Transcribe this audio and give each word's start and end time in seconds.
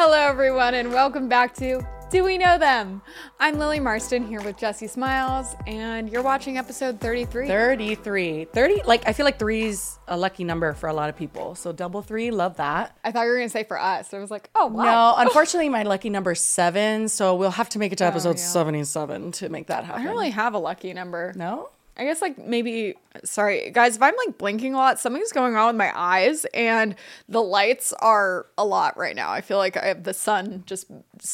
Hello, 0.00 0.16
everyone, 0.16 0.74
and 0.74 0.92
welcome 0.92 1.28
back 1.28 1.52
to 1.56 1.84
Do 2.08 2.22
We 2.22 2.38
Know 2.38 2.56
Them? 2.56 3.02
I'm 3.40 3.58
Lily 3.58 3.80
Marston 3.80 4.24
here 4.24 4.40
with 4.40 4.56
Jessi 4.56 4.88
Smiles, 4.88 5.56
and 5.66 6.08
you're 6.08 6.22
watching 6.22 6.56
episode 6.56 7.00
33. 7.00 7.48
33. 7.48 8.44
30, 8.44 8.82
like, 8.84 9.08
I 9.08 9.12
feel 9.12 9.24
like 9.24 9.40
three's 9.40 9.98
a 10.06 10.16
lucky 10.16 10.44
number 10.44 10.72
for 10.74 10.88
a 10.88 10.92
lot 10.92 11.08
of 11.08 11.16
people. 11.16 11.56
So 11.56 11.72
double 11.72 12.00
three, 12.00 12.30
love 12.30 12.58
that. 12.58 12.96
I 13.02 13.10
thought 13.10 13.24
you 13.24 13.30
were 13.30 13.38
going 13.38 13.48
to 13.48 13.52
say 13.52 13.64
for 13.64 13.76
us. 13.76 14.14
I 14.14 14.20
was 14.20 14.30
like, 14.30 14.50
oh, 14.54 14.66
wow. 14.66 14.84
No, 14.84 15.14
unfortunately, 15.18 15.68
my 15.68 15.82
lucky 15.82 16.10
number 16.10 16.30
is 16.30 16.40
seven. 16.40 17.08
So 17.08 17.34
we'll 17.34 17.50
have 17.50 17.70
to 17.70 17.80
make 17.80 17.90
it 17.90 17.98
to 17.98 18.04
oh, 18.04 18.08
episode 18.08 18.36
yeah. 18.38 18.44
77 18.44 19.32
to 19.32 19.48
make 19.48 19.66
that 19.66 19.82
happen. 19.82 20.02
I 20.02 20.04
don't 20.04 20.14
really 20.14 20.30
have 20.30 20.54
a 20.54 20.58
lucky 20.58 20.92
number. 20.92 21.32
No? 21.34 21.70
I 21.98 22.04
guess 22.04 22.22
like 22.22 22.38
maybe 22.38 22.94
sorry 23.24 23.70
guys 23.70 23.96
if 23.96 24.02
I'm 24.02 24.14
like 24.26 24.38
blinking 24.38 24.74
a 24.74 24.76
lot 24.76 25.00
something's 25.00 25.32
going 25.32 25.56
on 25.56 25.66
with 25.66 25.76
my 25.76 25.90
eyes 25.98 26.44
and 26.54 26.94
the 27.28 27.42
lights 27.42 27.92
are 27.94 28.46
a 28.56 28.64
lot 28.64 28.96
right 28.96 29.16
now. 29.16 29.30
I 29.32 29.40
feel 29.40 29.58
like 29.58 29.76
I 29.76 29.86
have 29.86 30.04
the 30.04 30.14
sun 30.14 30.62
just 30.66 30.86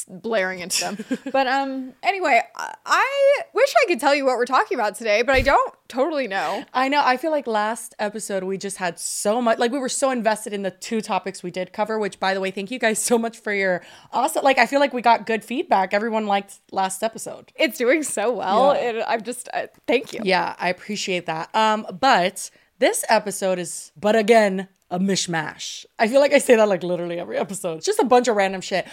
blaring 0.09 0.61
into 0.61 0.81
them. 0.81 1.05
but 1.33 1.47
um 1.47 1.93
anyway, 2.03 2.41
I- 2.57 2.75
I 2.87 3.41
wish 3.53 3.73
I 3.83 3.87
could 3.89 4.01
tell 4.01 4.15
you 4.15 4.25
what 4.25 4.37
we're 4.39 4.47
talking 4.47 4.77
about 4.79 4.95
today, 4.95 5.23
but 5.23 5.35
I 5.35 5.43
don't 5.43 5.75
totally 5.89 6.27
know. 6.29 6.65
I 6.73 6.89
know. 6.89 7.03
I 7.05 7.17
feel 7.17 7.31
like 7.31 7.47
last 7.47 7.95
episode 7.99 8.45
we 8.45 8.59
just 8.59 8.79
had 8.79 8.99
so 8.99 9.41
much, 9.43 9.59
like 9.59 9.73
we 9.73 9.79
were 9.79 9.89
so 9.89 10.11
invested 10.11 10.53
in 10.53 10.63
the 10.63 10.71
two 10.71 11.01
topics 11.01 11.43
we 11.43 11.51
did 11.51 11.73
cover, 11.73 11.99
which 11.99 12.19
by 12.19 12.35
the 12.35 12.41
way, 12.41 12.51
thank 12.51 12.71
you 12.71 12.79
guys 12.79 12.99
so 12.99 13.19
much 13.19 13.39
for 13.39 13.53
your 13.53 13.83
awesome, 14.13 14.45
like 14.45 14.59
I 14.59 14.67
feel 14.67 14.81
like 14.81 14.93
we 14.93 15.03
got 15.03 15.27
good 15.27 15.45
feedback. 15.45 15.95
Everyone 15.95 16.27
liked 16.27 16.61
last 16.71 17.03
episode. 17.03 17.53
It's 17.55 17.79
doing 17.79 18.03
so 18.03 18.33
well. 18.33 18.75
Yeah. 18.75 18.81
And 18.81 19.03
I'm 19.05 19.23
just 19.23 19.49
uh, 19.53 19.67
thank 19.87 20.13
you. 20.13 20.21
Yeah, 20.25 20.55
I 20.59 20.69
appreciate 20.69 21.27
that. 21.27 21.55
Um, 21.55 21.87
but 22.01 22.51
this 22.79 23.05
episode 23.09 23.59
is, 23.59 23.93
but 23.97 24.17
again, 24.17 24.69
a 24.91 24.99
mishmash. 24.99 25.87
I 25.99 26.09
feel 26.09 26.21
like 26.21 26.33
I 26.33 26.39
say 26.39 26.57
that 26.57 26.69
like 26.69 26.83
literally 26.83 27.19
every 27.19 27.37
episode. 27.37 27.79
It's 27.79 27.87
just 27.87 27.99
a 27.99 28.05
bunch 28.05 28.29
of 28.29 28.37
random 28.37 28.61
shit. 28.61 28.87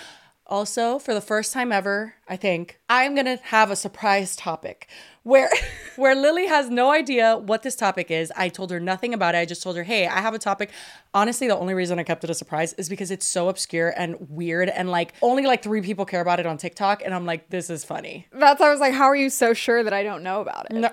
Also, 0.51 0.99
for 0.99 1.13
the 1.13 1.21
first 1.21 1.53
time 1.53 1.71
ever, 1.71 2.15
I 2.27 2.35
think 2.35 2.77
I'm 2.89 3.15
gonna 3.15 3.39
have 3.43 3.71
a 3.71 3.75
surprise 3.77 4.35
topic 4.35 4.89
where 5.23 5.49
where 5.95 6.13
Lily 6.13 6.45
has 6.47 6.69
no 6.69 6.91
idea 6.91 7.37
what 7.37 7.63
this 7.63 7.73
topic 7.73 8.11
is. 8.11 8.33
I 8.35 8.49
told 8.49 8.69
her 8.71 8.79
nothing 8.81 9.13
about 9.13 9.33
it. 9.33 9.37
I 9.37 9.45
just 9.45 9.63
told 9.63 9.77
her, 9.77 9.83
"Hey, 9.83 10.07
I 10.07 10.19
have 10.19 10.33
a 10.33 10.39
topic." 10.39 10.71
Honestly, 11.13 11.47
the 11.47 11.57
only 11.57 11.73
reason 11.73 11.99
I 11.99 12.03
kept 12.03 12.25
it 12.25 12.29
a 12.29 12.33
surprise 12.33 12.73
is 12.73 12.89
because 12.89 13.11
it's 13.11 13.25
so 13.25 13.47
obscure 13.47 13.93
and 13.95 14.17
weird, 14.29 14.67
and 14.67 14.91
like 14.91 15.13
only 15.21 15.43
like 15.43 15.63
three 15.63 15.81
people 15.81 16.03
care 16.03 16.19
about 16.19 16.41
it 16.41 16.45
on 16.45 16.57
TikTok. 16.57 17.01
And 17.01 17.15
I'm 17.15 17.25
like, 17.25 17.49
"This 17.49 17.69
is 17.69 17.85
funny." 17.85 18.27
That's 18.33 18.59
why 18.59 18.67
I 18.67 18.71
was 18.71 18.81
like, 18.81 18.93
how 18.93 19.05
are 19.05 19.15
you 19.15 19.29
so 19.29 19.53
sure 19.53 19.83
that 19.83 19.93
I 19.93 20.03
don't 20.03 20.21
know 20.21 20.41
about 20.41 20.69
it? 20.69 20.73
No, 20.73 20.89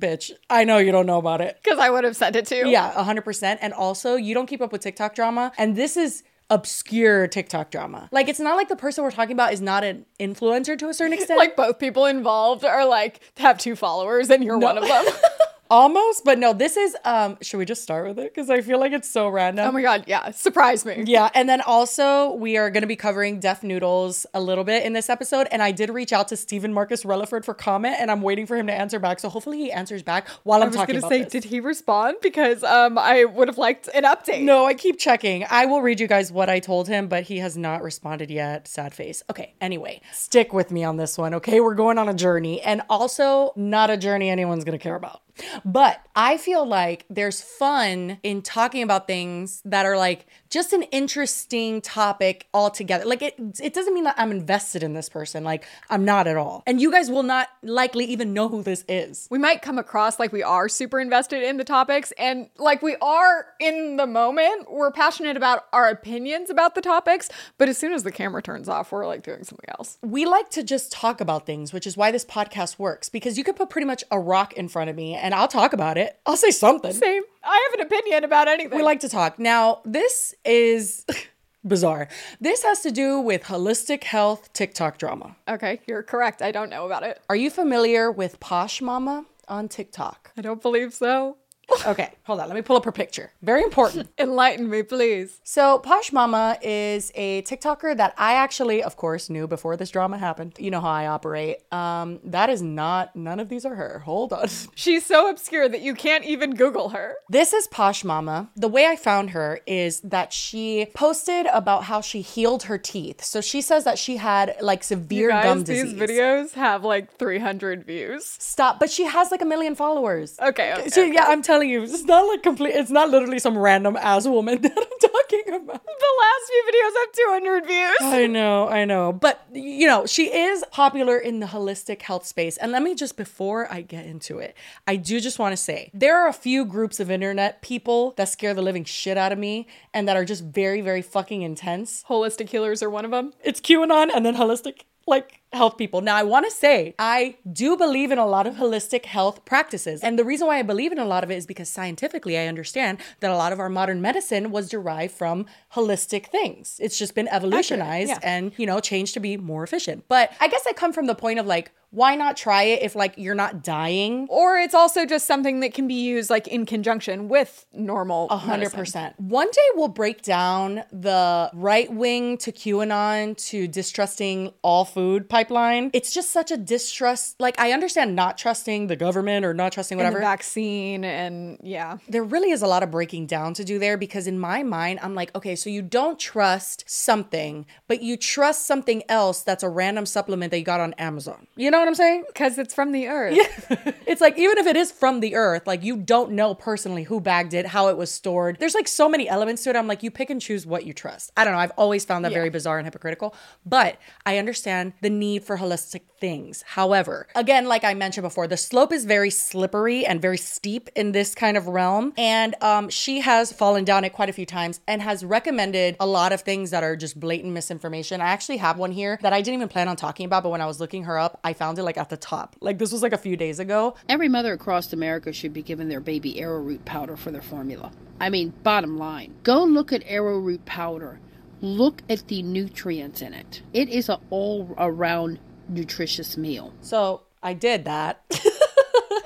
bitch, 0.00 0.30
I 0.48 0.62
know 0.62 0.78
you 0.78 0.92
don't 0.92 1.06
know 1.06 1.18
about 1.18 1.40
it. 1.40 1.58
Because 1.64 1.80
I 1.80 1.90
would 1.90 2.04
have 2.04 2.14
sent 2.14 2.36
it 2.36 2.46
to 2.46 2.56
you. 2.56 2.68
Yeah, 2.68 2.92
100%. 2.92 3.58
And 3.60 3.72
also, 3.72 4.14
you 4.14 4.34
don't 4.34 4.46
keep 4.46 4.60
up 4.60 4.70
with 4.70 4.82
TikTok 4.82 5.16
drama. 5.16 5.50
And 5.58 5.74
this 5.74 5.96
is 5.96 6.22
obscure 6.54 7.26
TikTok 7.26 7.70
drama. 7.70 8.08
Like, 8.12 8.28
it's 8.28 8.38
not 8.40 8.56
like 8.56 8.68
the 8.68 8.76
person 8.76 9.02
we're 9.02 9.10
talking 9.10 9.32
about 9.32 9.52
is 9.52 9.60
not 9.60 9.82
an 9.82 10.06
influencer 10.20 10.78
to 10.78 10.88
a 10.88 10.94
certain 10.94 11.12
extent. 11.18 11.36
Like 11.38 11.56
both 11.56 11.78
people 11.78 12.06
involved 12.06 12.64
are 12.64 12.86
like 12.86 13.20
have 13.38 13.58
two 13.58 13.74
followers 13.76 14.30
and 14.30 14.42
you're 14.44 14.58
one 14.58 14.78
of 14.78 14.86
them. 14.86 15.04
almost, 15.70 16.24
but 16.24 16.38
no, 16.38 16.52
this 16.52 16.76
is, 16.76 16.96
um, 17.04 17.36
should 17.40 17.58
we 17.58 17.64
just 17.64 17.82
start 17.82 18.06
with 18.06 18.18
it? 18.18 18.34
Because 18.34 18.50
I 18.50 18.60
feel 18.60 18.78
like 18.78 18.92
it's 18.92 19.08
so 19.08 19.28
random. 19.28 19.66
oh 19.68 19.72
my 19.72 19.82
god, 19.82 20.04
yeah. 20.06 20.30
Surprise 20.30 20.84
me. 20.84 21.04
yeah, 21.06 21.30
and 21.34 21.48
then 21.48 21.60
also 21.60 22.34
we 22.34 22.56
are 22.56 22.70
going 22.70 22.82
to 22.82 22.86
be 22.86 22.96
covering 22.96 23.40
Def 23.40 23.62
Noodles 23.62 24.26
a 24.34 24.40
little 24.40 24.64
bit 24.64 24.84
in 24.84 24.92
this 24.92 25.08
episode, 25.08 25.48
and 25.50 25.62
I 25.62 25.72
did 25.72 25.90
reach 25.90 26.12
out 26.12 26.28
to 26.28 26.36
Stephen 26.36 26.72
Marcus 26.72 27.04
Relaford 27.04 27.44
for 27.44 27.54
comment, 27.54 27.96
and 27.98 28.10
I'm 28.10 28.22
waiting 28.22 28.46
for 28.46 28.56
him 28.56 28.66
to 28.66 28.72
answer 28.72 28.98
back. 28.98 29.20
So 29.20 29.28
hopefully 29.28 29.58
he 29.58 29.72
answers 29.72 30.02
back 30.02 30.28
while 30.44 30.62
I'm 30.62 30.70
talking 30.70 30.96
about 30.96 31.04
I 31.04 31.08
was 31.08 31.18
gonna 31.18 31.24
say, 31.24 31.24
this. 31.24 31.32
did 31.44 31.44
he 31.50 31.60
respond? 31.60 32.16
Because 32.22 32.62
um 32.64 32.98
I 32.98 33.24
would 33.24 33.48
have 33.48 33.58
liked 33.58 33.88
an 33.94 34.04
update. 34.04 34.42
No, 34.42 34.66
I 34.66 34.74
keep 34.74 34.98
checking. 34.98 35.44
I 35.50 35.66
will 35.66 35.82
read 35.82 36.00
you 36.00 36.06
guys 36.06 36.30
what 36.30 36.48
I 36.48 36.60
told 36.60 36.88
him, 36.88 37.08
but 37.08 37.24
he 37.24 37.38
has 37.38 37.56
not 37.56 37.82
responded 37.82 38.30
yet. 38.30 38.68
Sad 38.68 38.94
face. 38.94 39.22
Okay, 39.30 39.54
anyway, 39.60 40.00
stick 40.12 40.52
with 40.52 40.70
me 40.70 40.84
on 40.84 40.96
this 40.96 41.16
one, 41.18 41.34
okay? 41.34 41.60
We're 41.60 41.74
going 41.74 41.98
on 41.98 42.08
a 42.08 42.14
journey, 42.14 42.60
and 42.62 42.82
also 42.88 43.52
not 43.56 43.90
a 43.90 43.96
journey 43.96 44.30
anyone's 44.30 44.64
gonna 44.64 44.78
care 44.78 44.94
about. 44.96 45.22
But 45.64 46.00
I 46.14 46.36
feel 46.36 46.66
like 46.66 47.06
there's 47.10 47.40
fun 47.40 48.18
in 48.22 48.42
talking 48.42 48.82
about 48.82 49.06
things 49.06 49.60
that 49.64 49.86
are 49.86 49.96
like 49.96 50.26
just 50.50 50.72
an 50.72 50.82
interesting 50.84 51.80
topic 51.80 52.46
altogether. 52.54 53.04
Like 53.04 53.22
it 53.22 53.34
it 53.60 53.74
doesn't 53.74 53.92
mean 53.94 54.04
that 54.04 54.14
I'm 54.16 54.30
invested 54.30 54.82
in 54.82 54.94
this 54.94 55.08
person. 55.08 55.42
Like 55.44 55.64
I'm 55.90 56.04
not 56.04 56.26
at 56.26 56.36
all. 56.36 56.62
And 56.66 56.80
you 56.80 56.90
guys 56.92 57.10
will 57.10 57.22
not 57.22 57.48
likely 57.62 58.04
even 58.06 58.32
know 58.32 58.48
who 58.48 58.62
this 58.62 58.84
is. 58.88 59.26
We 59.30 59.38
might 59.38 59.62
come 59.62 59.78
across 59.78 60.18
like 60.18 60.32
we 60.32 60.42
are 60.42 60.68
super 60.68 61.00
invested 61.00 61.42
in 61.42 61.56
the 61.56 61.64
topics 61.64 62.12
and 62.18 62.48
like 62.58 62.82
we 62.82 62.96
are 63.02 63.46
in 63.58 63.96
the 63.96 64.06
moment. 64.06 64.70
We're 64.70 64.92
passionate 64.92 65.36
about 65.36 65.66
our 65.72 65.88
opinions 65.88 66.50
about 66.50 66.74
the 66.74 66.80
topics, 66.80 67.28
but 67.58 67.68
as 67.68 67.76
soon 67.76 67.92
as 67.92 68.04
the 68.04 68.12
camera 68.12 68.42
turns 68.42 68.68
off, 68.68 68.92
we're 68.92 69.06
like 69.06 69.22
doing 69.22 69.42
something 69.42 69.68
else. 69.78 69.98
we 70.02 70.24
like 70.26 70.50
to 70.50 70.62
just 70.62 70.92
talk 70.92 71.20
about 71.20 71.46
things, 71.46 71.72
which 71.72 71.86
is 71.86 71.96
why 71.96 72.10
this 72.10 72.24
podcast 72.24 72.78
works 72.78 73.08
because 73.08 73.36
you 73.36 73.44
could 73.44 73.56
put 73.56 73.70
pretty 73.70 73.86
much 73.86 74.04
a 74.10 74.18
rock 74.20 74.52
in 74.52 74.68
front 74.68 74.90
of 74.90 74.96
me 74.96 75.14
and 75.24 75.34
I'll 75.34 75.48
talk 75.48 75.72
about 75.72 75.96
it. 75.96 76.20
I'll 76.26 76.36
say 76.36 76.50
something. 76.50 76.92
Same. 76.92 77.22
I 77.42 77.68
have 77.70 77.80
an 77.80 77.86
opinion 77.86 78.24
about 78.24 78.46
anything. 78.46 78.76
We 78.76 78.84
like 78.84 79.00
to 79.00 79.08
talk. 79.08 79.38
Now, 79.38 79.80
this 79.86 80.34
is 80.44 81.06
bizarre. 81.66 82.08
This 82.42 82.62
has 82.62 82.80
to 82.82 82.90
do 82.90 83.18
with 83.18 83.44
holistic 83.44 84.04
health 84.04 84.52
TikTok 84.52 84.98
drama. 84.98 85.34
Okay, 85.48 85.80
you're 85.86 86.02
correct. 86.02 86.42
I 86.42 86.52
don't 86.52 86.68
know 86.68 86.84
about 86.84 87.04
it. 87.04 87.22
Are 87.30 87.36
you 87.36 87.48
familiar 87.48 88.12
with 88.12 88.38
Posh 88.38 88.82
Mamma 88.82 89.24
on 89.48 89.66
TikTok? 89.68 90.30
I 90.36 90.42
don't 90.42 90.60
believe 90.60 90.92
so. 90.92 91.38
Okay, 91.86 92.12
hold 92.24 92.40
on. 92.40 92.48
Let 92.48 92.54
me 92.54 92.62
pull 92.62 92.76
up 92.76 92.84
her 92.84 92.92
picture. 92.92 93.32
Very 93.42 93.62
important. 93.62 94.08
Enlighten 94.18 94.68
me, 94.70 94.82
please. 94.82 95.40
So, 95.44 95.78
Posh 95.78 96.12
Mamma 96.12 96.56
is 96.62 97.10
a 97.14 97.42
TikToker 97.42 97.96
that 97.96 98.14
I 98.16 98.34
actually, 98.34 98.82
of 98.82 98.96
course, 98.96 99.28
knew 99.28 99.46
before 99.46 99.76
this 99.76 99.90
drama 99.90 100.18
happened. 100.18 100.54
You 100.58 100.70
know 100.70 100.80
how 100.80 100.90
I 100.90 101.06
operate. 101.06 101.58
Um, 101.72 102.20
that 102.24 102.48
is 102.50 102.62
not, 102.62 103.14
none 103.16 103.40
of 103.40 103.48
these 103.48 103.64
are 103.64 103.74
her. 103.74 104.00
Hold 104.04 104.32
on. 104.32 104.48
She's 104.74 105.04
so 105.04 105.28
obscure 105.28 105.68
that 105.68 105.80
you 105.82 105.94
can't 105.94 106.24
even 106.24 106.54
Google 106.54 106.90
her. 106.90 107.14
This 107.28 107.52
is 107.52 107.66
Posh 107.68 108.04
Mamma. 108.04 108.50
The 108.56 108.68
way 108.68 108.86
I 108.86 108.96
found 108.96 109.30
her 109.30 109.60
is 109.66 110.00
that 110.00 110.32
she 110.32 110.86
posted 110.94 111.46
about 111.52 111.84
how 111.84 112.00
she 112.00 112.20
healed 112.20 112.64
her 112.64 112.78
teeth. 112.78 113.22
So 113.24 113.40
she 113.40 113.60
says 113.60 113.84
that 113.84 113.98
she 113.98 114.16
had 114.16 114.56
like 114.60 114.84
severe 114.84 115.28
Guys, 115.30 115.44
gum 115.44 115.64
these 115.64 115.82
disease. 115.92 116.00
videos 116.00 116.52
have 116.54 116.84
like 116.84 117.16
300 117.18 117.84
views. 117.84 118.24
Stop, 118.38 118.78
but 118.80 118.90
she 118.90 119.04
has 119.04 119.30
like 119.30 119.42
a 119.42 119.46
million 119.46 119.74
followers. 119.74 120.38
Okay, 120.40 120.72
okay, 120.74 120.88
So 120.88 121.02
okay. 121.04 121.12
yeah, 121.14 121.24
I'm 121.28 121.42
telling 121.42 121.53
you, 121.62 121.82
it's 121.82 122.04
not 122.04 122.22
like 122.22 122.42
complete. 122.42 122.74
It's 122.74 122.90
not 122.90 123.10
literally 123.10 123.38
some 123.38 123.56
random 123.56 123.96
ass 123.96 124.26
woman 124.26 124.60
that 124.62 124.72
I'm 124.76 125.10
talking 125.10 125.54
about. 125.54 125.84
The 125.84 126.14
last 126.20 126.48
few 126.48 126.64
videos 126.68 126.92
have 127.00 127.12
200 127.12 127.66
views. 127.66 127.96
I 128.00 128.26
know, 128.26 128.68
I 128.68 128.84
know. 128.84 129.12
But, 129.12 129.46
you 129.52 129.86
know, 129.86 130.06
she 130.06 130.34
is 130.34 130.64
popular 130.70 131.18
in 131.18 131.40
the 131.40 131.46
holistic 131.46 132.02
health 132.02 132.26
space. 132.26 132.56
And 132.56 132.72
let 132.72 132.82
me 132.82 132.94
just, 132.94 133.16
before 133.16 133.72
I 133.72 133.82
get 133.82 134.06
into 134.06 134.38
it, 134.38 134.56
I 134.86 134.96
do 134.96 135.20
just 135.20 135.38
want 135.38 135.52
to 135.52 135.56
say 135.56 135.90
there 135.94 136.18
are 136.18 136.28
a 136.28 136.32
few 136.32 136.64
groups 136.64 137.00
of 137.00 137.10
internet 137.10 137.62
people 137.62 138.12
that 138.16 138.28
scare 138.28 138.54
the 138.54 138.62
living 138.62 138.84
shit 138.84 139.16
out 139.16 139.32
of 139.32 139.38
me 139.38 139.66
and 139.92 140.08
that 140.08 140.16
are 140.16 140.24
just 140.24 140.44
very, 140.44 140.80
very 140.80 141.02
fucking 141.02 141.42
intense. 141.42 142.04
Holistic 142.08 142.48
healers 142.48 142.82
are 142.82 142.90
one 142.90 143.04
of 143.04 143.10
them. 143.10 143.32
It's 143.42 143.60
QAnon 143.60 144.10
and 144.14 144.24
then 144.24 144.36
holistic, 144.36 144.82
like 145.06 145.40
health 145.54 145.76
people. 145.76 146.00
Now, 146.00 146.16
I 146.16 146.22
want 146.22 146.46
to 146.46 146.50
say 146.50 146.94
I 146.98 147.36
do 147.52 147.76
believe 147.76 148.10
in 148.10 148.18
a 148.18 148.26
lot 148.26 148.46
of 148.46 148.54
holistic 148.54 149.04
health 149.04 149.44
practices. 149.44 150.02
And 150.02 150.18
the 150.18 150.24
reason 150.24 150.46
why 150.46 150.58
I 150.58 150.62
believe 150.62 150.92
in 150.92 150.98
a 150.98 151.04
lot 151.04 151.24
of 151.24 151.30
it 151.30 151.36
is 151.36 151.46
because 151.46 151.68
scientifically 151.68 152.38
I 152.38 152.46
understand 152.46 152.98
that 153.20 153.30
a 153.30 153.36
lot 153.36 153.52
of 153.52 153.60
our 153.60 153.68
modern 153.68 154.00
medicine 154.00 154.50
was 154.50 154.68
derived 154.68 155.14
from 155.14 155.46
holistic 155.74 156.26
things. 156.26 156.78
It's 156.80 156.98
just 156.98 157.14
been 157.14 157.28
evolutionized 157.28 158.10
yeah. 158.10 158.18
and, 158.22 158.52
you 158.56 158.66
know, 158.66 158.80
changed 158.80 159.14
to 159.14 159.20
be 159.20 159.36
more 159.36 159.62
efficient. 159.62 160.04
But 160.08 160.32
I 160.40 160.48
guess 160.48 160.66
I 160.66 160.72
come 160.72 160.92
from 160.92 161.06
the 161.06 161.14
point 161.14 161.38
of 161.38 161.46
like, 161.46 161.72
why 161.94 162.16
not 162.16 162.36
try 162.36 162.64
it 162.64 162.82
if 162.82 162.96
like 162.96 163.14
you're 163.16 163.36
not 163.36 163.62
dying? 163.62 164.26
Or 164.28 164.58
it's 164.58 164.74
also 164.74 165.06
just 165.06 165.26
something 165.26 165.60
that 165.60 165.74
can 165.74 165.86
be 165.86 165.94
used 165.94 166.28
like 166.28 166.48
in 166.48 166.66
conjunction 166.66 167.28
with 167.28 167.66
normal. 167.72 168.26
A 168.30 168.36
hundred 168.36 168.64
medicine. 168.64 168.78
percent. 168.80 169.20
One 169.20 169.46
day 169.46 169.68
we'll 169.76 169.88
break 169.88 170.22
down 170.22 170.82
the 170.90 171.50
right 171.54 171.92
wing 171.92 172.36
to 172.38 172.50
QAnon 172.50 173.36
to 173.48 173.68
distrusting 173.68 174.52
all 174.62 174.84
food 174.84 175.28
pipeline. 175.44 175.90
It's 175.92 176.12
just 176.12 176.30
such 176.30 176.50
a 176.50 176.56
distrust. 176.56 177.40
Like 177.40 177.58
I 177.58 177.72
understand 177.72 178.16
not 178.16 178.38
trusting 178.38 178.86
the 178.86 178.96
government 178.96 179.44
or 179.44 179.54
not 179.54 179.72
trusting 179.72 179.98
whatever. 179.98 180.16
the 180.16 180.20
vaccine 180.20 181.04
and 181.04 181.58
yeah. 181.62 181.98
there 182.08 182.24
really 182.24 182.50
is 182.50 182.62
a 182.62 182.66
lot 182.66 182.82
of 182.82 182.90
breaking 182.90 183.26
down 183.26 183.54
to 183.54 183.64
do 183.64 183.78
there 183.78 183.96
because 183.96 184.26
in 184.26 184.38
my 184.38 184.62
mind 184.62 185.00
I'm 185.02 185.14
like, 185.14 185.34
okay, 185.34 185.56
so 185.56 185.70
you 185.70 185.82
don't 185.82 186.18
trust 186.18 186.84
something, 186.86 187.66
but 187.88 188.02
you 188.02 188.16
trust 188.16 188.66
something 188.66 189.02
else 189.08 189.42
that's 189.42 189.62
a 189.62 189.68
random 189.68 190.06
supplement 190.06 190.50
that 190.50 190.58
you 190.58 190.64
got 190.64 190.80
on 190.80 190.94
Amazon. 190.94 191.46
You 191.56 191.70
know 191.70 191.78
what 191.78 191.88
I'm 191.88 191.94
saying? 191.94 192.24
Because 192.26 192.58
it's 192.58 192.74
from 192.74 192.92
the 192.92 193.08
earth. 193.08 193.36
it's 194.06 194.20
like 194.20 194.38
even 194.38 194.58
if 194.58 194.66
it 194.66 194.76
is 194.76 194.90
from 194.90 195.20
the 195.20 195.34
earth, 195.34 195.66
like 195.66 195.82
you 195.82 195.96
don't 195.96 196.32
know 196.32 196.54
personally 196.54 197.04
who 197.04 197.20
bagged 197.20 197.54
it, 197.54 197.66
how 197.66 197.88
it 197.88 197.96
was 197.96 198.10
stored. 198.10 198.58
There's 198.58 198.74
like 198.74 198.88
so 198.88 199.08
many 199.08 199.28
elements 199.28 199.62
to 199.64 199.70
it. 199.70 199.76
I'm 199.76 199.86
like, 199.86 200.02
you 200.02 200.10
pick 200.10 200.30
and 200.30 200.40
choose 200.40 200.66
what 200.66 200.84
you 200.86 200.92
trust. 200.92 201.32
I 201.36 201.44
don't 201.44 201.52
know. 201.52 201.58
I've 201.58 201.72
always 201.76 202.04
found 202.04 202.24
that 202.24 202.32
Yeah. 202.32 202.38
very 202.38 202.50
bizarre 202.50 202.78
and 202.78 202.86
hypocritical, 202.86 203.34
but 203.66 203.96
I 204.24 204.38
understand 204.38 204.92
the 205.00 205.10
need 205.10 205.23
for 205.38 205.56
holistic 205.58 206.02
things. 206.18 206.62
However, 206.66 207.26
again, 207.34 207.66
like 207.66 207.84
I 207.84 207.94
mentioned 207.94 208.24
before, 208.24 208.46
the 208.46 208.56
slope 208.56 208.92
is 208.92 209.04
very 209.04 209.30
slippery 209.30 210.06
and 210.06 210.20
very 210.20 210.38
steep 210.38 210.88
in 210.96 211.12
this 211.12 211.34
kind 211.34 211.56
of 211.56 211.66
realm. 211.68 212.12
And 212.16 212.54
um, 212.62 212.88
she 212.88 213.20
has 213.20 213.52
fallen 213.52 213.84
down 213.84 214.04
it 214.04 214.12
quite 214.12 214.28
a 214.28 214.32
few 214.32 214.46
times 214.46 214.80
and 214.86 215.02
has 215.02 215.24
recommended 215.24 215.96
a 216.00 216.06
lot 216.06 216.32
of 216.32 216.40
things 216.40 216.70
that 216.70 216.82
are 216.82 216.96
just 216.96 217.18
blatant 217.18 217.52
misinformation. 217.52 218.20
I 218.20 218.28
actually 218.28 218.58
have 218.58 218.78
one 218.78 218.92
here 218.92 219.18
that 219.22 219.32
I 219.32 219.40
didn't 219.40 219.58
even 219.58 219.68
plan 219.68 219.88
on 219.88 219.96
talking 219.96 220.26
about, 220.26 220.42
but 220.42 220.50
when 220.50 220.60
I 220.60 220.66
was 220.66 220.80
looking 220.80 221.04
her 221.04 221.18
up, 221.18 221.40
I 221.44 221.52
found 221.52 221.78
it 221.78 221.82
like 221.82 221.98
at 221.98 222.10
the 222.10 222.16
top. 222.16 222.56
Like 222.60 222.78
this 222.78 222.92
was 222.92 223.02
like 223.02 223.12
a 223.12 223.18
few 223.18 223.36
days 223.36 223.58
ago. 223.58 223.94
Every 224.08 224.28
mother 224.28 224.52
across 224.52 224.92
America 224.92 225.32
should 225.32 225.52
be 225.52 225.62
given 225.62 225.88
their 225.88 226.00
baby 226.00 226.40
arrowroot 226.40 226.84
powder 226.84 227.16
for 227.16 227.30
their 227.30 227.42
formula. 227.42 227.92
I 228.20 228.30
mean, 228.30 228.52
bottom 228.62 228.96
line, 228.96 229.34
go 229.42 229.64
look 229.64 229.92
at 229.92 230.02
arrowroot 230.06 230.64
powder. 230.64 231.18
Look 231.64 232.02
at 232.10 232.28
the 232.28 232.42
nutrients 232.42 233.22
in 233.22 233.32
it. 233.32 233.62
It 233.72 233.88
is 233.88 234.10
an 234.10 234.18
all 234.28 234.74
around 234.76 235.38
nutritious 235.66 236.36
meal. 236.36 236.74
So 236.82 237.22
I 237.42 237.54
did 237.54 237.86
that. 237.86 238.22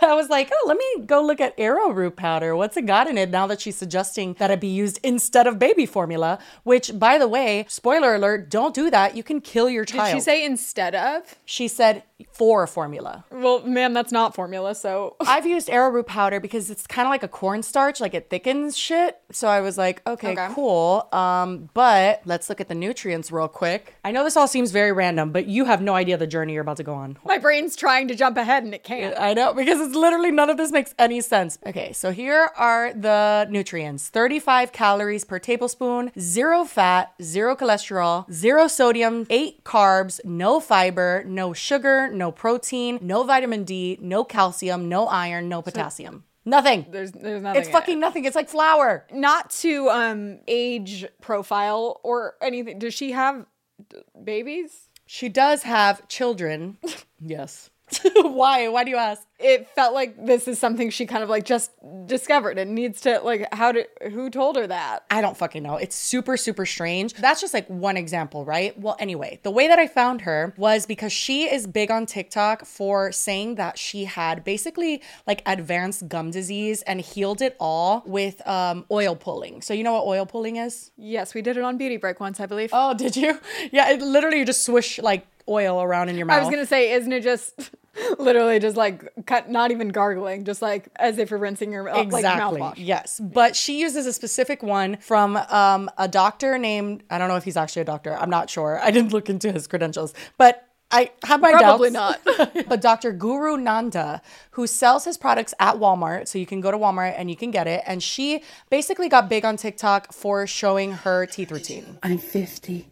I 0.02 0.14
was 0.14 0.29
like, 0.29 0.49
oh, 0.52 0.64
let 0.69 0.79
me 0.79 1.05
go 1.05 1.20
look 1.20 1.40
at 1.40 1.52
arrowroot 1.58 2.14
powder. 2.14 2.55
What's 2.55 2.76
it 2.76 2.87
got 2.87 3.08
in 3.08 3.19
it 3.19 3.31
now 3.31 3.49
that 3.49 3.61
she's 3.61 3.75
suggesting 3.75 4.35
that 4.35 4.52
it 4.52 4.61
be 4.61 4.69
used 4.69 5.00
instead 5.02 5.49
of 5.49 5.58
baby 5.58 5.85
formula? 5.85 6.38
Which, 6.62 6.96
by 6.96 7.19
the 7.19 7.26
way, 7.26 7.67
spoiler 7.69 8.14
alert, 8.14 8.49
don't 8.49 8.73
do 8.73 8.88
that. 8.88 9.17
You 9.17 9.25
can 9.25 9.40
kill 9.40 9.69
your 9.69 9.85
child. 9.85 10.06
Did 10.06 10.14
she 10.14 10.20
say 10.20 10.44
instead 10.44 10.94
of? 10.94 11.35
She 11.44 11.67
said 11.67 12.05
for 12.32 12.66
formula. 12.66 13.24
Well, 13.30 13.62
ma'am, 13.64 13.92
that's 13.94 14.12
not 14.12 14.34
formula, 14.34 14.74
so. 14.74 15.16
I've 15.20 15.46
used 15.46 15.70
arrowroot 15.70 16.06
powder 16.06 16.40
because 16.40 16.70
it's 16.70 16.86
kind 16.86 17.06
of 17.06 17.10
like 17.10 17.22
a 17.22 17.28
cornstarch, 17.28 18.00
like 18.00 18.14
it 18.14 18.28
thickens 18.30 18.76
shit. 18.76 19.18
So 19.30 19.48
I 19.48 19.60
was 19.60 19.78
like, 19.78 20.02
okay, 20.06 20.32
Okay. 20.32 20.48
cool. 20.52 21.08
Um, 21.12 21.68
but 21.74 22.22
let's 22.24 22.48
look 22.48 22.60
at 22.60 22.68
the 22.68 22.74
nutrients 22.74 23.30
real 23.30 23.48
quick. 23.48 23.94
I 24.04 24.10
know 24.10 24.24
this 24.24 24.36
all 24.36 24.48
seems 24.48 24.70
very 24.70 24.92
random, 24.92 25.30
but 25.32 25.46
you 25.46 25.64
have 25.66 25.80
no 25.82 25.94
idea 25.94 26.16
the 26.16 26.26
journey 26.26 26.54
you're 26.54 26.62
about 26.62 26.76
to 26.78 26.82
go 26.84 26.94
on. 26.94 27.18
My 27.24 27.38
brain's 27.38 27.76
trying 27.76 28.08
to 28.08 28.14
jump 28.14 28.36
ahead 28.36 28.64
and 28.64 28.74
it 28.74 28.84
can't. 28.84 29.14
I 29.18 29.34
know 29.34 29.52
because 29.54 29.80
it's 29.80 29.94
literally 29.94 30.30
none 30.30 30.50
of 30.50 30.56
this 30.56 30.72
makes 30.72 30.94
any 30.98 31.20
sense. 31.20 31.58
Okay, 31.66 31.92
so 31.92 32.10
here 32.10 32.50
are 32.56 32.92
the 32.92 33.46
nutrients 33.50 34.08
35 34.08 34.72
calories 34.72 35.24
per 35.24 35.38
tablespoon, 35.38 36.10
zero 36.18 36.64
fat, 36.64 37.12
zero 37.22 37.54
cholesterol, 37.54 38.30
zero 38.32 38.66
sodium, 38.66 39.26
eight 39.30 39.62
carbs, 39.64 40.20
no 40.24 40.58
fiber, 40.60 41.22
no 41.26 41.52
sugar, 41.52 42.07
no 42.12 42.32
protein, 42.32 42.99
no 43.02 43.25
vitamin 43.25 43.64
D, 43.64 43.99
no 44.00 44.25
calcium, 44.25 44.88
no 44.88 45.06
iron, 45.06 45.49
no 45.49 45.62
potassium. 45.62 46.25
Nothing. 46.44 46.87
There's 46.90 47.12
there's 47.12 47.43
nothing. 47.43 47.60
It's 47.60 47.69
in 47.69 47.75
it. 47.75 47.78
fucking 47.78 48.00
nothing. 48.00 48.25
It's 48.25 48.37
like 48.37 48.49
flour. 48.49 49.06
not 49.12 49.50
to 49.50 49.88
um 49.90 50.38
age 50.49 51.05
profile 51.20 52.00
or 52.02 52.34
anything. 52.40 52.78
Does 52.78 52.94
she 52.94 53.12
have 53.12 53.44
d- 53.90 53.99
babies? 54.25 54.88
She 55.05 55.28
does 55.28 55.62
have 55.64 56.06
children. 56.08 56.78
yes. 57.20 57.70
Why? 58.17 58.69
Why 58.69 58.85
do 58.85 58.90
you 58.90 58.96
ask? 58.96 59.23
It 59.38 59.69
felt 59.69 59.94
like 59.94 60.26
this 60.26 60.49
is 60.49 60.58
something 60.58 60.90
she 60.90 61.06
kind 61.06 61.23
of 61.23 61.29
like 61.29 61.44
just 61.44 61.70
discovered 62.06 62.58
and 62.58 62.75
needs 62.75 63.00
to 63.02 63.20
like 63.20 63.46
how 63.55 63.70
did 63.73 63.87
who 64.11 64.31
told 64.31 64.56
her 64.56 64.67
that? 64.67 65.05
I 65.11 65.20
don't 65.20 65.37
fucking 65.37 65.62
know. 65.62 65.76
It's 65.76 65.94
super, 65.94 66.37
super 66.37 66.67
strange. 66.67 67.14
That's 67.14 67.40
just 67.40 67.55
like 67.55 67.69
one 67.69 67.96
example, 67.96 68.44
right? 68.44 68.79
Well, 68.79 68.96
anyway, 68.99 69.38
the 69.43 69.50
way 69.50 69.69
that 69.69 69.79
I 69.79 69.87
found 69.87 70.23
her 70.23 70.55
was 70.56 70.87
because 70.87 71.12
she 71.12 71.44
is 71.44 71.67
big 71.67 71.90
on 71.90 72.06
TikTok 72.06 72.64
for 72.64 73.12
saying 73.12 73.55
that 73.56 73.79
she 73.79 74.05
had 74.05 74.43
basically 74.44 75.02
like 75.26 75.43
advanced 75.46 76.08
gum 76.08 76.31
disease 76.31 76.82
and 76.82 77.00
healed 77.00 77.40
it 77.40 77.56
all 77.61 78.02
with 78.06 78.46
um, 78.46 78.87
oil 78.90 79.14
pulling. 79.14 79.62
So, 79.62 79.73
you 79.73 79.85
know 79.85 79.93
what 79.93 80.06
oil 80.06 80.26
pulling 80.26 80.56
is? 80.56 80.90
Yes, 80.96 81.35
we 81.35 81.43
did 81.43 81.56
it 81.56 81.62
on 81.62 81.79
Beauty 81.79 81.96
Break 81.96 82.19
once, 82.20 82.40
I 82.40 82.46
believe. 82.46 82.70
Oh, 82.73 82.94
did 82.94 83.17
you? 83.17 83.38
Yeah, 83.70 83.90
it 83.90 84.00
literally 84.00 84.38
you 84.38 84.44
just 84.44 84.64
swish 84.64 84.99
like 84.99 85.26
oil 85.48 85.82
around 85.82 86.08
in 86.08 86.16
your 86.16 86.26
mouth. 86.26 86.36
I 86.36 86.40
was 86.40 86.48
gonna 86.50 86.66
say, 86.66 86.92
isn't 86.92 87.12
it 87.12 87.22
just 87.22 87.70
literally 88.18 88.58
just 88.58 88.76
like 88.76 89.08
cut, 89.26 89.50
not 89.50 89.70
even 89.70 89.88
gargling, 89.88 90.44
just 90.44 90.62
like 90.62 90.88
as 90.96 91.18
if 91.18 91.30
you're 91.30 91.38
rinsing 91.40 91.72
your 91.72 91.84
mouth, 91.84 91.96
like 91.96 92.06
Exactly. 92.24 92.60
mouthwash. 92.60 92.74
yes, 92.76 93.20
but 93.20 93.56
she 93.56 93.80
uses 93.80 94.06
a 94.06 94.12
specific 94.12 94.62
one 94.62 94.96
from 94.98 95.36
um, 95.36 95.90
a 95.98 96.06
doctor 96.08 96.58
named 96.58 97.02
I 97.10 97.18
don't 97.18 97.28
know 97.28 97.36
if 97.36 97.44
he's 97.44 97.56
actually 97.56 97.82
a 97.82 97.86
doctor. 97.86 98.14
I'm 98.16 98.30
not 98.30 98.50
sure. 98.50 98.78
I 98.82 98.90
didn't 98.90 99.12
look 99.12 99.28
into 99.28 99.50
his 99.52 99.66
credentials, 99.66 100.14
but 100.36 100.64
I 100.90 101.10
have 101.24 101.40
my 101.42 101.52
Probably 101.52 101.90
doubts. 101.90 102.24
not. 102.38 102.54
but 102.68 102.80
Dr. 102.80 103.12
Guru 103.12 103.58
Nanda, 103.58 104.22
who 104.52 104.66
sells 104.66 105.04
his 105.04 105.18
products 105.18 105.52
at 105.60 105.74
Walmart, 105.74 106.28
so 106.28 106.38
you 106.38 106.46
can 106.46 106.62
go 106.62 106.70
to 106.70 106.78
Walmart 106.78 107.12
and 107.18 107.28
you 107.28 107.36
can 107.36 107.50
get 107.50 107.66
it, 107.66 107.82
and 107.86 108.02
she 108.02 108.42
basically 108.70 109.08
got 109.10 109.28
big 109.28 109.44
on 109.44 109.58
TikTok 109.58 110.14
for 110.14 110.46
showing 110.46 110.92
her 110.92 111.26
teeth 111.26 111.50
routine. 111.52 111.98
I'm 112.02 112.16
50. 112.16 112.88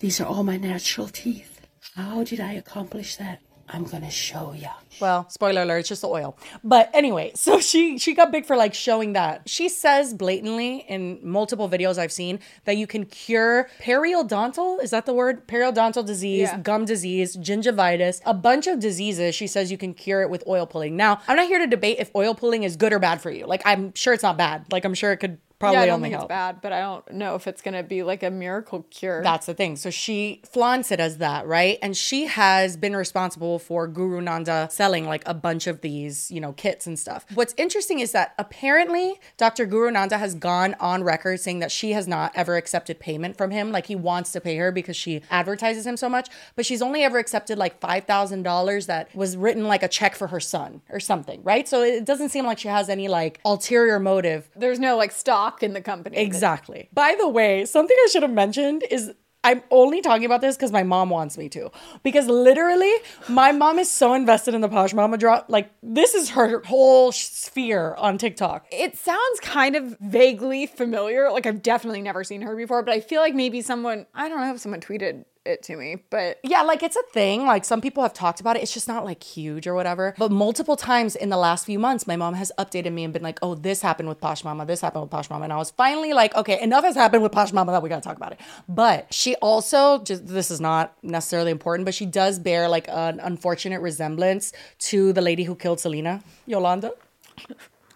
These 0.00 0.20
are 0.20 0.26
all 0.26 0.42
my 0.44 0.58
natural 0.58 1.08
teeth. 1.08 1.59
How 1.96 2.24
did 2.24 2.40
I 2.40 2.52
accomplish 2.54 3.16
that? 3.16 3.40
I'm 3.72 3.84
gonna 3.84 4.10
show 4.10 4.52
ya. 4.52 4.70
Well, 5.00 5.28
spoiler 5.30 5.62
alert, 5.62 5.78
it's 5.78 5.88
just 5.90 6.02
the 6.02 6.08
oil. 6.08 6.36
But 6.64 6.90
anyway, 6.92 7.30
so 7.36 7.60
she 7.60 7.98
she 7.98 8.14
got 8.14 8.32
big 8.32 8.44
for 8.44 8.56
like 8.56 8.74
showing 8.74 9.12
that. 9.12 9.48
She 9.48 9.68
says 9.68 10.12
blatantly 10.12 10.78
in 10.88 11.20
multiple 11.22 11.68
videos 11.68 11.96
I've 11.96 12.10
seen 12.10 12.40
that 12.64 12.76
you 12.76 12.88
can 12.88 13.04
cure 13.06 13.68
periodontal, 13.80 14.82
is 14.82 14.90
that 14.90 15.06
the 15.06 15.14
word? 15.14 15.46
Periodontal 15.46 16.04
disease, 16.04 16.48
Yeah. 16.50 16.58
gum 16.58 16.84
disease, 16.84 17.36
gingivitis, 17.36 18.20
a 18.26 18.34
bunch 18.34 18.66
of 18.66 18.80
diseases. 18.80 19.36
She 19.36 19.46
says 19.46 19.70
you 19.70 19.78
can 19.78 19.94
cure 19.94 20.22
it 20.22 20.30
with 20.30 20.42
oil 20.48 20.66
pulling. 20.66 20.96
Now, 20.96 21.20
I'm 21.28 21.36
not 21.36 21.46
here 21.46 21.60
to 21.60 21.66
debate 21.68 21.98
if 22.00 22.10
oil 22.16 22.34
pulling 22.34 22.64
is 22.64 22.74
good 22.74 22.92
or 22.92 22.98
bad 22.98 23.20
for 23.20 23.30
you. 23.30 23.46
Like 23.46 23.62
I'm 23.64 23.94
sure 23.94 24.12
it's 24.14 24.24
not 24.24 24.36
bad. 24.36 24.64
Like 24.72 24.84
I'm 24.84 24.94
sure 24.94 25.12
it 25.12 25.18
could 25.18 25.38
probably 25.60 25.76
yeah, 25.76 25.82
I 25.82 25.86
don't 25.86 25.96
only 25.96 26.06
think 26.08 26.14
help. 26.14 26.24
it's 26.24 26.28
bad, 26.30 26.60
but 26.62 26.72
I 26.72 26.80
don't 26.80 27.12
know 27.12 27.36
if 27.36 27.46
it's 27.46 27.62
gonna 27.62 27.82
be 27.82 28.02
like 28.02 28.22
a 28.22 28.30
miracle 28.30 28.84
cure. 28.90 29.22
That's 29.22 29.46
the 29.46 29.54
thing. 29.54 29.76
So 29.76 29.90
she 29.90 30.40
flaunts 30.44 30.90
it 30.90 30.98
as 30.98 31.18
that, 31.18 31.46
right? 31.46 31.78
And 31.82 31.96
she 31.96 32.26
has 32.26 32.76
been 32.76 32.96
responsible 32.96 33.58
for 33.58 33.86
Guru 33.86 34.20
Nanda 34.22 34.68
selling 34.72 35.06
like 35.06 35.22
a 35.26 35.34
bunch 35.34 35.66
of 35.66 35.82
these, 35.82 36.30
you 36.30 36.40
know, 36.40 36.52
kits 36.54 36.86
and 36.86 36.98
stuff. 36.98 37.26
What's 37.34 37.54
interesting 37.58 38.00
is 38.00 38.12
that 38.12 38.34
apparently 38.38 39.20
Dr. 39.36 39.66
Guru 39.66 39.90
Nanda 39.90 40.18
has 40.18 40.34
gone 40.34 40.74
on 40.80 41.04
record 41.04 41.40
saying 41.40 41.58
that 41.58 41.70
she 41.70 41.92
has 41.92 42.08
not 42.08 42.32
ever 42.34 42.56
accepted 42.56 42.98
payment 42.98 43.36
from 43.36 43.50
him. 43.50 43.70
Like 43.70 43.86
he 43.86 43.94
wants 43.94 44.32
to 44.32 44.40
pay 44.40 44.56
her 44.56 44.72
because 44.72 44.96
she 44.96 45.20
advertises 45.30 45.86
him 45.86 45.98
so 45.98 46.08
much, 46.08 46.28
but 46.56 46.64
she's 46.64 46.80
only 46.80 47.02
ever 47.02 47.18
accepted 47.18 47.58
like 47.58 47.80
$5,000 47.80 48.86
that 48.86 49.14
was 49.14 49.36
written 49.36 49.68
like 49.68 49.82
a 49.82 49.88
check 49.88 50.14
for 50.14 50.28
her 50.28 50.40
son 50.40 50.80
or 50.88 51.00
something, 51.00 51.42
right? 51.42 51.68
So 51.68 51.82
it 51.82 52.06
doesn't 52.06 52.30
seem 52.30 52.46
like 52.46 52.58
she 52.58 52.68
has 52.68 52.88
any 52.88 53.08
like 53.08 53.40
ulterior 53.44 54.00
motive 54.00 54.48
There's 54.56 54.78
no 54.78 54.96
like 54.96 55.12
stock 55.12 55.49
in 55.62 55.72
the 55.72 55.80
company. 55.80 56.16
Exactly. 56.16 56.88
By 56.92 57.16
the 57.18 57.28
way, 57.28 57.64
something 57.64 57.96
I 58.04 58.08
should 58.10 58.22
have 58.22 58.32
mentioned 58.32 58.84
is 58.90 59.12
I'm 59.42 59.62
only 59.70 60.02
talking 60.02 60.26
about 60.26 60.42
this 60.42 60.56
because 60.56 60.70
my 60.70 60.82
mom 60.82 61.08
wants 61.08 61.38
me 61.38 61.48
to. 61.50 61.70
Because 62.02 62.26
literally, 62.26 62.92
my 63.28 63.52
mom 63.52 63.78
is 63.78 63.90
so 63.90 64.12
invested 64.12 64.54
in 64.54 64.60
the 64.60 64.68
Posh 64.68 64.92
Mamma 64.92 65.16
drop. 65.16 65.46
Like, 65.48 65.70
this 65.82 66.14
is 66.14 66.30
her 66.30 66.62
whole 66.64 67.10
sphere 67.10 67.94
on 67.96 68.18
TikTok. 68.18 68.66
It 68.70 68.98
sounds 68.98 69.40
kind 69.40 69.76
of 69.76 69.96
vaguely 70.00 70.66
familiar. 70.66 71.30
Like 71.30 71.46
I've 71.46 71.62
definitely 71.62 72.02
never 72.02 72.22
seen 72.22 72.42
her 72.42 72.54
before, 72.54 72.82
but 72.82 72.92
I 72.92 73.00
feel 73.00 73.22
like 73.22 73.34
maybe 73.34 73.62
someone 73.62 74.06
I 74.14 74.28
don't 74.28 74.40
know 74.40 74.52
if 74.54 74.60
someone 74.60 74.80
tweeted 74.80 75.24
it 75.44 75.62
to 75.64 75.76
me, 75.76 75.96
but 76.10 76.38
Yeah, 76.42 76.62
like 76.62 76.82
it's 76.82 76.96
a 76.96 77.02
thing. 77.12 77.46
Like 77.46 77.64
some 77.64 77.80
people 77.80 78.02
have 78.02 78.12
talked 78.12 78.40
about 78.40 78.56
it. 78.56 78.62
It's 78.62 78.72
just 78.72 78.88
not 78.88 79.04
like 79.04 79.22
huge 79.22 79.66
or 79.66 79.74
whatever. 79.74 80.14
But 80.18 80.30
multiple 80.30 80.76
times 80.76 81.16
in 81.16 81.30
the 81.30 81.36
last 81.36 81.66
few 81.66 81.78
months, 81.78 82.06
my 82.06 82.16
mom 82.16 82.34
has 82.34 82.52
updated 82.58 82.92
me 82.92 83.04
and 83.04 83.12
been 83.12 83.22
like, 83.22 83.38
oh, 83.42 83.54
this 83.54 83.80
happened 83.80 84.08
with 84.08 84.20
Posh 84.20 84.44
Mamma, 84.44 84.66
this 84.66 84.80
happened 84.80 85.02
with 85.02 85.10
Posh 85.10 85.30
Mamma. 85.30 85.44
And 85.44 85.52
I 85.52 85.56
was 85.56 85.70
finally 85.70 86.12
like, 86.12 86.34
okay, 86.34 86.60
enough 86.60 86.84
has 86.84 86.94
happened 86.94 87.22
with 87.22 87.32
Posh 87.32 87.52
Mamma 87.52 87.72
that 87.72 87.82
we 87.82 87.88
gotta 87.88 88.02
talk 88.02 88.16
about 88.16 88.32
it. 88.32 88.40
But 88.68 89.12
she 89.12 89.34
also, 89.36 90.02
just 90.02 90.26
this 90.26 90.50
is 90.50 90.60
not 90.60 90.94
necessarily 91.02 91.50
important, 91.50 91.86
but 91.86 91.94
she 91.94 92.06
does 92.06 92.38
bear 92.38 92.68
like 92.68 92.86
an 92.88 93.20
unfortunate 93.20 93.80
resemblance 93.80 94.52
to 94.78 95.12
the 95.12 95.22
lady 95.22 95.44
who 95.44 95.54
killed 95.54 95.80
Selena, 95.80 96.22
Yolanda. 96.46 96.92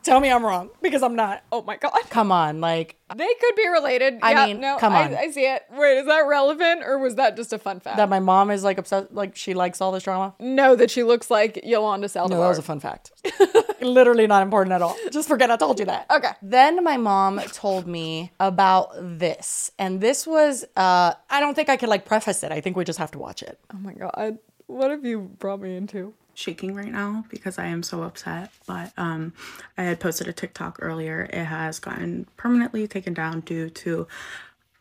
Tell 0.05 0.21
me 0.21 0.31
I'm 0.31 0.45
wrong 0.45 0.71
because 0.83 1.03
I'm 1.03 1.17
not. 1.17 1.43
oh 1.51 1.63
my 1.63 1.77
god. 1.77 1.93
Come 2.11 2.31
on, 2.31 2.61
like 2.61 2.97
They 3.17 3.35
could 3.41 3.55
be 3.57 3.67
related. 3.69 4.19
I 4.23 4.33
yeah, 4.33 4.47
mean, 4.47 4.61
no, 4.61 4.77
come 4.79 4.93
on. 4.95 5.15
I, 5.15 5.23
I 5.23 5.31
see 5.31 5.47
it. 5.47 5.63
Wait, 5.73 5.99
is 5.99 6.07
that 6.07 6.21
relevant 6.29 6.83
or 6.85 6.99
was 6.99 7.15
that 7.15 7.37
just 7.37 7.53
a 7.53 7.59
fun 7.59 7.81
fact? 7.81 7.97
that 7.97 8.09
my 8.09 8.21
mom 8.21 8.51
is 8.51 8.63
like 8.63 8.79
obsessed, 8.79 9.13
like 9.13 9.35
she 9.35 9.55
likes 9.55 9.81
all 9.81 9.93
this 9.93 10.03
drama. 10.03 10.35
no, 10.39 10.77
that 10.77 10.91
she 10.91 11.03
looks 11.03 11.31
like 11.31 11.61
Yolanda 11.65 12.07
Saldivar. 12.09 12.31
No, 12.31 12.41
that 12.43 12.49
was 12.49 12.59
a 12.59 12.63
fun 12.63 12.81
fact. 12.81 13.13
Literally 13.81 14.27
not 14.27 14.43
important 14.43 14.73
at 14.75 14.83
all. 14.83 14.97
Just 15.11 15.27
forget 15.29 15.51
I 15.51 15.57
told 15.57 15.79
you 15.79 15.87
that. 15.87 16.07
Okay. 16.11 16.31
Then 16.43 16.85
my 16.85 16.97
mom 16.97 17.41
told 17.53 17.87
me 17.87 18.31
about 18.41 18.91
this. 19.01 19.71
And 19.79 20.01
this 20.01 20.27
was 20.27 20.65
uh 20.77 21.15
I 21.31 21.41
don't 21.41 21.55
think 21.55 21.69
I 21.71 21.77
could 21.79 21.89
like 21.89 22.05
preface 22.05 22.43
it. 22.45 22.53
I 22.53 22.61
think 22.61 22.77
we 22.77 22.85
just 22.85 22.99
have 22.99 23.11
to 23.13 23.19
watch 23.19 23.43
it. 23.43 23.59
oh 23.73 23.79
my 23.79 23.95
god. 23.95 24.39
What 24.67 24.91
have 24.91 25.05
you 25.05 25.21
brought 25.21 25.61
me 25.61 25.77
into? 25.77 26.15
Shaking 26.35 26.75
right 26.75 26.91
now 26.91 27.25
because 27.29 27.59
I 27.59 27.67
am 27.67 27.83
so 27.83 28.03
upset. 28.03 28.51
But 28.67 28.93
um, 28.97 29.33
I 29.79 29.85
had 29.85 30.01
posted 30.01 30.29
a 30.29 30.33
TikTok 30.33 30.79
earlier. 30.81 31.29
It 31.33 31.45
has 31.45 31.79
gotten 31.79 32.27
permanently 32.37 32.87
taken 32.87 33.15
down 33.15 33.41
due 33.41 33.71
to 33.71 34.07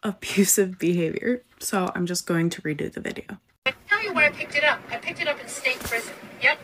abusive 0.03 0.79
behavior. 0.79 1.43
So 1.59 1.91
I'm 1.95 2.05
just 2.05 2.25
going 2.25 2.49
to 2.51 2.61
redo 2.61 2.91
the 2.91 2.99
video. 2.99 3.37
I 3.65 3.73
tell 3.89 4.03
you 4.03 4.13
where 4.13 4.25
I 4.25 4.31
picked 4.31 4.55
it 4.55 4.63
up. 4.63 4.79
I 4.91 4.97
picked 4.97 5.21
it 5.21 5.27
up 5.27 5.39
in 5.39 5.47
state 5.47 5.79
prison. 5.79 6.13
Yep. 6.41 6.59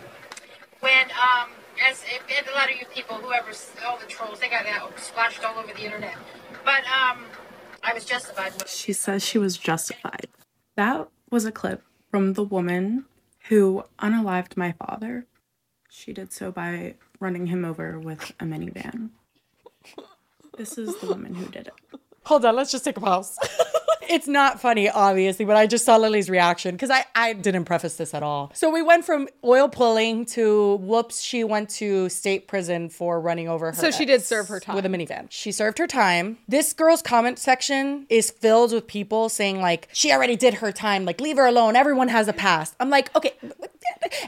When, 0.81 1.05
um, 1.11 1.49
as 1.87 2.03
and 2.37 2.47
a 2.47 2.51
lot 2.53 2.69
of 2.69 2.77
you 2.77 2.85
people, 2.93 3.17
whoever, 3.17 3.51
all 3.85 3.97
the 3.97 4.05
trolls, 4.05 4.39
they 4.39 4.49
got 4.49 4.63
that 4.65 4.81
splashed 4.99 5.43
all 5.43 5.57
over 5.57 5.73
the 5.73 5.83
internet. 5.83 6.15
But 6.65 6.83
um, 6.85 7.25
I 7.83 7.93
was 7.93 8.05
justified. 8.05 8.53
She 8.67 8.93
says 8.93 9.25
she 9.25 9.37
was 9.37 9.57
justified. 9.57 10.27
That 10.75 11.07
was 11.29 11.45
a 11.45 11.51
clip 11.51 11.83
from 12.11 12.33
the 12.33 12.43
woman 12.43 13.05
who 13.49 13.83
unalived 13.99 14.55
my 14.55 14.71
father. 14.73 15.25
She 15.89 16.13
did 16.13 16.31
so 16.31 16.51
by 16.51 16.93
running 17.19 17.47
him 17.47 17.65
over 17.65 17.99
with 17.99 18.31
a 18.39 18.45
minivan. 18.45 19.09
This 20.55 20.77
is 20.77 20.95
the 20.97 21.07
woman 21.07 21.33
who 21.33 21.47
did 21.47 21.67
it. 21.67 21.73
Hold 22.25 22.45
on, 22.45 22.55
let's 22.55 22.71
just 22.71 22.85
take 22.85 22.97
a 22.97 23.01
pause. 23.01 23.37
it's 24.09 24.27
not 24.27 24.59
funny, 24.59 24.89
obviously, 24.89 25.45
but 25.45 25.55
I 25.55 25.67
just 25.67 25.85
saw 25.85 25.95
Lily's 25.97 26.29
reaction 26.29 26.75
because 26.75 26.89
I, 26.89 27.05
I 27.15 27.33
didn't 27.33 27.65
preface 27.65 27.95
this 27.95 28.13
at 28.13 28.23
all. 28.23 28.51
So 28.55 28.69
we 28.69 28.81
went 28.81 29.05
from 29.05 29.29
oil 29.43 29.69
pulling 29.69 30.25
to 30.27 30.75
whoops, 30.77 31.21
she 31.21 31.43
went 31.43 31.69
to 31.71 32.09
state 32.09 32.47
prison 32.47 32.89
for 32.89 33.21
running 33.21 33.47
over 33.47 33.67
her. 33.67 33.73
So 33.73 33.91
she 33.91 34.05
did 34.05 34.23
serve 34.23 34.47
her 34.47 34.59
time. 34.59 34.75
With 34.75 34.85
a 34.85 34.89
minivan. 34.89 35.27
She 35.29 35.51
served 35.51 35.77
her 35.77 35.87
time. 35.87 36.39
This 36.47 36.73
girl's 36.73 37.01
comment 37.01 37.37
section 37.37 38.07
is 38.09 38.31
filled 38.31 38.73
with 38.73 38.87
people 38.87 39.29
saying, 39.29 39.61
like, 39.61 39.87
she 39.93 40.11
already 40.11 40.35
did 40.35 40.55
her 40.55 40.71
time. 40.71 41.05
Like, 41.05 41.21
leave 41.21 41.37
her 41.37 41.45
alone. 41.45 41.75
Everyone 41.75 42.07
has 42.07 42.27
a 42.27 42.33
past. 42.33 42.75
I'm 42.79 42.89
like, 42.89 43.15
okay, 43.15 43.33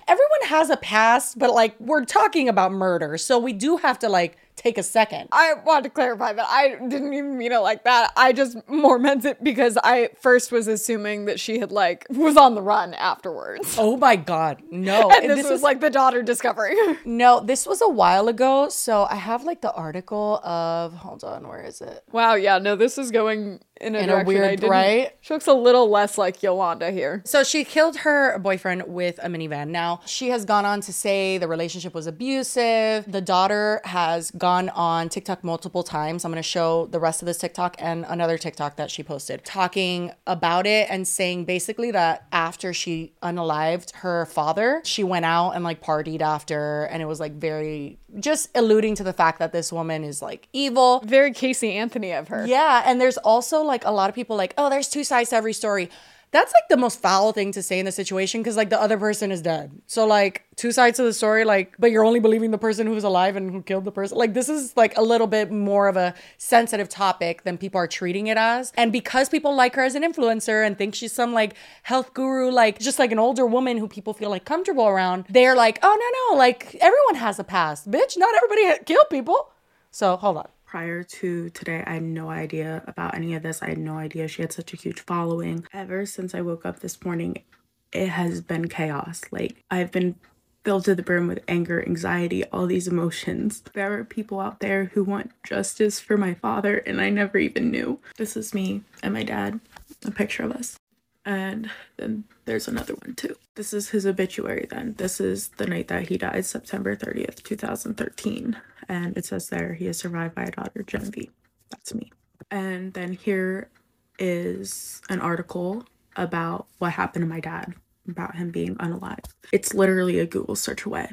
everyone 0.08 0.42
has 0.46 0.70
a 0.70 0.78
past, 0.78 1.40
but 1.40 1.54
like, 1.54 1.76
we're 1.80 2.06
talking 2.06 2.48
about 2.48 2.72
murder. 2.72 3.18
So 3.18 3.40
we 3.40 3.54
do 3.54 3.78
have 3.78 3.98
to, 4.00 4.10
like, 4.10 4.38
take 4.56 4.78
a 4.78 4.84
second. 4.84 5.30
I 5.32 5.54
want 5.66 5.84
to 5.84 5.90
clarify 5.90 6.34
that 6.34 6.46
I 6.48 6.70
didn't 6.70 7.14
even 7.14 7.38
mean 7.38 7.52
it 7.52 7.60
like 7.60 7.84
that. 7.84 8.12
I 8.16 8.34
just 8.34 8.58
more 8.68 9.00
meant 9.08 9.26
it 9.26 9.44
because 9.44 9.78
I 9.84 10.10
first 10.20 10.52
was 10.52 10.68
assuming 10.68 11.26
that 11.26 11.40
she 11.40 11.60
had 11.60 11.72
like 11.72 12.06
was 12.10 12.38
on 12.38 12.56
the 12.56 12.62
run 12.62 12.94
afterwards. 12.94 13.76
Oh 13.80 13.98
my 13.98 14.16
god, 14.16 14.62
no! 14.70 15.10
And 15.22 15.30
this, 15.30 15.50
was, 15.50 15.62
like 15.62 15.82
the 15.82 15.90
daughter 15.90 16.24
discovering. 16.24 16.98
no, 17.06 17.42
this 17.42 17.68
was 17.68 17.82
a 17.82 17.90
while 17.90 18.28
ago. 18.28 18.70
So 18.70 19.08
I 19.10 19.16
have 19.16 19.44
like 19.44 19.62
the 19.62 19.74
article 19.74 20.40
of 20.44 20.94
hold 20.94 21.24
on, 21.24 21.48
where 21.48 21.62
is 21.62 21.82
it? 21.82 22.04
wow, 22.12 22.34
yeah, 22.36 22.58
no, 22.58 22.76
this 22.76 22.98
is 22.98 23.12
going 23.12 23.60
in 23.82 23.96
a, 23.96 24.00
In 24.00 24.10
a 24.10 24.24
weird- 24.24 24.64
right? 24.64 25.16
She 25.22 25.34
looks 25.34 25.48
a 25.48 25.54
little 25.54 25.90
less 25.90 26.18
like 26.18 26.42
Yolanda 26.44 26.92
here. 26.92 27.22
So 27.26 27.44
she 27.44 27.64
killed 27.64 27.98
her 27.98 28.38
boyfriend 28.40 28.84
with 28.88 29.20
a 29.24 29.28
minivan. 29.28 29.70
Now, 29.70 30.02
she 30.06 30.30
has 30.30 30.46
gone 30.46 30.66
on 30.66 30.82
to 30.82 30.94
say 30.94 31.38
the 31.38 31.48
relationship 31.48 31.94
was 31.94 32.08
abusive. 32.08 33.12
The 33.12 33.22
daughter 33.22 33.82
has 33.86 34.32
gone 34.32 34.70
on 34.70 35.10
TikTok 35.10 35.44
multiple 35.44 35.84
times. 35.84 36.26
I'm 36.26 36.32
going 36.32 36.42
to 36.42 36.48
show 36.48 36.88
the 36.88 37.00
rest 37.00 37.22
of 37.22 37.26
this 37.26 37.38
TikTok 37.38 37.76
and 37.80 38.06
another 38.08 38.38
TikTok 38.38 38.78
that 38.78 38.90
she 38.92 39.04
posted 39.04 39.44
talking 39.46 40.12
about 40.28 40.66
it 40.66 40.88
and 40.90 41.08
saying 41.08 41.46
basically 41.46 41.92
that 41.92 42.26
after 42.32 42.74
she 42.74 43.14
unalived 43.24 43.92
her 43.98 44.26
father, 44.26 44.82
she 44.84 45.04
went 45.04 45.26
out 45.26 45.52
and 45.52 45.64
like 45.64 45.82
partied 45.82 46.22
after 46.22 46.84
and 46.86 47.02
it 47.02 47.06
was 47.06 47.20
like 47.20 47.34
very 47.34 47.98
just 48.20 48.50
alluding 48.56 48.96
to 48.96 49.04
the 49.04 49.14
fact 49.14 49.40
that 49.40 49.52
this 49.52 49.72
woman 49.72 50.04
is 50.04 50.22
like 50.22 50.48
evil. 50.54 51.02
Very 51.06 51.34
Casey 51.34 51.74
Anthony 51.74 52.12
of 52.12 52.28
her. 52.28 52.46
Yeah, 52.46 52.84
and 52.86 53.00
there's 53.00 53.18
also 53.18 53.62
like 53.62 53.86
a 53.86 53.92
lot 53.92 54.10
of 54.10 54.16
people 54.16 54.36
like, 54.36 54.54
oh, 54.58 54.70
there's 54.70 54.90
two 54.90 55.04
sides 55.04 55.30
to 55.30 55.36
every 55.36 55.54
story. 55.54 55.90
That's 56.32 56.54
like 56.54 56.70
the 56.70 56.78
most 56.78 57.02
foul 57.02 57.34
thing 57.34 57.52
to 57.52 57.62
say 57.62 57.78
in 57.78 57.86
the 57.86 57.92
situation 57.92 58.42
because 58.42 58.56
like 58.56 58.70
the 58.70 58.82
other 58.82 58.98
person 58.98 59.32
is 59.32 59.42
dead. 59.42 59.70
So 59.86 60.06
like 60.06 60.46
two 60.56 60.72
sides 60.72 60.96
to 60.98 61.04
the 61.04 61.12
story, 61.12 61.44
like, 61.44 61.76
but 61.78 61.92
you're 61.92 62.06
only 62.06 62.22
believing 62.22 62.52
the 62.52 62.58
person 62.58 62.88
who's 62.88 63.04
alive 63.04 63.36
and 63.36 63.52
who 63.52 63.62
killed 63.62 63.84
the 63.84 63.92
person. 63.92 64.18
Like 64.18 64.34
this 64.34 64.48
is 64.48 64.76
like 64.78 64.98
a 64.98 65.02
little 65.02 65.28
bit 65.28 65.52
more 65.52 65.90
of 65.90 65.98
a 65.98 66.14
sensitive 66.38 66.88
topic 66.88 67.44
than 67.44 67.58
people 67.58 67.80
are 67.80 67.88
treating 67.88 68.28
it 68.28 68.38
as. 68.38 68.72
And 68.78 68.94
because 68.94 69.28
people 69.28 69.54
like 69.54 69.76
her 69.76 69.84
as 69.84 69.94
an 69.94 70.04
influencer 70.04 70.66
and 70.66 70.78
think 70.78 70.96
she's 70.96 71.12
some 71.12 71.34
like 71.34 71.54
health 71.84 72.14
guru, 72.14 72.50
like 72.50 72.80
just 72.80 72.98
like 72.98 73.12
an 73.12 73.20
older 73.20 73.46
woman 73.46 73.78
who 73.78 73.90
people 73.90 74.14
feel 74.14 74.30
like 74.30 74.46
comfortable 74.46 74.88
around, 74.88 75.26
they're 75.28 75.56
like, 75.56 75.80
oh 75.84 75.98
no 76.00 76.36
no, 76.36 76.40
like 76.40 76.76
everyone 76.76 77.16
has 77.16 77.40
a 77.40 77.44
past, 77.44 77.92
bitch. 77.92 78.18
Not 78.18 78.34
everybody 78.36 78.68
ha- 78.68 78.84
killed 78.86 79.10
people. 79.10 79.52
So 79.92 80.16
hold 80.16 80.38
on. 80.38 80.48
Prior 80.72 81.04
to 81.04 81.50
today, 81.50 81.84
I 81.86 81.96
had 81.96 82.04
no 82.04 82.30
idea 82.30 82.82
about 82.88 83.14
any 83.14 83.36
of 83.36 83.44
this. 83.44 83.62
I 83.62 83.68
had 83.68 83.78
no 83.78 83.98
idea 83.98 84.30
she 84.30 84.42
had 84.42 84.54
such 84.54 84.74
a 84.74 84.78
huge 84.78 85.02
following. 85.02 85.66
Ever 85.74 86.06
since 86.06 86.34
I 86.34 86.40
woke 86.40 86.66
up 86.66 86.80
this 86.80 87.04
morning, 87.04 87.44
it 87.92 88.08
has 88.08 88.40
been 88.40 88.70
chaos. 88.70 89.22
Like, 89.32 89.58
I've 89.70 89.92
been 89.92 90.16
filled 90.64 90.86
to 90.86 90.96
the 90.96 91.04
brim 91.04 91.28
with 91.28 91.44
anger, 91.50 91.86
anxiety, 91.86 92.46
all 92.46 92.68
these 92.68 92.88
emotions. 92.88 93.64
There 93.74 94.00
are 94.00 94.06
people 94.06 94.40
out 94.40 94.62
there 94.62 94.86
who 94.86 95.04
want 95.04 95.32
justice 95.44 96.00
for 96.00 96.16
my 96.16 96.36
father, 96.36 96.78
and 96.78 97.02
I 97.02 97.10
never 97.10 97.38
even 97.38 97.70
knew. 97.70 98.00
This 98.16 98.38
is 98.38 98.54
me 98.54 98.84
and 99.04 99.14
my 99.14 99.24
dad, 99.24 99.60
a 100.06 100.12
picture 100.12 100.44
of 100.44 100.54
us. 100.54 100.78
And 101.26 101.70
then 101.98 102.24
there's 102.46 102.68
another 102.68 102.96
one 102.96 103.16
too. 103.16 103.36
This 103.56 103.74
is 103.74 103.90
his 103.90 104.06
obituary 104.06 104.68
then. 104.70 104.96
This 104.98 105.22
is 105.22 105.50
the 105.58 105.68
night 105.68 105.88
that 105.90 106.08
he 106.08 106.18
died, 106.18 106.46
September 106.46 106.96
30th, 106.96 107.44
2013. 107.44 108.58
And 108.90 109.18
it 109.18 109.26
says 109.26 109.50
there 109.50 109.74
he 109.74 109.88
is 109.88 109.98
survived 109.98 110.36
by 110.36 110.44
a 110.44 110.52
daughter, 110.52 110.84
Genevieve. 110.84 111.32
That's 111.70 111.94
me. 111.94 112.12
And 112.50 112.94
then 112.94 113.14
here 113.14 113.70
is 114.18 115.02
an 115.10 115.20
article 115.20 115.86
about 116.16 116.68
what 116.80 116.94
happened 116.94 117.24
to 117.24 117.30
my 117.30 117.40
dad, 117.40 117.74
about 118.08 118.36
him 118.36 118.52
being 118.52 118.76
unalive. 118.76 119.26
It's 119.52 119.74
literally 119.74 120.20
a 120.20 120.26
Google 120.26 120.56
search 120.56 120.86
away. 120.86 121.12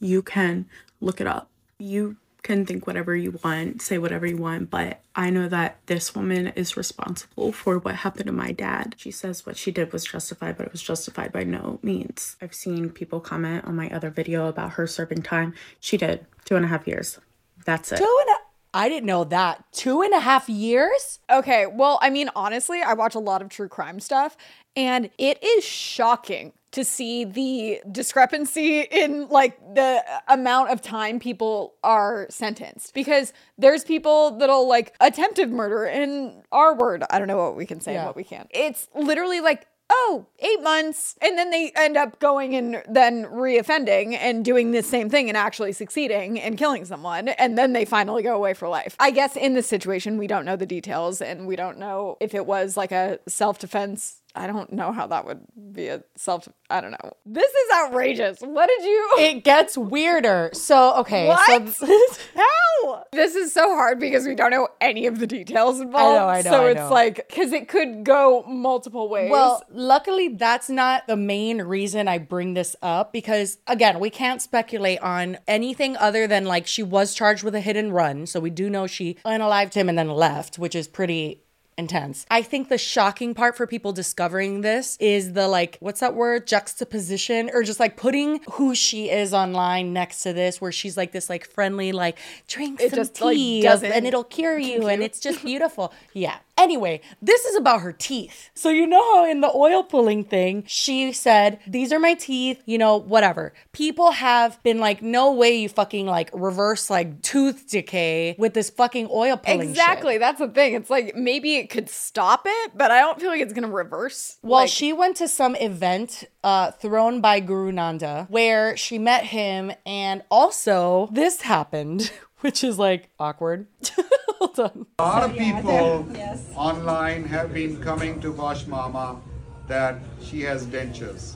You 0.00 0.22
can 0.22 0.66
look 1.00 1.20
it 1.20 1.26
up. 1.26 1.50
You 1.78 2.16
can 2.42 2.66
think 2.66 2.86
whatever 2.86 3.14
you 3.14 3.38
want, 3.42 3.82
say 3.82 3.98
whatever 3.98 4.26
you 4.26 4.36
want, 4.36 4.70
but 4.70 5.00
I 5.14 5.30
know 5.30 5.48
that 5.48 5.78
this 5.86 6.14
woman 6.14 6.48
is 6.48 6.76
responsible 6.76 7.52
for 7.52 7.78
what 7.78 7.96
happened 7.96 8.26
to 8.26 8.32
my 8.32 8.52
dad. 8.52 8.94
She 8.98 9.10
says 9.10 9.44
what 9.44 9.56
she 9.56 9.70
did 9.70 9.92
was 9.92 10.04
justified, 10.04 10.56
but 10.56 10.66
it 10.66 10.72
was 10.72 10.82
justified 10.82 11.32
by 11.32 11.44
no 11.44 11.78
means. 11.82 12.36
I've 12.40 12.54
seen 12.54 12.90
people 12.90 13.20
comment 13.20 13.64
on 13.64 13.76
my 13.76 13.90
other 13.90 14.10
video 14.10 14.46
about 14.46 14.72
her 14.72 14.86
serving 14.86 15.22
time. 15.22 15.54
She 15.78 15.96
did 15.96 16.26
two 16.44 16.56
and 16.56 16.64
a 16.64 16.68
half 16.68 16.86
years. 16.86 17.18
That's 17.64 17.92
it. 17.92 17.98
Two 17.98 18.18
and 18.20 18.30
a 18.30 18.40
I 18.72 18.88
didn't 18.88 19.06
know 19.06 19.24
that. 19.24 19.64
Two 19.72 20.02
and 20.02 20.14
a 20.14 20.20
half 20.20 20.48
years? 20.48 21.18
Okay, 21.28 21.66
well, 21.66 21.98
I 22.02 22.10
mean, 22.10 22.30
honestly, 22.36 22.80
I 22.82 22.92
watch 22.92 23.16
a 23.16 23.18
lot 23.18 23.42
of 23.42 23.48
true 23.48 23.68
crime 23.68 23.98
stuff, 23.98 24.36
and 24.76 25.10
it 25.18 25.42
is 25.42 25.64
shocking 25.64 26.52
to 26.72 26.84
see 26.84 27.24
the 27.24 27.80
discrepancy 27.90 28.80
in 28.80 29.28
like 29.28 29.58
the 29.74 30.04
amount 30.28 30.70
of 30.70 30.80
time 30.80 31.18
people 31.18 31.74
are 31.82 32.26
sentenced 32.30 32.94
because 32.94 33.32
there's 33.58 33.84
people 33.84 34.32
that'll 34.38 34.68
like 34.68 34.94
attempted 35.00 35.50
murder 35.50 35.84
in 35.84 36.42
our 36.52 36.74
word. 36.74 37.04
I 37.10 37.18
don't 37.18 37.28
know 37.28 37.38
what 37.38 37.56
we 37.56 37.66
can 37.66 37.80
say 37.80 37.96
and 37.96 38.06
what 38.06 38.16
we 38.16 38.24
can't. 38.24 38.48
It's 38.50 38.88
literally 38.94 39.40
like 39.40 39.66
oh, 39.90 40.26
eight 40.38 40.62
months. 40.62 41.16
And 41.20 41.36
then 41.36 41.50
they 41.50 41.72
end 41.76 41.96
up 41.96 42.18
going 42.20 42.54
and 42.54 42.82
then 42.88 43.24
reoffending 43.24 44.14
and 44.14 44.44
doing 44.44 44.70
the 44.70 44.82
same 44.82 45.10
thing 45.10 45.28
and 45.28 45.36
actually 45.36 45.72
succeeding 45.72 46.40
and 46.40 46.56
killing 46.56 46.84
someone. 46.84 47.28
And 47.28 47.58
then 47.58 47.72
they 47.72 47.84
finally 47.84 48.22
go 48.22 48.34
away 48.34 48.54
for 48.54 48.68
life. 48.68 48.94
I 48.98 49.10
guess 49.10 49.36
in 49.36 49.54
this 49.54 49.66
situation, 49.66 50.16
we 50.16 50.26
don't 50.26 50.44
know 50.44 50.56
the 50.56 50.66
details 50.66 51.20
and 51.20 51.46
we 51.46 51.56
don't 51.56 51.78
know 51.78 52.16
if 52.20 52.34
it 52.34 52.46
was 52.46 52.76
like 52.76 52.92
a 52.92 53.18
self 53.26 53.58
defense. 53.58 54.19
I 54.34 54.46
don't 54.46 54.72
know 54.72 54.92
how 54.92 55.06
that 55.08 55.26
would 55.26 55.40
be 55.72 55.88
a 55.88 56.02
self. 56.16 56.48
I 56.68 56.80
don't 56.80 56.92
know. 56.92 57.12
This 57.26 57.50
is 57.50 57.70
outrageous. 57.74 58.38
What 58.40 58.68
did 58.68 58.84
you? 58.84 59.10
It 59.20 59.44
gets 59.44 59.76
weirder. 59.76 60.50
So, 60.54 60.94
okay. 60.98 61.26
What? 61.28 61.68
So 61.70 61.86
How? 62.36 63.04
This 63.12 63.34
is 63.34 63.52
so 63.52 63.74
hard 63.74 63.98
because 63.98 64.26
we 64.26 64.34
don't 64.34 64.50
know 64.50 64.68
any 64.80 65.06
of 65.06 65.18
the 65.18 65.26
details 65.26 65.80
involved. 65.80 66.18
I 66.18 66.42
know, 66.42 66.50
So 66.50 66.66
I 66.66 66.70
it's 66.70 66.78
know. 66.78 66.90
like, 66.90 67.28
because 67.28 67.52
it 67.52 67.68
could 67.68 68.04
go 68.04 68.44
multiple 68.46 69.08
ways. 69.08 69.30
Well, 69.30 69.62
luckily, 69.70 70.28
that's 70.28 70.70
not 70.70 71.06
the 71.06 71.16
main 71.16 71.62
reason 71.62 72.08
I 72.08 72.18
bring 72.18 72.54
this 72.54 72.76
up 72.82 73.12
because, 73.12 73.58
again, 73.66 73.98
we 74.00 74.10
can't 74.10 74.40
speculate 74.40 75.00
on 75.00 75.38
anything 75.48 75.96
other 75.96 76.26
than 76.26 76.44
like 76.46 76.66
she 76.66 76.82
was 76.82 77.14
charged 77.14 77.42
with 77.42 77.54
a 77.54 77.60
hit 77.60 77.76
and 77.76 77.92
run. 77.92 78.26
So 78.26 78.40
we 78.40 78.50
do 78.50 78.70
know 78.70 78.86
she 78.86 79.16
unalived 79.24 79.74
him 79.74 79.88
and 79.88 79.98
then 79.98 80.08
left, 80.08 80.58
which 80.58 80.74
is 80.74 80.88
pretty 80.88 81.42
intense. 81.80 82.24
I 82.30 82.42
think 82.42 82.68
the 82.68 82.78
shocking 82.78 83.34
part 83.34 83.56
for 83.56 83.66
people 83.66 83.92
discovering 83.92 84.60
this 84.60 84.96
is 85.00 85.32
the 85.32 85.48
like, 85.48 85.78
what's 85.80 85.98
that 85.98 86.14
word? 86.14 86.46
Juxtaposition 86.46 87.50
or 87.52 87.64
just 87.64 87.80
like 87.80 87.96
putting 87.96 88.40
who 88.52 88.76
she 88.76 89.10
is 89.10 89.34
online 89.34 89.92
next 89.92 90.22
to 90.22 90.32
this, 90.32 90.60
where 90.60 90.70
she's 90.70 90.96
like 90.96 91.10
this 91.10 91.28
like 91.28 91.44
friendly, 91.44 91.90
like 91.90 92.18
drink 92.46 92.80
It 92.80 92.90
some 92.90 92.98
just, 92.98 93.16
tea 93.16 93.62
doesn't 93.62 93.90
and 93.90 94.06
it'll 94.06 94.22
cure 94.22 94.58
you 94.58 94.86
and 94.86 95.02
it's 95.02 95.18
just 95.18 95.44
beautiful. 95.44 95.92
yeah. 96.12 96.36
Anyway, 96.60 97.00
this 97.22 97.44
is 97.46 97.56
about 97.56 97.80
her 97.80 97.92
teeth. 97.92 98.50
So 98.54 98.68
you 98.68 98.86
know 98.86 99.02
how 99.16 99.30
in 99.30 99.40
the 99.40 99.50
oil 99.54 99.82
pulling 99.82 100.24
thing, 100.24 100.64
she 100.66 101.12
said, 101.12 101.58
"These 101.66 101.92
are 101.92 101.98
my 101.98 102.14
teeth, 102.14 102.62
you 102.66 102.76
know, 102.76 102.96
whatever." 102.96 103.52
People 103.72 104.10
have 104.12 104.62
been 104.62 104.78
like, 104.78 105.00
"No 105.02 105.32
way 105.32 105.56
you 105.56 105.68
fucking 105.70 106.06
like 106.06 106.30
reverse 106.34 106.90
like 106.90 107.22
tooth 107.22 107.68
decay 107.70 108.34
with 108.38 108.52
this 108.54 108.68
fucking 108.70 109.08
oil 109.10 109.36
pulling 109.38 109.60
shit." 109.60 109.70
Exactly. 109.70 110.18
That's 110.18 110.38
the 110.38 110.48
thing. 110.48 110.74
It's 110.74 110.90
like 110.90 111.14
maybe 111.16 111.56
it 111.56 111.70
could 111.70 111.88
stop 111.88 112.42
it, 112.46 112.72
but 112.76 112.90
I 112.90 113.00
don't 113.00 113.18
feel 113.20 113.30
like 113.30 113.40
it's 113.40 113.52
gonna 113.54 113.68
reverse. 113.68 114.36
Well, 114.42 114.60
Like, 114.60 114.70
she 114.70 114.92
went 114.92 115.16
to 115.16 115.28
some 115.28 115.56
event 115.56 116.24
uh, 116.44 116.70
thrown 116.72 117.20
by 117.20 117.40
Guru 117.40 117.72
Nanda 117.72 118.26
where 118.28 118.76
she 118.76 118.98
met 118.98 119.24
him, 119.24 119.72
and 119.86 120.22
also 120.30 121.08
this 121.12 121.40
happened, 121.42 122.12
which 122.40 122.64
is 122.64 122.78
like 122.78 123.10
awkward. 123.18 123.66
Hold 124.38 124.60
on. 124.60 124.86
A 124.98 125.02
lot 125.02 125.22
of 125.30 125.36
people 125.36 126.08
online 126.56 127.24
have 127.24 127.52
been 127.52 127.80
coming 127.82 128.20
to 128.20 128.32
Posh 128.32 128.66
Mamma 128.66 129.20
that 129.68 129.98
she 130.22 130.40
has 130.42 130.66
dentures. 130.66 131.34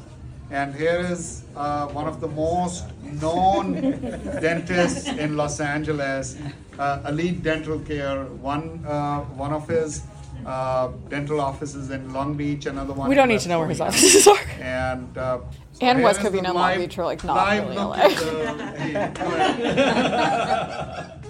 And 0.51 0.75
here 0.75 1.01
is 1.01 1.45
uh, 1.57 1.89
one 1.89 2.07
of 2.07 2.21
the 2.21 2.29
most 2.29 2.85
known 3.03 3.73
dentists 4.41 5.09
in 5.09 5.37
Los 5.37 5.61
Angeles, 5.61 6.37
uh, 6.79 7.03
Elite 7.09 7.43
Dental 7.43 7.79
Care. 7.81 8.25
One, 8.25 8.85
uh, 8.87 9.21
one 9.37 9.53
of 9.53 9.69
his 9.69 10.03
uh, 10.47 10.89
dental 11.09 11.41
offices 11.41 11.91
in 11.91 12.13
Long 12.13 12.35
Beach, 12.37 12.67
another 12.67 12.93
one. 12.93 13.09
We 13.09 13.15
don't 13.15 13.29
need 13.29 13.35
West 13.35 13.45
to 13.45 13.49
know 13.51 13.59
where 13.61 13.69
his 13.69 13.79
Covina. 13.81 13.87
offices 13.89 14.27
are. 14.27 14.37
And 14.61 15.17
uh, 15.19 15.39
so 15.73 15.87
And 15.87 16.03
West 16.03 16.21
Covina 16.21 16.39
and 16.39 16.47
Long 16.49 16.55
live- 16.57 16.79
Beach 16.81 16.99
are, 16.99 17.05
like, 17.05 17.23
not 17.25 17.37
live 17.37 17.63
really 17.65 17.77
look 17.77 17.97
LA. 17.97 18.09
the- 18.09 18.15
hey. 18.79 19.13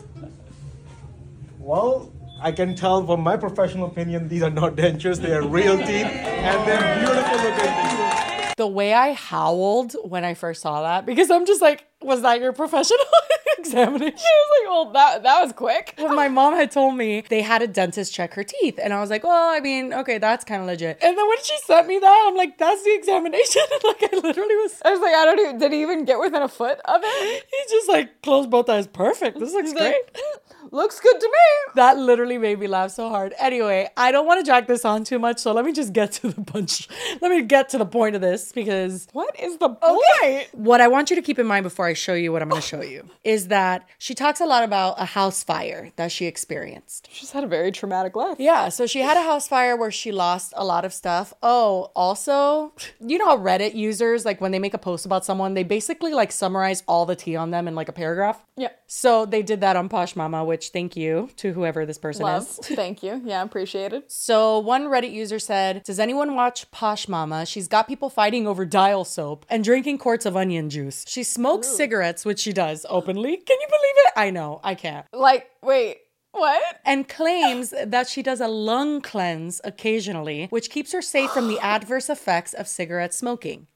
Well, 1.59 2.13
I 2.43 2.53
can 2.53 2.75
tell 2.77 3.07
from 3.07 3.23
my 3.23 3.37
professional 3.39 3.87
opinion, 3.87 4.29
these 4.29 4.43
are 4.43 4.51
not 4.51 4.77
dentures, 4.77 5.19
they 5.19 5.33
are 5.33 5.43
real 5.47 5.79
teeth, 5.79 5.89
and 5.89 6.69
they're 6.69 6.99
beautiful 6.99 7.37
looking. 7.39 8.53
The 8.59 8.67
way 8.67 8.93
I 8.93 9.13
howled 9.15 9.95
when 10.05 10.25
I 10.25 10.35
first 10.35 10.61
saw 10.63 10.83
that, 10.83 11.07
because 11.07 11.31
I'm 11.31 11.47
just 11.47 11.63
like, 11.63 11.87
was 12.05 12.23
that 12.23 12.41
your 12.41 12.53
professional 12.53 12.99
examination? 13.59 14.17
She 14.17 14.25
was 14.25 14.51
like, 14.61 14.71
well, 14.71 14.93
that 14.93 15.23
that 15.23 15.43
was 15.43 15.53
quick. 15.53 15.95
When 15.99 16.15
my 16.15 16.29
mom 16.29 16.55
had 16.55 16.71
told 16.71 16.97
me 16.97 17.25
they 17.29 17.43
had 17.43 17.63
a 17.63 17.67
dentist 17.67 18.13
check 18.13 18.35
her 18.35 18.45
teeth, 18.45 18.79
and 18.83 18.93
I 18.93 19.01
was 19.01 19.11
like, 19.11 19.25
well, 19.25 19.51
I 19.51 19.61
mean, 19.61 19.93
okay, 19.95 20.19
that's 20.19 20.45
kind 20.45 20.61
of 20.61 20.67
legit. 20.67 20.99
And 21.03 21.17
then 21.17 21.29
when 21.29 21.39
she 21.43 21.57
sent 21.65 21.87
me 21.89 21.99
that, 21.99 22.25
I'm 22.29 22.37
like, 22.37 22.59
that's 22.59 22.83
the 22.85 22.95
examination. 22.95 23.63
like, 23.85 24.03
I 24.13 24.17
literally 24.17 24.57
was. 24.57 24.81
I 24.85 24.91
was 24.91 25.01
like, 25.01 25.15
I 25.15 25.25
don't 25.25 25.41
even. 25.41 25.59
Did 25.59 25.73
he 25.73 25.83
even 25.83 26.05
get 26.05 26.19
within 26.21 26.43
a 26.43 26.49
foot 26.49 26.79
of 26.85 27.01
it? 27.03 27.45
He 27.51 27.75
just 27.75 27.89
like 27.89 28.23
closed 28.23 28.51
both 28.51 28.69
eyes. 28.69 28.87
Perfect. 28.87 29.39
This 29.41 29.53
looks 29.53 29.71
He's 29.71 29.79
great. 29.79 29.95
like, 30.15 30.19
Looks 30.75 30.99
good 30.99 31.21
to 31.21 31.27
me. 31.27 31.73
That 31.77 31.99
literally 31.99 32.37
made 32.37 32.59
me 32.59 32.67
laugh 32.67 32.91
so 32.91 33.09
hard. 33.09 33.33
Anyway, 33.39 33.89
I 33.97 34.11
don't 34.11 34.27
want 34.27 34.45
to 34.45 34.45
drag 34.45 34.67
this 34.67 34.85
on 34.85 35.05
too 35.05 35.21
much, 35.21 35.39
so 35.39 35.53
let 35.53 35.65
me 35.65 35.73
just 35.73 35.93
get 35.93 36.11
to 36.13 36.33
the 36.33 36.43
punch. 36.43 36.89
Let 37.21 37.31
me 37.31 37.43
get 37.43 37.69
to 37.69 37.79
the 37.79 37.87
point 37.87 38.17
of 38.17 38.21
this 38.21 38.51
because 38.51 39.07
What 39.13 39.39
is 39.39 39.59
the 39.59 39.69
point? 39.69 40.49
what 40.51 40.81
I 40.81 40.89
want 40.89 41.11
you 41.11 41.17
to 41.17 41.23
keep 41.23 41.39
in 41.39 41.47
mind 41.47 41.63
before 41.63 41.87
I 41.87 41.93
show 41.93 42.15
you 42.15 42.33
what 42.33 42.43
I'm 42.43 42.49
going 42.49 42.61
to 42.61 42.67
show 42.67 42.83
you 42.83 43.09
is 43.23 43.47
that 43.49 43.87
she 43.99 44.17
talks 44.17 44.41
a 44.41 44.47
lot 44.47 44.65
about 44.65 45.01
a 45.01 45.05
house 45.05 45.45
fire 45.45 45.93
that 45.95 46.11
she 46.11 46.27
experienced. 46.27 47.09
She's 47.13 47.31
had 47.31 47.45
a 47.45 47.47
very 47.47 47.71
traumatic 47.71 48.17
life. 48.17 48.39
Yeah, 48.41 48.69
so 48.69 48.85
she 48.85 48.99
had 48.99 49.17
a 49.17 49.23
house 49.23 49.47
fire 49.47 49.77
where 49.77 49.93
she 49.93 50.11
lost 50.11 50.53
a 50.57 50.65
lot 50.65 50.85
of 50.85 50.93
stuff. 50.93 51.33
Oh, 51.41 51.93
also, 51.95 52.73
you 53.01 53.17
know 53.19 53.27
how 53.27 53.39
Reddit 53.39 53.77
users, 53.77 54.25
like 54.25 54.41
when 54.41 54.51
they 54.51 54.59
make 54.59 54.75
a 54.75 54.79
post 54.79 55.07
about 55.07 55.25
someone, 55.25 55.55
they 55.55 55.63
basically 55.63 56.13
like 56.13 56.33
summarize 56.33 56.83
all 56.89 57.07
the 57.07 57.15
tea 57.15 57.37
on 57.37 57.53
them 57.53 57.69
in 57.69 57.77
like 57.77 57.89
a 57.89 57.93
paragraph? 57.93 58.45
Yeah. 58.57 58.71
So 58.97 59.27
they 59.27 59.43
did 59.43 59.61
that 59.63 59.75
on 59.75 59.89
Posh 59.89 60.15
Mamma, 60.15 60.45
which 60.45 60.69
thank 60.69 60.97
you 60.97 61.29
to 61.39 61.53
whoever 61.53 61.85
this 61.85 61.99
person 61.99 62.23
Love. 62.23 62.43
is. 62.43 62.59
Thank 62.63 63.03
you. 63.03 63.21
Yeah, 63.25 63.43
appreciated. 63.43 64.05
So 64.07 64.61
one 64.61 64.85
Reddit 64.85 65.11
user 65.11 65.41
said, 65.41 65.83
Does 65.83 65.99
anyone 65.99 66.37
watch 66.37 66.71
Posh 66.71 67.09
Mamma? 67.09 67.45
She's 67.45 67.67
got 67.67 67.89
people 67.89 68.09
fighting 68.09 68.47
over 68.47 68.65
dial 68.65 69.05
soap 69.05 69.47
and 69.51 69.65
drinking 69.65 69.99
quarts 69.99 70.27
of 70.27 70.37
onion 70.37 70.71
juice. 70.71 71.05
She 71.09 71.25
smokes 71.25 71.67
cigarettes, 71.67 72.25
which 72.25 72.39
she 72.39 72.53
does 72.53 72.87
openly. 72.89 73.37
Can 73.37 73.57
you 73.61 73.67
believe 73.67 74.07
it? 74.07 74.13
I 74.17 74.31
know, 74.31 74.61
I 74.63 74.77
can't. 74.77 75.05
Like, 75.13 75.49
wait, 75.61 75.97
what? 76.31 76.63
And 76.85 77.09
claims 77.09 77.75
that 77.85 78.09
she 78.09 78.23
does 78.23 78.41
a 78.41 78.49
lung 78.49 79.01
cleanse 79.01 79.61
occasionally, 79.65 80.47
which 80.51 80.71
keeps 80.71 80.93
her 80.93 81.03
safe 81.03 81.31
from 81.31 81.49
the 81.49 81.59
adverse 81.63 82.09
effects 82.09 82.55
of 82.55 82.69
cigarette 82.69 83.13
smoking. 83.13 83.67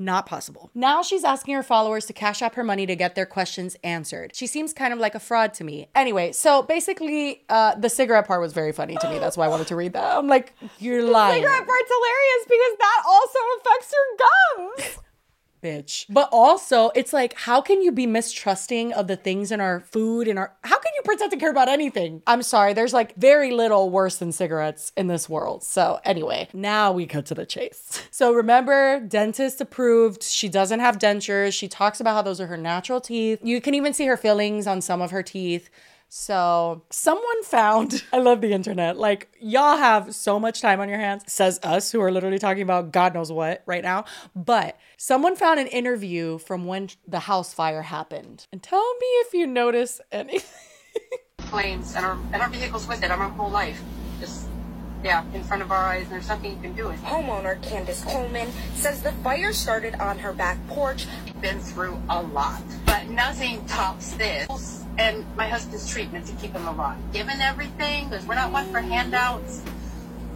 Not 0.00 0.24
possible. 0.24 0.70
Now 0.74 1.02
she's 1.02 1.24
asking 1.24 1.52
her 1.52 1.62
followers 1.62 2.06
to 2.06 2.14
cash 2.14 2.40
up 2.40 2.54
her 2.54 2.64
money 2.64 2.86
to 2.86 2.96
get 2.96 3.14
their 3.14 3.26
questions 3.26 3.76
answered. 3.84 4.34
She 4.34 4.46
seems 4.46 4.72
kind 4.72 4.94
of 4.94 4.98
like 4.98 5.14
a 5.14 5.20
fraud 5.20 5.52
to 5.54 5.62
me. 5.62 5.88
Anyway, 5.94 6.32
so 6.32 6.62
basically, 6.62 7.44
uh, 7.50 7.74
the 7.74 7.90
cigarette 7.90 8.26
part 8.26 8.40
was 8.40 8.54
very 8.54 8.72
funny 8.72 8.96
to 8.96 9.10
me. 9.10 9.18
That's 9.18 9.36
why 9.36 9.44
I 9.44 9.48
wanted 9.48 9.66
to 9.66 9.76
read 9.76 9.92
that. 9.92 10.16
I'm 10.16 10.26
like, 10.26 10.54
you're 10.78 11.02
lying. 11.04 11.42
Cigarette 11.42 11.66
part's 11.66 11.92
hilarious 11.92 12.44
because 12.46 12.78
that 12.78 13.02
also 13.06 13.38
affects 13.58 13.92
your 13.92 14.86
gums. 14.86 14.98
Bitch. 15.60 16.06
But 16.08 16.28
also, 16.32 16.90
it's 16.94 17.12
like, 17.12 17.34
how 17.34 17.60
can 17.60 17.82
you 17.82 17.92
be 17.92 18.06
mistrusting 18.06 18.92
of 18.92 19.06
the 19.06 19.16
things 19.16 19.52
in 19.52 19.60
our 19.60 19.80
food 19.80 20.28
and 20.28 20.38
our 20.38 20.54
how 20.62 20.78
can 20.78 20.92
you 20.96 21.02
pretend 21.02 21.30
to 21.32 21.36
care 21.36 21.50
about 21.50 21.68
anything? 21.68 22.22
I'm 22.26 22.42
sorry, 22.42 22.72
there's 22.72 22.92
like 22.92 23.14
very 23.16 23.50
little 23.50 23.90
worse 23.90 24.16
than 24.16 24.32
cigarettes 24.32 24.92
in 24.96 25.06
this 25.06 25.28
world. 25.28 25.62
So 25.62 26.00
anyway, 26.04 26.48
now 26.52 26.92
we 26.92 27.06
cut 27.06 27.26
to 27.26 27.34
the 27.34 27.46
chase. 27.46 28.02
So 28.12 28.34
remember, 28.34 29.00
dentist 29.00 29.62
approved. 29.62 30.22
She 30.22 30.48
doesn't 30.48 30.80
have 30.80 30.98
dentures. 30.98 31.54
She 31.54 31.68
talks 31.68 32.00
about 32.00 32.14
how 32.14 32.22
those 32.22 32.40
are 32.40 32.46
her 32.48 32.56
natural 32.56 33.00
teeth. 33.00 33.38
You 33.42 33.62
can 33.62 33.72
even 33.74 33.94
see 33.94 34.04
her 34.06 34.16
fillings 34.16 34.66
on 34.66 34.82
some 34.82 35.00
of 35.00 35.10
her 35.10 35.22
teeth. 35.22 35.70
So, 36.12 36.82
someone 36.90 37.44
found, 37.44 38.02
I 38.12 38.18
love 38.18 38.40
the 38.40 38.52
internet. 38.52 38.96
Like, 38.96 39.32
y'all 39.40 39.76
have 39.76 40.12
so 40.12 40.40
much 40.40 40.60
time 40.60 40.80
on 40.80 40.88
your 40.88 40.98
hands, 40.98 41.22
says 41.32 41.60
us 41.62 41.92
who 41.92 42.00
are 42.00 42.10
literally 42.10 42.40
talking 42.40 42.62
about 42.62 42.90
God 42.90 43.14
knows 43.14 43.30
what 43.30 43.62
right 43.64 43.82
now. 43.82 44.04
But 44.34 44.76
someone 44.96 45.36
found 45.36 45.60
an 45.60 45.68
interview 45.68 46.38
from 46.38 46.66
when 46.66 46.90
the 47.06 47.20
house 47.20 47.54
fire 47.54 47.82
happened. 47.82 48.48
And 48.52 48.60
tell 48.60 48.94
me 48.98 49.06
if 49.06 49.34
you 49.34 49.46
notice 49.46 50.00
anything. 50.10 50.50
flames 51.50 51.94
and 51.96 52.04
our 52.04 52.18
and 52.32 52.42
our 52.42 52.48
vehicles 52.48 52.86
with 52.86 53.02
it 53.02 53.10
our 53.10 53.28
whole 53.30 53.50
life. 53.50 53.80
Just 54.20 54.48
yeah, 55.04 55.24
in 55.32 55.42
front 55.44 55.62
of 55.62 55.70
our 55.70 55.78
eyes 55.78 56.02
and 56.02 56.12
there's 56.12 56.28
nothing 56.28 56.56
you 56.56 56.60
can 56.60 56.74
do. 56.74 56.90
It's 56.90 57.02
Homeowner 57.02 57.62
Candace 57.62 58.04
Coleman 58.04 58.50
says 58.74 59.02
the 59.02 59.12
fire 59.24 59.52
started 59.52 59.94
on 59.94 60.18
her 60.18 60.32
back 60.32 60.58
porch. 60.68 61.06
been 61.40 61.60
through 61.60 62.00
a 62.08 62.20
lot. 62.20 62.62
But 62.84 63.08
nothing 63.08 63.64
tops 63.66 64.12
this 64.14 64.79
and 65.00 65.24
my 65.34 65.48
husband's 65.48 65.88
treatment 65.90 66.26
to 66.26 66.32
keep 66.34 66.52
him 66.52 66.66
alive. 66.66 66.98
Given 67.12 67.40
everything, 67.40 68.08
because 68.08 68.24
we're 68.26 68.34
not 68.34 68.52
one 68.52 68.70
for 68.70 68.80
handouts. 68.80 69.62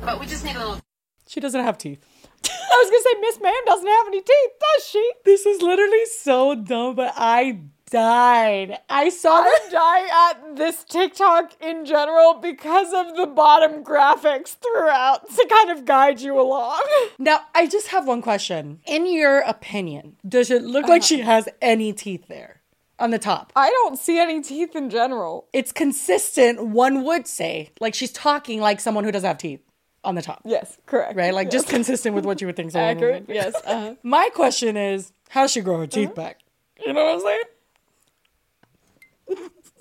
But 0.01 0.19
we 0.19 0.27
just 0.27 0.45
need 0.45 0.57
a 0.57 0.59
little 0.59 0.81
She 1.29 1.39
doesn't 1.39 1.63
have 1.63 1.77
teeth. 1.77 2.05
I 2.45 2.77
was 2.83 2.91
gonna 2.91 3.03
say 3.03 3.21
Miss 3.21 3.41
Ma'am 3.41 3.63
doesn't 3.67 3.87
have 3.87 4.07
any 4.07 4.21
teeth, 4.21 4.53
does 4.61 4.87
she? 4.87 5.13
This 5.25 5.47
is 5.47 5.61
literally 5.61 6.07
so 6.07 6.55
dumb, 6.55 6.95
but 6.95 7.13
I 7.15 7.61
died. 7.91 8.79
I 8.89 9.11
saw 9.11 9.41
I 9.41 9.43
that. 9.45 9.71
die 9.71 10.31
at 10.31 10.57
this 10.57 10.83
TikTok 10.85 11.63
in 11.63 11.85
general 11.85 12.35
because 12.35 12.93
of 12.95 13.17
the 13.17 13.27
bottom 13.27 13.85
graphics 13.85 14.57
throughout 14.57 15.29
to 15.29 15.47
kind 15.51 15.71
of 15.71 15.85
guide 15.85 16.21
you 16.21 16.41
along. 16.41 16.83
Now, 17.19 17.43
I 17.55 17.67
just 17.67 17.89
have 17.89 18.07
one 18.07 18.23
question. 18.23 18.81
In 18.87 19.07
your 19.07 19.41
opinion, 19.41 20.17
does 20.27 20.51
it 20.51 20.63
look 20.63 20.85
uh-huh. 20.85 20.95
like 20.95 21.03
she 21.03 21.21
has 21.21 21.49
any 21.63 21.93
teeth 21.93 22.27
there 22.29 22.63
on 22.99 23.11
the 23.11 23.19
top? 23.19 23.53
I 23.57 23.71
don't 23.71 23.99
see 23.99 24.19
any 24.19 24.43
teeth 24.43 24.77
in 24.77 24.91
general. 24.91 25.49
It's 25.53 25.73
consistent, 25.73 26.67
one 26.67 27.05
would 27.05 27.27
say. 27.27 27.71
Like 27.81 27.95
she's 27.95 28.13
talking 28.13 28.61
like 28.61 28.81
someone 28.81 29.05
who 29.05 29.13
doesn't 29.13 29.27
have 29.27 29.39
teeth 29.39 29.61
on 30.05 30.15
the 30.15 30.23
top. 30.23 30.43
Yes, 30.45 30.79
correct. 30.87 31.17
Right? 31.17 31.35
Like 31.35 31.51
just 31.51 31.69
consistent 31.69 32.15
with 32.15 32.25
what 32.25 32.41
you 32.41 32.47
would 32.47 32.57
think 32.57 32.65
accurate. 32.75 33.25
Yes. 33.29 33.55
Uh-huh. 33.65 33.95
My 34.03 34.31
question 34.35 34.77
is, 34.77 35.13
how's 35.29 35.51
she 35.51 35.61
grow 35.61 35.79
her 35.79 35.87
teeth 35.87 36.15
back? 36.15 36.41
You 36.85 36.93
know 36.93 37.05
what 37.05 37.15
I'm 37.15 37.21
saying? 37.21 37.43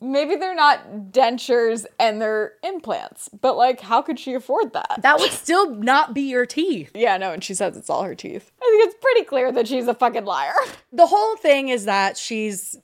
Maybe 0.01 0.35
they're 0.35 0.55
not 0.55 1.11
dentures 1.11 1.85
and 1.97 2.21
they're 2.21 2.53
implants, 2.61 3.29
but 3.29 3.55
like, 3.55 3.79
how 3.79 4.01
could 4.01 4.19
she 4.19 4.33
afford 4.33 4.73
that? 4.73 4.99
That 5.01 5.17
would 5.17 5.31
still 5.31 5.75
not 5.75 6.13
be 6.13 6.23
your 6.23 6.45
teeth. 6.45 6.91
yeah, 6.95 7.15
no, 7.15 7.31
and 7.31 7.41
she 7.41 7.53
says 7.53 7.77
it's 7.77 7.89
all 7.89 8.03
her 8.03 8.13
teeth. 8.13 8.51
I 8.61 8.65
think 8.65 8.85
it's 8.85 9.01
pretty 9.01 9.23
clear 9.23 9.53
that 9.53 9.65
she's 9.65 9.87
a 9.87 9.93
fucking 9.93 10.25
liar. 10.25 10.51
The 10.91 11.07
whole 11.07 11.37
thing 11.37 11.69
is 11.69 11.85
that 11.85 12.17
she's 12.17 12.77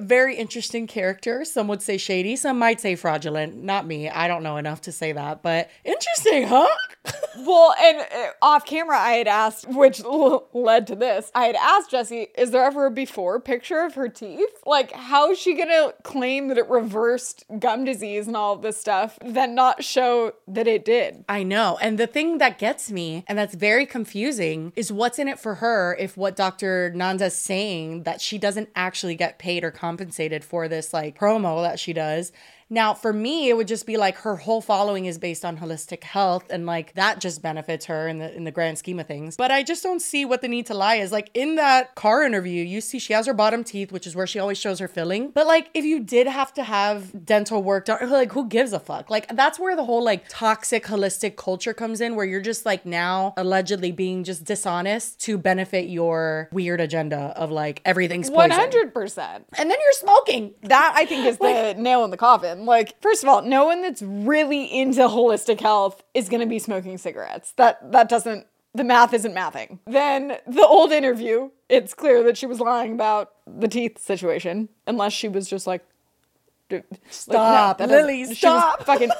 very 0.00 0.36
interesting 0.36 0.86
character. 0.86 1.44
Some 1.44 1.68
would 1.68 1.82
say 1.82 1.96
shady, 1.96 2.36
some 2.36 2.58
might 2.58 2.80
say 2.80 2.94
fraudulent. 2.94 3.62
Not 3.62 3.86
me. 3.86 4.08
I 4.08 4.28
don't 4.28 4.42
know 4.42 4.56
enough 4.56 4.80
to 4.82 4.92
say 4.92 5.12
that, 5.12 5.42
but 5.42 5.70
interesting, 5.84 6.46
huh? 6.48 6.68
Well, 7.36 7.74
and 7.80 7.98
uh, 7.98 8.30
off 8.42 8.64
camera, 8.64 8.96
I 8.98 9.14
had 9.14 9.26
asked, 9.26 9.68
which 9.68 10.00
l- 10.00 10.48
led 10.52 10.86
to 10.86 10.94
this. 10.94 11.32
I 11.34 11.46
had 11.46 11.56
asked 11.56 11.90
Jessi, 11.90 12.28
"Is 12.38 12.52
there 12.52 12.62
ever 12.64 12.86
a 12.86 12.90
before 12.90 13.40
picture 13.40 13.80
of 13.80 13.94
her 13.94 14.08
teeth? 14.08 14.62
Like, 14.64 14.92
how 14.92 15.32
is 15.32 15.38
she 15.38 15.54
gonna 15.54 15.92
claim 16.04 16.48
that 16.48 16.58
it 16.58 16.68
reversed 16.68 17.44
gum 17.58 17.84
disease 17.84 18.28
and 18.28 18.36
all 18.36 18.54
of 18.54 18.62
this 18.62 18.76
stuff, 18.76 19.18
then 19.20 19.54
not 19.54 19.82
show 19.82 20.34
that 20.46 20.68
it 20.68 20.84
did?" 20.84 21.24
I 21.28 21.42
know. 21.42 21.76
And 21.82 21.98
the 21.98 22.06
thing 22.06 22.38
that 22.38 22.58
gets 22.58 22.90
me, 22.90 23.24
and 23.26 23.36
that's 23.36 23.54
very 23.56 23.84
confusing, 23.84 24.72
is 24.76 24.92
what's 24.92 25.18
in 25.18 25.26
it 25.26 25.38
for 25.40 25.56
her 25.56 25.96
if 25.98 26.16
what 26.16 26.36
Dr. 26.36 26.92
Nanda's 26.94 27.36
saying 27.36 28.04
that 28.04 28.20
she 28.20 28.38
doesn't 28.38 28.68
actually 28.76 29.16
get 29.16 29.38
paid 29.38 29.64
or 29.64 29.72
compensated 29.74 30.44
for 30.44 30.68
this 30.68 30.92
like 30.92 31.18
promo 31.18 31.62
that 31.62 31.78
she 31.78 31.92
does. 31.92 32.32
Now, 32.70 32.94
for 32.94 33.12
me, 33.12 33.48
it 33.48 33.56
would 33.56 33.68
just 33.68 33.86
be 33.86 33.96
like 33.96 34.16
her 34.18 34.36
whole 34.36 34.60
following 34.60 35.06
is 35.06 35.18
based 35.18 35.44
on 35.44 35.58
holistic 35.58 36.02
health, 36.02 36.44
and 36.50 36.66
like 36.66 36.94
that 36.94 37.20
just 37.20 37.42
benefits 37.42 37.86
her 37.86 38.08
in 38.08 38.18
the 38.18 38.34
in 38.34 38.44
the 38.44 38.50
grand 38.50 38.78
scheme 38.78 38.98
of 38.98 39.06
things. 39.06 39.36
But 39.36 39.50
I 39.50 39.62
just 39.62 39.82
don't 39.82 40.00
see 40.00 40.24
what 40.24 40.40
the 40.40 40.48
need 40.48 40.66
to 40.66 40.74
lie 40.74 40.96
is. 40.96 41.12
Like 41.12 41.30
in 41.34 41.56
that 41.56 41.94
car 41.94 42.22
interview, 42.22 42.64
you 42.64 42.80
see 42.80 42.98
she 42.98 43.12
has 43.12 43.26
her 43.26 43.34
bottom 43.34 43.64
teeth, 43.64 43.92
which 43.92 44.06
is 44.06 44.16
where 44.16 44.26
she 44.26 44.38
always 44.38 44.58
shows 44.58 44.78
her 44.78 44.88
filling. 44.88 45.30
But 45.30 45.46
like 45.46 45.70
if 45.74 45.84
you 45.84 46.00
did 46.00 46.26
have 46.26 46.52
to 46.54 46.64
have 46.64 47.24
dental 47.24 47.62
work 47.62 47.86
done, 47.86 48.10
like 48.10 48.32
who 48.32 48.46
gives 48.46 48.72
a 48.72 48.80
fuck? 48.80 49.10
Like 49.10 49.34
that's 49.34 49.58
where 49.58 49.76
the 49.76 49.84
whole 49.84 50.02
like 50.02 50.28
toxic 50.28 50.84
holistic 50.84 51.36
culture 51.36 51.74
comes 51.74 52.00
in, 52.00 52.16
where 52.16 52.26
you're 52.26 52.40
just 52.40 52.66
like 52.66 52.86
now 52.86 53.34
allegedly 53.36 53.92
being 53.92 54.24
just 54.24 54.44
dishonest 54.44 55.20
to 55.20 55.38
benefit 55.38 55.88
your 55.88 56.48
weird 56.52 56.80
agenda 56.80 57.32
of 57.36 57.50
like 57.50 57.80
everything's 57.84 58.30
poison. 58.30 58.50
One 58.50 58.50
hundred 58.50 58.94
percent. 58.94 59.46
And 59.58 59.70
then 59.70 59.78
you're 59.80 59.92
smoking. 59.92 60.54
That 60.62 60.92
I 60.96 61.06
think 61.06 61.26
is 61.26 61.38
the 61.44 61.74
nail 61.76 62.04
in 62.04 62.10
the 62.10 62.16
coffin. 62.16 62.63
Like, 62.66 63.00
first 63.00 63.22
of 63.22 63.28
all, 63.28 63.42
no 63.42 63.64
one 63.64 63.82
that's 63.82 64.02
really 64.02 64.64
into 64.64 65.02
holistic 65.02 65.60
health 65.60 66.02
is 66.14 66.28
gonna 66.28 66.46
be 66.46 66.58
smoking 66.58 66.98
cigarettes. 66.98 67.52
That 67.56 67.92
that 67.92 68.08
doesn't 68.08 68.46
the 68.74 68.84
math 68.84 69.14
isn't 69.14 69.34
mathing. 69.34 69.78
Then 69.86 70.36
the 70.46 70.66
old 70.66 70.90
interview, 70.90 71.50
it's 71.68 71.94
clear 71.94 72.22
that 72.24 72.36
she 72.36 72.46
was 72.46 72.58
lying 72.60 72.92
about 72.92 73.30
the 73.46 73.68
teeth 73.68 73.98
situation, 73.98 74.68
unless 74.86 75.12
she 75.12 75.28
was 75.28 75.48
just 75.48 75.66
like, 75.66 75.84
like, 76.70 76.84
Stop, 77.10 77.78
that 77.78 77.88
doesn't- 77.88 78.06
Lily, 78.06 78.24
she 78.24 78.30
was 78.30 78.38
stop. 78.38 78.84
fucking. 78.84 79.10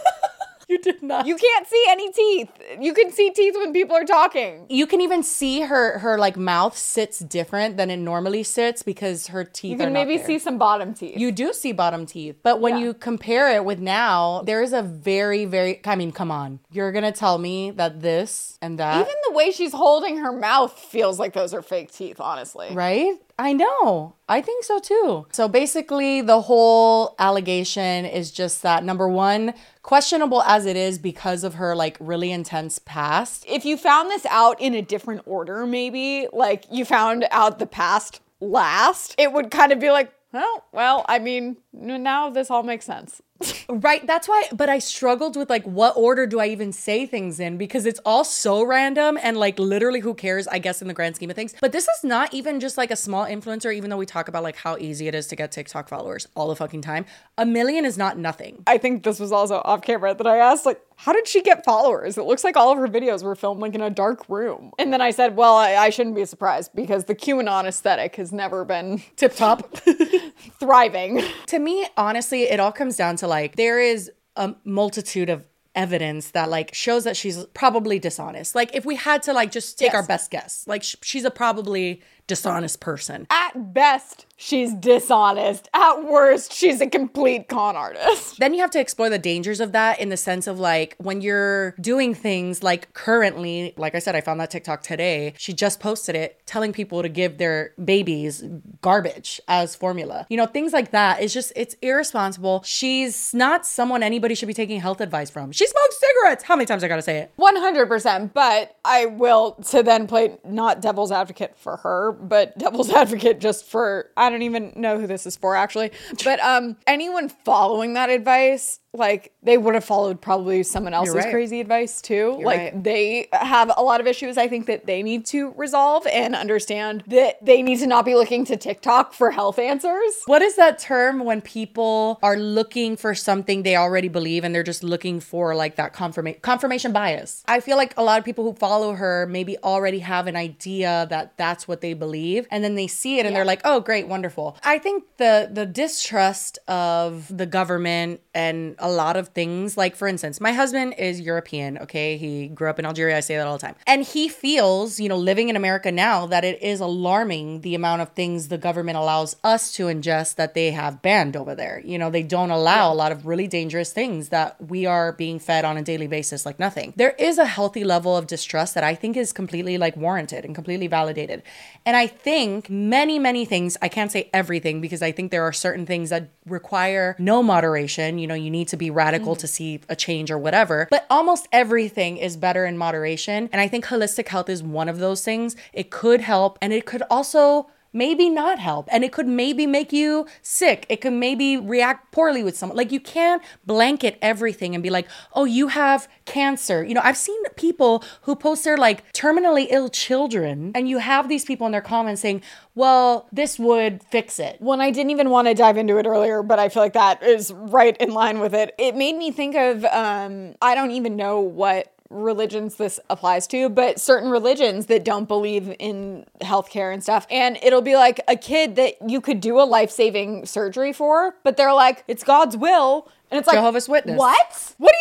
You 0.74 0.78
did 0.80 1.02
not. 1.02 1.26
You 1.26 1.36
can't 1.36 1.66
see 1.68 1.84
any 1.88 2.10
teeth. 2.12 2.50
You 2.80 2.92
can 2.94 3.12
see 3.12 3.30
teeth 3.30 3.54
when 3.56 3.72
people 3.72 3.94
are 3.96 4.04
talking. 4.04 4.66
You 4.68 4.86
can 4.86 5.00
even 5.00 5.22
see 5.22 5.60
her 5.60 5.98
her 6.00 6.18
like 6.18 6.36
mouth 6.36 6.76
sits 6.76 7.18
different 7.20 7.76
than 7.76 7.90
it 7.90 7.98
normally 7.98 8.42
sits 8.42 8.82
because 8.82 9.28
her 9.28 9.44
teeth. 9.44 9.70
You 9.72 9.78
can 9.78 9.92
maybe 9.92 10.18
see 10.18 10.38
some 10.38 10.58
bottom 10.58 10.92
teeth. 10.94 11.16
You 11.16 11.30
do 11.30 11.52
see 11.52 11.72
bottom 11.72 12.06
teeth, 12.06 12.36
but 12.42 12.60
when 12.60 12.74
Yeah. 12.76 12.84
you 12.84 12.94
compare 12.94 13.46
it 13.56 13.64
with 13.64 13.78
now, 13.78 14.42
there 14.44 14.62
is 14.62 14.72
a 14.72 14.82
very, 14.82 15.44
very. 15.44 15.80
I 15.84 15.94
mean, 15.96 16.10
come 16.12 16.30
on, 16.30 16.58
you're 16.72 16.90
gonna 16.92 17.12
tell 17.12 17.38
me 17.38 17.70
that 17.72 18.00
this 18.00 18.58
and 18.60 18.78
that, 18.80 19.00
Even 19.00 19.14
the 19.28 19.34
way 19.34 19.50
she's 19.52 19.72
holding 19.72 20.16
her 20.18 20.32
mouth 20.32 20.72
feels 20.78 21.18
like 21.20 21.32
those 21.34 21.54
are 21.54 21.62
fake 21.62 21.92
teeth, 21.92 22.18
honestly. 22.20 22.68
right? 22.74 23.14
I 23.38 23.52
know. 23.52 24.14
I 24.28 24.40
think 24.40 24.64
so 24.64 24.78
too. 24.78 25.26
So 25.32 25.48
basically, 25.48 26.20
the 26.20 26.42
whole 26.42 27.14
allegation 27.18 28.04
is 28.04 28.30
just 28.30 28.62
that 28.62 28.84
number 28.84 29.08
one, 29.08 29.54
questionable 29.82 30.42
as 30.42 30.66
it 30.66 30.76
is 30.76 30.98
because 30.98 31.42
of 31.44 31.54
her 31.54 31.74
like 31.74 31.96
really 32.00 32.30
intense 32.30 32.78
past. 32.78 33.44
If 33.48 33.64
you 33.64 33.76
found 33.76 34.10
this 34.10 34.24
out 34.26 34.60
in 34.60 34.74
a 34.74 34.82
different 34.82 35.22
order, 35.26 35.66
maybe, 35.66 36.28
like 36.32 36.64
you 36.70 36.84
found 36.84 37.26
out 37.30 37.58
the 37.58 37.66
past 37.66 38.20
last, 38.40 39.14
it 39.18 39.32
would 39.32 39.50
kind 39.50 39.72
of 39.72 39.80
be 39.80 39.90
like, 39.90 40.12
oh, 40.32 40.62
well, 40.72 41.04
I 41.08 41.18
mean, 41.18 41.56
now 41.72 42.30
this 42.30 42.50
all 42.50 42.62
makes 42.62 42.84
sense. 42.84 43.20
Right. 43.68 44.06
That's 44.06 44.28
why, 44.28 44.44
but 44.52 44.68
I 44.68 44.78
struggled 44.78 45.36
with 45.36 45.50
like, 45.50 45.64
what 45.64 45.96
order 45.96 46.26
do 46.26 46.38
I 46.38 46.46
even 46.46 46.72
say 46.72 47.06
things 47.06 47.40
in? 47.40 47.58
Because 47.58 47.86
it's 47.86 48.00
all 48.04 48.24
so 48.24 48.62
random 48.62 49.18
and 49.20 49.36
like 49.36 49.58
literally 49.58 50.00
who 50.00 50.14
cares, 50.14 50.46
I 50.46 50.58
guess, 50.58 50.80
in 50.80 50.88
the 50.88 50.94
grand 50.94 51.16
scheme 51.16 51.30
of 51.30 51.36
things. 51.36 51.54
But 51.60 51.72
this 51.72 51.88
is 51.88 52.04
not 52.04 52.32
even 52.32 52.60
just 52.60 52.78
like 52.78 52.90
a 52.90 52.96
small 52.96 53.24
influencer, 53.24 53.74
even 53.74 53.90
though 53.90 53.96
we 53.96 54.06
talk 54.06 54.28
about 54.28 54.42
like 54.42 54.56
how 54.56 54.76
easy 54.76 55.08
it 55.08 55.14
is 55.14 55.26
to 55.28 55.36
get 55.36 55.50
TikTok 55.52 55.88
followers 55.88 56.28
all 56.36 56.48
the 56.48 56.56
fucking 56.56 56.82
time. 56.82 57.06
A 57.36 57.44
million 57.44 57.84
is 57.84 57.98
not 57.98 58.18
nothing. 58.18 58.62
I 58.66 58.78
think 58.78 59.02
this 59.02 59.18
was 59.18 59.32
also 59.32 59.56
off 59.64 59.82
camera 59.82 60.14
that 60.14 60.26
I 60.26 60.38
asked, 60.38 60.64
like, 60.66 60.80
how 60.96 61.12
did 61.12 61.26
she 61.26 61.42
get 61.42 61.64
followers? 61.64 62.16
It 62.16 62.22
looks 62.22 62.44
like 62.44 62.56
all 62.56 62.70
of 62.70 62.78
her 62.78 62.86
videos 62.86 63.24
were 63.24 63.34
filmed 63.34 63.60
like 63.60 63.74
in 63.74 63.80
a 63.80 63.90
dark 63.90 64.28
room. 64.28 64.72
And 64.78 64.92
then 64.92 65.00
I 65.00 65.10
said, 65.10 65.36
well, 65.36 65.56
I, 65.56 65.74
I 65.74 65.90
shouldn't 65.90 66.14
be 66.14 66.24
surprised 66.24 66.70
because 66.74 67.06
the 67.06 67.14
QAnon 67.14 67.64
aesthetic 67.64 68.16
has 68.16 68.32
never 68.32 68.64
been 68.64 69.02
Tip 69.16 69.34
top. 69.34 69.76
thriving. 70.60 71.22
to 71.46 71.58
me, 71.58 71.86
honestly, 71.96 72.44
it 72.44 72.60
all 72.60 72.72
comes 72.72 72.96
down 72.96 73.16
to 73.16 73.23
like, 73.26 73.56
there 73.56 73.78
is 73.80 74.10
a 74.36 74.54
multitude 74.64 75.30
of 75.30 75.44
evidence 75.74 76.30
that 76.30 76.48
like 76.50 76.72
shows 76.74 77.02
that 77.04 77.16
she's 77.16 77.44
probably 77.46 77.98
dishonest. 77.98 78.54
Like, 78.54 78.74
if 78.74 78.84
we 78.84 78.94
had 78.96 79.22
to 79.24 79.32
like 79.32 79.50
just 79.50 79.78
take 79.78 79.86
Yes. 79.92 79.94
our 79.94 80.06
best 80.06 80.30
guess, 80.30 80.64
like 80.66 80.82
sh- 80.82 80.94
she's 81.02 81.24
a 81.24 81.30
probably 81.30 82.00
dishonest 82.26 82.80
person. 82.80 83.26
At 83.30 83.74
best, 83.74 84.26
she's 84.36 84.72
dishonest. 84.74 85.68
At 85.74 86.04
worst, 86.04 86.52
she's 86.52 86.80
a 86.80 86.86
complete 86.86 87.48
con 87.48 87.76
artist. 87.76 88.38
then 88.38 88.54
you 88.54 88.60
have 88.60 88.70
to 88.72 88.80
explore 88.80 89.10
the 89.10 89.18
dangers 89.18 89.60
of 89.60 89.72
that 89.72 90.00
in 90.00 90.08
the 90.08 90.16
sense 90.16 90.46
of 90.46 90.58
like 90.58 90.94
when 90.98 91.20
you're 91.20 91.72
doing 91.80 92.14
things 92.14 92.62
like 92.62 92.92
currently, 92.94 93.74
like 93.76 93.94
I 93.94 93.98
said, 93.98 94.14
I 94.14 94.20
found 94.20 94.40
that 94.40 94.50
TikTok 94.50 94.82
today. 94.82 95.34
She 95.36 95.52
just 95.52 95.80
posted 95.80 96.14
it 96.14 96.40
telling 96.46 96.72
people 96.72 97.02
to 97.02 97.08
give 97.08 97.38
their 97.38 97.72
babies 97.82 98.44
garbage 98.80 99.40
as 99.48 99.74
formula. 99.74 100.26
You 100.28 100.36
know, 100.36 100.46
things 100.46 100.72
like 100.72 100.90
that. 100.92 101.22
It's 101.22 101.34
just, 101.34 101.52
it's 101.56 101.76
irresponsible. 101.82 102.62
She's 102.64 103.34
not 103.34 103.66
someone 103.66 104.02
anybody 104.02 104.34
should 104.34 104.48
be 104.48 104.54
taking 104.54 104.80
health 104.80 105.00
advice 105.00 105.30
from. 105.30 105.52
She 105.52 105.66
smokes 105.66 106.00
cigarettes. 106.00 106.44
How 106.44 106.56
many 106.56 106.66
times 106.66 106.82
I 106.84 106.88
gotta 106.88 107.02
say 107.02 107.18
it? 107.18 107.32
100%. 107.38 108.32
But 108.32 108.76
I 108.84 109.06
will 109.06 109.52
to 109.70 109.82
then 109.82 110.06
play 110.06 110.38
not 110.44 110.80
devil's 110.80 111.12
advocate 111.12 111.56
for 111.56 111.76
her, 111.78 112.13
but 112.20 112.56
devil's 112.58 112.90
advocate 112.90 113.40
just 113.40 113.64
for, 113.64 114.10
I 114.16 114.30
don't 114.30 114.42
even 114.42 114.72
know 114.76 114.98
who 114.98 115.06
this 115.06 115.26
is 115.26 115.36
for 115.36 115.56
actually. 115.56 115.92
But 116.24 116.40
um 116.40 116.76
anyone 116.86 117.28
following 117.28 117.94
that 117.94 118.10
advice, 118.10 118.80
like 118.94 119.32
they 119.42 119.58
would 119.58 119.74
have 119.74 119.84
followed 119.84 120.20
probably 120.20 120.62
someone 120.62 120.94
else's 120.94 121.16
right. 121.16 121.30
crazy 121.30 121.60
advice 121.60 122.00
too. 122.00 122.38
like 122.42 122.58
right. 122.58 122.84
they 122.84 123.28
have 123.32 123.70
a 123.76 123.82
lot 123.82 124.00
of 124.00 124.06
issues 124.06 124.38
I 124.38 124.48
think 124.48 124.66
that 124.66 124.86
they 124.86 125.02
need 125.02 125.26
to 125.26 125.52
resolve 125.56 126.06
and 126.06 126.34
understand 126.34 127.02
that 127.08 127.44
they 127.44 127.62
need 127.62 127.80
to 127.80 127.86
not 127.86 128.04
be 128.04 128.14
looking 128.14 128.44
to 128.46 128.56
TikTok 128.56 129.12
for 129.12 129.32
health 129.32 129.58
answers. 129.58 130.14
What 130.26 130.42
is 130.42 130.56
that 130.56 130.78
term 130.78 131.24
when 131.24 131.40
people 131.40 132.18
are 132.22 132.36
looking 132.36 132.96
for 132.96 133.14
something 133.14 133.64
they 133.64 133.76
already 133.76 134.08
believe 134.08 134.44
and 134.44 134.54
they're 134.54 134.62
just 134.62 134.84
looking 134.84 135.20
for 135.20 135.54
like 135.54 135.76
that 135.76 135.92
confirmation 135.92 136.40
confirmation 136.40 136.92
bias? 136.92 137.42
I 137.46 137.60
feel 137.60 137.76
like 137.76 137.94
a 137.96 138.02
lot 138.02 138.18
of 138.18 138.24
people 138.24 138.44
who 138.44 138.54
follow 138.54 138.94
her 138.94 139.26
maybe 139.26 139.58
already 139.58 139.98
have 139.98 140.26
an 140.28 140.36
idea 140.36 141.06
that 141.10 141.36
that's 141.36 141.66
what 141.66 141.80
they 141.80 141.94
believe 141.94 142.46
and 142.50 142.62
then 142.62 142.76
they 142.76 142.86
see 142.86 143.18
it 143.18 143.26
and 143.26 143.34
they're 143.34 143.44
like, 143.44 143.60
"Oh, 143.64 143.80
great, 143.80 144.06
wonderful." 144.06 144.56
I 144.62 144.78
think 144.78 145.04
the 145.16 145.48
the 145.50 145.66
distrust 145.66 146.58
of 146.68 147.36
the 147.36 147.46
government 147.46 148.20
and 148.34 148.76
a 148.84 148.90
lot 148.90 149.16
of 149.16 149.28
things 149.28 149.76
like 149.76 149.96
for 149.96 150.06
instance, 150.06 150.40
my 150.40 150.52
husband 150.52 150.94
is 150.98 151.20
European, 151.20 151.78
okay? 151.78 152.18
He 152.18 152.48
grew 152.48 152.68
up 152.68 152.78
in 152.78 152.84
Algeria, 152.84 153.16
I 153.16 153.20
say 153.20 153.36
that 153.36 153.46
all 153.46 153.56
the 153.56 153.66
time. 153.66 153.76
And 153.86 154.02
he 154.02 154.28
feels, 154.28 155.00
you 155.00 155.08
know, 155.08 155.16
living 155.16 155.48
in 155.48 155.56
America 155.56 155.90
now 155.90 156.26
that 156.26 156.44
it 156.44 156.62
is 156.62 156.80
alarming 156.80 157.62
the 157.62 157.74
amount 157.74 158.02
of 158.02 158.10
things 158.10 158.48
the 158.48 158.58
government 158.58 158.98
allows 158.98 159.36
us 159.42 159.72
to 159.72 159.84
ingest 159.84 160.34
that 160.34 160.52
they 160.52 160.72
have 160.72 161.00
banned 161.00 161.34
over 161.34 161.54
there. 161.54 161.80
You 161.84 161.98
know, 161.98 162.10
they 162.10 162.22
don't 162.22 162.50
allow 162.50 162.92
a 162.92 162.94
lot 162.94 163.10
of 163.10 163.26
really 163.26 163.48
dangerous 163.48 163.92
things 163.92 164.28
that 164.28 164.60
we 164.60 164.84
are 164.84 165.12
being 165.12 165.38
fed 165.38 165.64
on 165.64 165.78
a 165.78 165.82
daily 165.82 166.06
basis 166.06 166.44
like 166.44 166.58
nothing. 166.58 166.92
There 166.96 167.14
is 167.18 167.38
a 167.38 167.46
healthy 167.46 167.84
level 167.84 168.14
of 168.14 168.26
distrust 168.26 168.74
that 168.74 168.84
I 168.84 168.94
think 168.94 169.16
is 169.16 169.32
completely 169.32 169.78
like 169.78 169.96
warranted 169.96 170.44
and 170.44 170.54
completely 170.54 170.88
validated. 170.88 171.42
And 171.86 171.96
I 171.96 172.06
think 172.06 172.68
many, 172.68 173.18
many 173.18 173.46
things, 173.46 173.78
I 173.80 173.88
can't 173.88 174.12
say 174.12 174.28
everything 174.34 174.82
because 174.82 175.00
I 175.00 175.10
think 175.10 175.30
there 175.30 175.44
are 175.44 175.52
certain 175.52 175.86
things 175.86 176.10
that 176.10 176.28
require 176.46 177.16
no 177.18 177.42
moderation. 177.42 178.18
You 178.18 178.26
know, 178.26 178.34
you 178.34 178.50
need 178.50 178.68
to 178.68 178.73
be 178.76 178.90
radical 178.90 179.34
mm-hmm. 179.34 179.40
to 179.40 179.46
see 179.46 179.80
a 179.88 179.96
change 179.96 180.30
or 180.30 180.38
whatever. 180.38 180.88
But 180.90 181.06
almost 181.10 181.48
everything 181.52 182.16
is 182.16 182.36
better 182.36 182.66
in 182.66 182.78
moderation. 182.78 183.48
And 183.52 183.60
I 183.60 183.68
think 183.68 183.86
holistic 183.86 184.28
health 184.28 184.48
is 184.48 184.62
one 184.62 184.88
of 184.88 184.98
those 184.98 185.24
things. 185.24 185.56
It 185.72 185.90
could 185.90 186.20
help 186.20 186.58
and 186.60 186.72
it 186.72 186.86
could 186.86 187.02
also 187.10 187.68
maybe 187.94 188.28
not 188.28 188.58
help 188.58 188.88
and 188.90 189.04
it 189.04 189.12
could 189.12 189.26
maybe 189.26 189.66
make 189.66 189.92
you 189.92 190.26
sick. 190.42 190.84
It 190.88 191.00
could 191.00 191.12
maybe 191.12 191.56
react 191.56 192.12
poorly 192.12 192.42
with 192.42 192.56
someone. 192.56 192.76
Like 192.76 192.92
you 192.92 193.00
can't 193.00 193.42
blanket 193.64 194.18
everything 194.20 194.74
and 194.74 194.82
be 194.82 194.90
like 194.90 195.08
oh 195.32 195.44
you 195.44 195.68
have 195.68 196.08
cancer. 196.26 196.84
You 196.84 196.94
know 196.94 197.00
i've 197.02 197.16
seen 197.16 197.42
people 197.56 198.04
who 198.22 198.34
post 198.36 198.64
their 198.64 198.76
like 198.76 199.10
terminally 199.12 199.68
ill 199.70 199.88
children 199.88 200.72
and 200.74 200.88
you 200.88 200.98
have 200.98 201.28
these 201.28 201.44
people 201.44 201.66
in 201.66 201.72
their 201.72 201.80
comments 201.80 202.20
saying 202.20 202.42
well 202.74 203.28
this 203.32 203.58
would 203.58 204.02
fix 204.10 204.38
it. 204.38 204.60
When 204.60 204.80
I 204.80 204.90
didn't 204.90 205.10
even 205.10 205.30
want 205.30 205.48
to 205.48 205.54
dive 205.54 205.76
into 205.76 205.96
it 205.98 206.06
earlier, 206.06 206.42
but 206.42 206.58
I 206.58 206.68
feel 206.68 206.82
like 206.82 206.94
that 206.94 207.22
is 207.22 207.52
right 207.52 207.96
in 207.98 208.10
line 208.10 208.40
with 208.40 208.54
it. 208.54 208.74
It 208.78 208.96
made 208.96 209.16
me 209.16 209.30
think 209.30 209.54
of 209.54 209.84
um 209.84 210.56
I 210.60 210.74
don't 210.74 210.90
even 210.90 211.16
know 211.16 211.40
what 211.40 211.93
religions 212.10 212.76
this 212.76 213.00
applies 213.10 213.46
to, 213.48 213.68
but 213.68 214.00
certain 214.00 214.30
religions 214.30 214.86
that 214.86 215.04
don't 215.04 215.26
believe 215.26 215.74
in 215.78 216.26
healthcare 216.40 216.92
and 216.92 217.02
stuff. 217.02 217.26
And 217.30 217.58
it'll 217.62 217.82
be 217.82 217.96
like 217.96 218.20
a 218.28 218.36
kid 218.36 218.76
that 218.76 218.96
you 219.08 219.20
could 219.20 219.40
do 219.40 219.60
a 219.60 219.64
life-saving 219.64 220.46
surgery 220.46 220.92
for, 220.92 221.34
but 221.42 221.56
they're 221.56 221.74
like, 221.74 222.04
it's 222.06 222.24
God's 222.24 222.56
will. 222.56 223.08
And 223.30 223.38
it's 223.38 223.46
like 223.46 223.56
Jehovah's 223.56 223.88
Witness. 223.88 224.16
What? 224.16 224.74
What 224.78 224.92
do 224.92 224.98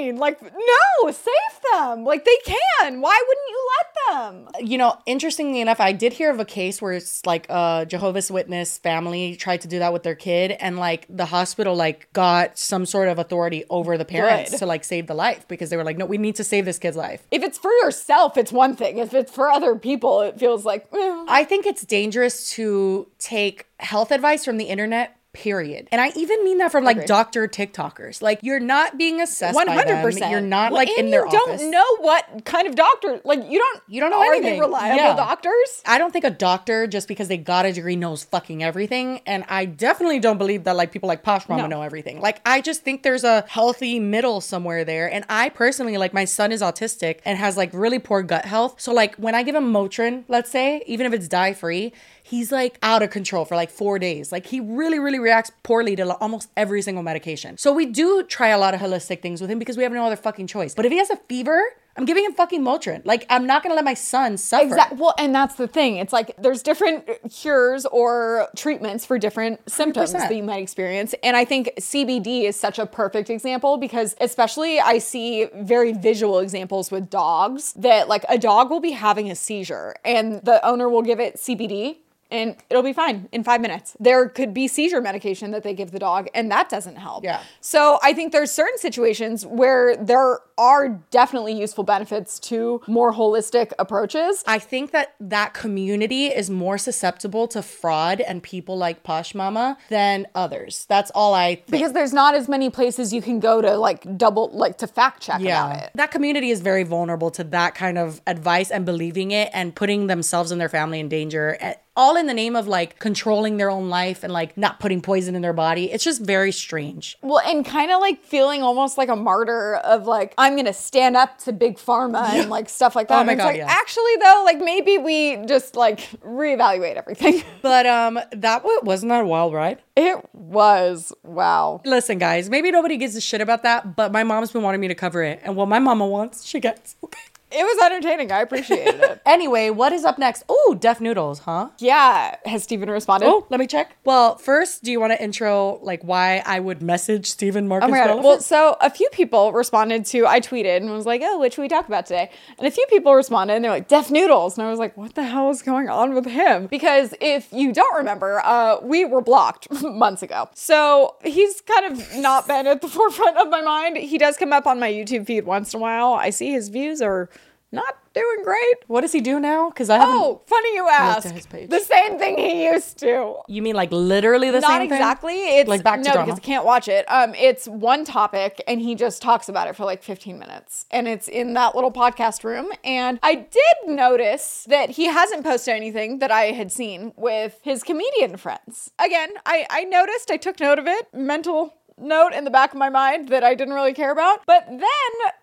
you 0.00 0.04
mean? 0.04 0.16
Like, 0.16 0.42
no, 0.42 1.10
save 1.10 1.34
them. 1.72 2.04
Like 2.04 2.24
they 2.24 2.36
can. 2.44 3.00
Why 3.00 3.22
wouldn't 3.28 3.48
you 3.48 3.68
let 3.78 3.86
them? 3.86 4.48
you 4.60 4.78
know, 4.78 4.98
interestingly 5.06 5.60
enough, 5.60 5.80
I 5.80 5.92
did 5.92 6.12
hear 6.12 6.30
of 6.30 6.40
a 6.40 6.44
case 6.44 6.80
where 6.80 6.92
it's 6.92 7.24
like 7.26 7.46
a 7.48 7.86
Jehovah's 7.88 8.30
Witness 8.30 8.78
family 8.78 9.36
tried 9.36 9.60
to 9.62 9.68
do 9.68 9.78
that 9.78 9.92
with 9.92 10.02
their 10.02 10.14
kid, 10.14 10.52
and 10.52 10.78
like 10.78 11.06
the 11.08 11.26
hospital 11.26 11.74
like 11.74 12.12
got 12.12 12.58
some 12.58 12.86
sort 12.86 13.08
of 13.08 13.18
authority 13.18 13.64
over 13.70 13.98
the 13.98 14.04
parents 14.04 14.50
Good. 14.50 14.58
to 14.58 14.66
like 14.66 14.84
save 14.84 15.06
the 15.06 15.14
life 15.14 15.46
because 15.48 15.70
they 15.70 15.76
were 15.76 15.84
like, 15.84 15.98
no, 15.98 16.06
we 16.06 16.18
need 16.18 16.36
to 16.36 16.44
save 16.44 16.64
this 16.64 16.78
kid's 16.78 16.96
life. 16.96 17.26
If 17.30 17.42
it's 17.42 17.58
for 17.58 17.70
yourself, 17.82 18.36
it's 18.36 18.52
one 18.52 18.76
thing. 18.76 18.98
If 18.98 19.14
it's 19.14 19.32
for 19.32 19.50
other 19.50 19.76
people, 19.76 20.20
it 20.22 20.38
feels 20.38 20.64
like 20.64 20.86
eh. 20.92 21.24
I 21.28 21.44
think 21.44 21.66
it's 21.66 21.84
dangerous 21.84 22.50
to 22.52 23.08
take 23.18 23.66
health 23.78 24.10
advice 24.10 24.44
from 24.44 24.56
the 24.56 24.64
internet. 24.64 25.17
Period. 25.38 25.86
And 25.92 26.00
I 26.00 26.10
even 26.16 26.42
mean 26.42 26.58
that 26.58 26.72
from 26.72 26.82
like 26.82 27.06
doctor 27.06 27.46
TikTokers. 27.46 28.20
Like 28.20 28.40
you're 28.42 28.58
not 28.58 28.98
being 28.98 29.20
assessed 29.20 29.54
One 29.54 29.68
by 29.68 29.74
hundred 29.74 29.94
them. 29.94 30.02
percent. 30.02 30.32
You're 30.32 30.40
not 30.40 30.72
like 30.72 30.88
in 30.98 31.10
their 31.12 31.24
you 31.26 31.30
don't 31.30 31.70
know 31.70 31.96
what 32.00 32.44
kind 32.44 32.66
of 32.66 32.74
doctor. 32.74 33.20
Like 33.24 33.48
you 33.48 33.58
don't. 33.60 33.82
You 33.86 34.00
don't 34.00 34.10
know 34.10 34.18
Are 34.18 34.32
anything. 34.34 34.54
they 34.54 34.60
reliable 34.60 34.96
Yeah. 34.96 35.14
doctors? 35.14 35.82
I 35.86 35.98
don't 35.98 36.12
think 36.12 36.24
a 36.24 36.30
doctor 36.30 36.88
just 36.88 37.06
because 37.06 37.28
they 37.28 37.36
got 37.36 37.66
a 37.66 37.72
degree 37.72 37.94
knows 37.94 38.24
fucking 38.24 38.64
everything. 38.64 39.20
And 39.26 39.44
I 39.48 39.64
definitely 39.64 40.18
don't 40.18 40.38
believe 40.38 40.64
that 40.64 40.74
like 40.74 40.90
people 40.90 41.06
like 41.06 41.22
Posh 41.22 41.48
Mamma 41.48 41.62
No. 41.62 41.68
know 41.68 41.82
everything. 41.82 42.20
Like 42.20 42.40
I 42.44 42.60
just 42.60 42.82
think 42.82 43.04
there's 43.04 43.22
a 43.24 43.44
healthy 43.48 44.00
middle 44.00 44.40
somewhere 44.40 44.84
there. 44.84 45.06
And 45.12 45.24
I 45.28 45.50
personally 45.50 45.96
like 45.98 46.12
my 46.12 46.24
son 46.24 46.50
is 46.50 46.62
autistic 46.62 47.20
and 47.24 47.38
has 47.38 47.56
like 47.56 47.70
really 47.72 48.00
poor 48.00 48.22
gut 48.22 48.44
health. 48.44 48.80
So 48.80 48.92
like 48.92 49.14
when 49.14 49.36
I 49.36 49.44
give 49.44 49.54
him 49.54 49.72
Motrin, 49.72 50.24
let's 50.26 50.50
say, 50.50 50.82
even 50.86 51.06
if 51.06 51.12
it's 51.12 51.28
dye 51.28 51.52
free, 51.52 51.92
he's 52.28 52.52
like 52.52 52.78
out 52.82 53.02
of 53.02 53.10
control 53.10 53.44
for 53.44 53.56
like 53.56 53.70
four 53.70 53.98
days. 53.98 54.30
Like 54.30 54.46
he 54.46 54.60
really, 54.60 54.98
really 54.98 55.18
reacts 55.18 55.50
poorly 55.62 55.96
to 55.96 56.14
almost 56.16 56.50
every 56.56 56.82
single 56.82 57.02
medication. 57.02 57.56
So 57.56 57.72
we 57.72 57.86
do 57.86 58.22
try 58.22 58.48
a 58.48 58.58
lot 58.58 58.74
of 58.74 58.80
holistic 58.80 59.22
things 59.22 59.40
with 59.40 59.50
him 59.50 59.58
because 59.58 59.76
we 59.76 59.82
have 59.82 59.92
no 59.92 60.04
other 60.04 60.16
fucking 60.16 60.46
choice. 60.46 60.74
But 60.74 60.84
if 60.84 60.92
he 60.92 60.98
has 60.98 61.10
a 61.10 61.16
fever, 61.16 61.62
I'm 61.96 62.04
giving 62.04 62.24
him 62.24 62.32
fucking 62.32 62.62
Motrin. 62.62 63.04
Like, 63.04 63.26
I'm 63.28 63.46
not 63.46 63.62
gonna 63.64 63.74
let 63.74 63.84
my 63.84 63.94
son 63.94 64.36
suffer. 64.36 64.66
Exactly. 64.66 64.98
Well, 64.98 65.14
and 65.18 65.34
that's 65.34 65.56
the 65.56 65.66
thing. 65.66 65.96
It's 65.96 66.12
like 66.12 66.36
there's 66.36 66.62
different 66.62 67.08
cures 67.32 67.86
or 67.86 68.48
treatments 68.54 69.04
for 69.04 69.18
different 69.18 69.68
symptoms 69.68 70.12
100%. 70.12 70.12
that 70.12 70.36
you 70.36 70.44
might 70.44 70.62
experience. 70.62 71.14
And 71.24 71.36
I 71.36 71.44
think 71.44 71.72
CBD 71.80 72.44
is 72.44 72.54
such 72.54 72.78
a 72.78 72.86
perfect 72.86 73.30
example 73.30 73.78
because, 73.78 74.14
especially, 74.20 74.78
I 74.78 74.98
see 74.98 75.48
very 75.56 75.92
visual 75.92 76.38
examples 76.38 76.92
with 76.92 77.10
dogs 77.10 77.72
that, 77.72 78.06
like, 78.06 78.24
a 78.28 78.38
dog 78.38 78.70
will 78.70 78.80
be 78.80 78.92
having 78.92 79.28
a 79.28 79.34
seizure 79.34 79.96
and 80.04 80.40
the 80.44 80.64
owner 80.64 80.88
will 80.88 81.02
give 81.02 81.18
it 81.18 81.36
CBD. 81.36 81.96
And 82.30 82.56
it'll 82.68 82.82
be 82.82 82.92
fine 82.92 83.28
in 83.32 83.42
five 83.42 83.60
minutes. 83.60 83.96
There 83.98 84.28
could 84.28 84.52
be 84.52 84.68
seizure 84.68 85.00
medication 85.00 85.50
that 85.52 85.62
they 85.62 85.72
give 85.72 85.92
the 85.92 85.98
dog, 85.98 86.28
and 86.34 86.50
that 86.50 86.68
doesn't 86.68 86.96
help. 86.96 87.24
Yeah. 87.24 87.40
So 87.60 87.98
I 88.02 88.12
think 88.12 88.32
there's 88.32 88.50
certain 88.52 88.76
situations 88.78 89.46
where 89.46 89.96
there 89.96 90.40
are 90.58 90.88
definitely 91.10 91.52
useful 91.58 91.84
benefits 91.84 92.38
to 92.40 92.82
more 92.86 93.12
holistic 93.14 93.72
approaches. 93.78 94.42
I 94.46 94.58
think 94.58 94.90
that 94.90 95.14
that 95.20 95.54
community 95.54 96.26
is 96.26 96.50
more 96.50 96.76
susceptible 96.78 97.46
to 97.48 97.62
fraud 97.62 98.20
and 98.20 98.42
people 98.42 98.76
like 98.76 99.02
Posh 99.04 99.34
Mamma 99.34 99.78
than 99.88 100.26
others. 100.34 100.84
That's 100.88 101.10
all 101.12 101.32
I 101.32 101.54
think. 101.54 101.70
because 101.70 101.92
there's 101.92 102.12
not 102.12 102.34
as 102.34 102.48
many 102.48 102.70
places 102.70 103.12
you 103.12 103.22
can 103.22 103.40
go 103.40 103.62
to 103.62 103.76
like 103.76 104.18
double 104.18 104.50
like 104.52 104.78
to 104.78 104.86
fact 104.86 105.22
check 105.22 105.40
about 105.40 105.76
it. 105.76 105.90
That 105.94 106.10
community 106.10 106.50
is 106.50 106.60
very 106.60 106.82
vulnerable 106.82 107.30
to 107.32 107.44
that 107.44 107.74
kind 107.74 107.96
of 107.96 108.20
advice 108.26 108.70
and 108.70 108.84
believing 108.84 109.30
it 109.30 109.48
and 109.54 109.74
putting 109.74 110.08
themselves 110.08 110.50
and 110.50 110.60
their 110.60 110.68
family 110.68 111.00
in 111.00 111.08
danger. 111.08 111.56
eh, 111.60 111.74
All 111.98 112.16
in 112.16 112.26
the 112.26 112.34
name 112.34 112.56
of 112.56 112.68
like 112.68 112.98
controlling 113.00 113.56
their 113.56 113.68
own 113.68 113.90
life 113.90 114.22
and 114.22 114.32
like 114.32 114.56
not 114.56 114.78
putting 114.80 115.02
poison 115.02 115.34
in 115.34 115.42
their 115.42 115.52
body. 115.52 115.90
It's 115.92 116.04
just 116.04 116.22
very 116.22 116.52
strange. 116.52 117.18
Well, 117.22 117.40
and 117.44 117.64
kind 117.64 117.90
of 117.90 118.00
like 118.00 118.22
feeling 118.22 118.62
almost 118.62 118.96
like 118.96 119.08
a 119.08 119.16
martyr 119.16 119.74
of 119.74 120.06
like 120.06 120.32
I'm 120.38 120.56
gonna 120.56 120.72
stand 120.72 121.16
up 121.16 121.38
to 121.38 121.52
big 121.52 121.76
pharma 121.76 122.30
and 122.30 122.48
like 122.48 122.68
stuff 122.68 122.94
like 122.96 123.08
that. 123.08 123.20
Oh 123.20 123.24
my 123.24 123.34
God, 123.34 123.46
like 123.46 123.56
yeah. 123.56 123.66
actually 123.68 124.16
though, 124.22 124.42
like 124.44 124.60
maybe 124.60 124.96
we 124.96 125.44
just 125.44 125.76
like 125.76 126.00
reevaluate 126.22 126.94
everything. 126.94 127.42
But 127.60 127.86
um 127.86 128.20
that 128.30 128.64
wa- 128.64 128.80
wasn't 128.82 129.10
that 129.10 129.22
a 129.22 129.26
wild 129.26 129.52
ride? 129.52 129.82
it 129.98 130.24
was 130.32 131.12
wow. 131.24 131.80
Listen, 131.84 132.18
guys, 132.18 132.48
maybe 132.48 132.70
nobody 132.70 132.96
gives 132.96 133.16
a 133.16 133.20
shit 133.20 133.40
about 133.40 133.64
that, 133.64 133.96
but 133.96 134.12
my 134.12 134.22
mom's 134.22 134.52
been 134.52 134.62
wanting 134.62 134.80
me 134.80 134.86
to 134.86 134.94
cover 134.94 135.24
it. 135.24 135.40
And 135.42 135.56
what 135.56 135.66
my 135.68 135.80
mama 135.80 136.06
wants, 136.06 136.46
she 136.46 136.60
gets. 136.60 136.94
Okay. 137.02 137.18
It 137.50 137.62
was 137.62 137.82
entertaining. 137.84 138.30
I 138.32 138.40
appreciated 138.40 139.00
it. 139.00 139.14
Anyway, 139.28 139.68
what 139.68 139.92
is 139.92 140.06
up 140.06 140.18
next? 140.18 140.42
Oh, 140.48 140.76
Def 140.80 141.02
Noodles, 141.02 141.40
huh? 141.40 141.68
Yeah, 141.78 142.36
has 142.46 142.62
Steven 142.62 142.88
responded? 142.88 143.26
Oh, 143.26 143.46
let 143.50 143.60
me 143.60 143.66
check. 143.66 143.94
Well, 144.04 144.36
first, 144.38 144.82
do 144.82 144.90
you 144.90 144.98
want 145.00 145.12
to 145.12 145.22
intro 145.22 145.78
like 145.82 146.02
why 146.02 146.42
I 146.46 146.60
would 146.60 146.80
message 146.80 147.26
Stephen 147.26 147.68
Marcus? 147.68 147.88
Oh 147.88 147.90
my 147.90 147.98
god! 147.98 148.24
Well, 148.24 148.40
so 148.40 148.76
a 148.80 148.88
few 148.88 149.06
people 149.12 149.52
responded 149.52 150.06
to 150.06 150.26
I 150.26 150.40
tweeted 150.40 150.78
and 150.78 150.90
was 150.90 151.04
like, 151.04 151.20
"Oh, 151.22 151.38
which 151.38 151.58
we 151.58 151.68
talk 151.68 151.86
about 151.88 152.06
today?" 152.06 152.30
And 152.58 152.66
a 152.66 152.70
few 152.70 152.86
people 152.88 153.14
responded 153.14 153.54
and 153.54 153.64
they're 153.64 153.70
like, 153.70 153.88
"Def 153.88 154.10
Noodles," 154.10 154.56
and 154.56 154.66
I 154.66 154.70
was 154.70 154.78
like, 154.78 154.96
"What 154.96 155.14
the 155.14 155.24
hell 155.24 155.50
is 155.50 155.60
going 155.60 155.90
on 155.90 156.14
with 156.14 156.24
him?" 156.24 156.68
Because 156.68 157.12
if 157.20 157.52
you 157.52 157.72
don't 157.74 157.96
remember, 157.96 158.40
uh, 158.44 158.78
we 158.82 159.04
were 159.04 159.20
blocked 159.20 159.70
months 159.82 160.22
ago, 160.22 160.48
so 160.54 161.16
he's 161.22 161.60
kind 161.60 161.92
of 161.92 162.16
not 162.16 162.48
been 162.48 162.66
at 162.66 162.80
the 162.80 162.88
forefront 162.96 163.36
of 163.36 163.48
my 163.50 163.60
mind. 163.60 163.98
He 163.98 164.16
does 164.16 164.38
come 164.38 164.54
up 164.54 164.66
on 164.66 164.80
my 164.80 164.90
YouTube 164.90 165.26
feed 165.26 165.44
once 165.44 165.74
in 165.74 165.80
a 165.80 165.82
while. 165.82 166.14
I 166.14 166.30
see 166.30 166.50
his 166.50 166.70
views 166.70 167.02
are 167.02 167.28
not 167.70 167.96
doing 168.14 168.42
great. 168.42 168.76
what 168.86 169.02
does 169.02 169.12
he 169.12 169.20
do 169.20 169.38
now? 169.38 169.68
Because 169.68 169.90
I 169.90 169.98
haven't. 169.98 170.14
Oh, 170.16 170.40
funny 170.46 170.74
you 170.74 170.88
ask. 170.88 171.28
The 171.68 171.80
same 171.80 172.18
thing 172.18 172.36
he 172.38 172.64
used 172.64 172.98
to. 172.98 173.36
You 173.46 173.62
mean 173.62 173.76
like 173.76 173.92
literally 173.92 174.50
the 174.50 174.60
Not 174.60 174.68
same 174.70 174.80
thing? 174.80 174.88
Not 174.90 174.96
exactly. 174.96 175.34
It's 175.58 175.68
Like 175.68 175.82
back 175.84 176.00
to 176.02 176.08
no, 176.08 176.12
drama. 176.14 176.26
because 176.26 176.38
I 176.40 176.42
can't 176.42 176.64
watch 176.64 176.88
it. 176.88 177.04
Um, 177.08 177.34
it's 177.34 177.68
one 177.68 178.04
topic, 178.04 178.62
and 178.66 178.80
he 178.80 178.94
just 178.94 179.20
talks 179.22 179.48
about 179.48 179.68
it 179.68 179.76
for 179.76 179.84
like 179.84 180.02
15 180.02 180.38
minutes, 180.38 180.86
and 180.90 181.06
it's 181.06 181.28
in 181.28 181.52
that 181.54 181.74
little 181.74 181.92
podcast 181.92 182.42
room. 182.42 182.70
And 182.84 183.18
I 183.22 183.34
did 183.34 183.76
notice 183.94 184.64
that 184.68 184.90
he 184.90 185.06
hasn't 185.06 185.44
posted 185.44 185.74
anything 185.74 186.18
that 186.20 186.30
I 186.30 186.46
had 186.52 186.72
seen 186.72 187.12
with 187.16 187.58
his 187.62 187.82
comedian 187.82 188.36
friends. 188.38 188.90
Again, 188.98 189.30
I 189.46 189.66
I 189.70 189.84
noticed. 189.84 190.30
I 190.30 190.36
took 190.38 190.58
note 190.58 190.78
of 190.78 190.86
it. 190.86 191.06
Mental 191.12 191.74
note 192.00 192.32
in 192.32 192.44
the 192.44 192.50
back 192.50 192.72
of 192.72 192.78
my 192.78 192.88
mind 192.88 193.28
that 193.28 193.44
I 193.44 193.54
didn't 193.54 193.74
really 193.74 193.94
care 193.94 194.12
about. 194.12 194.40
But 194.46 194.66
then 194.68 194.82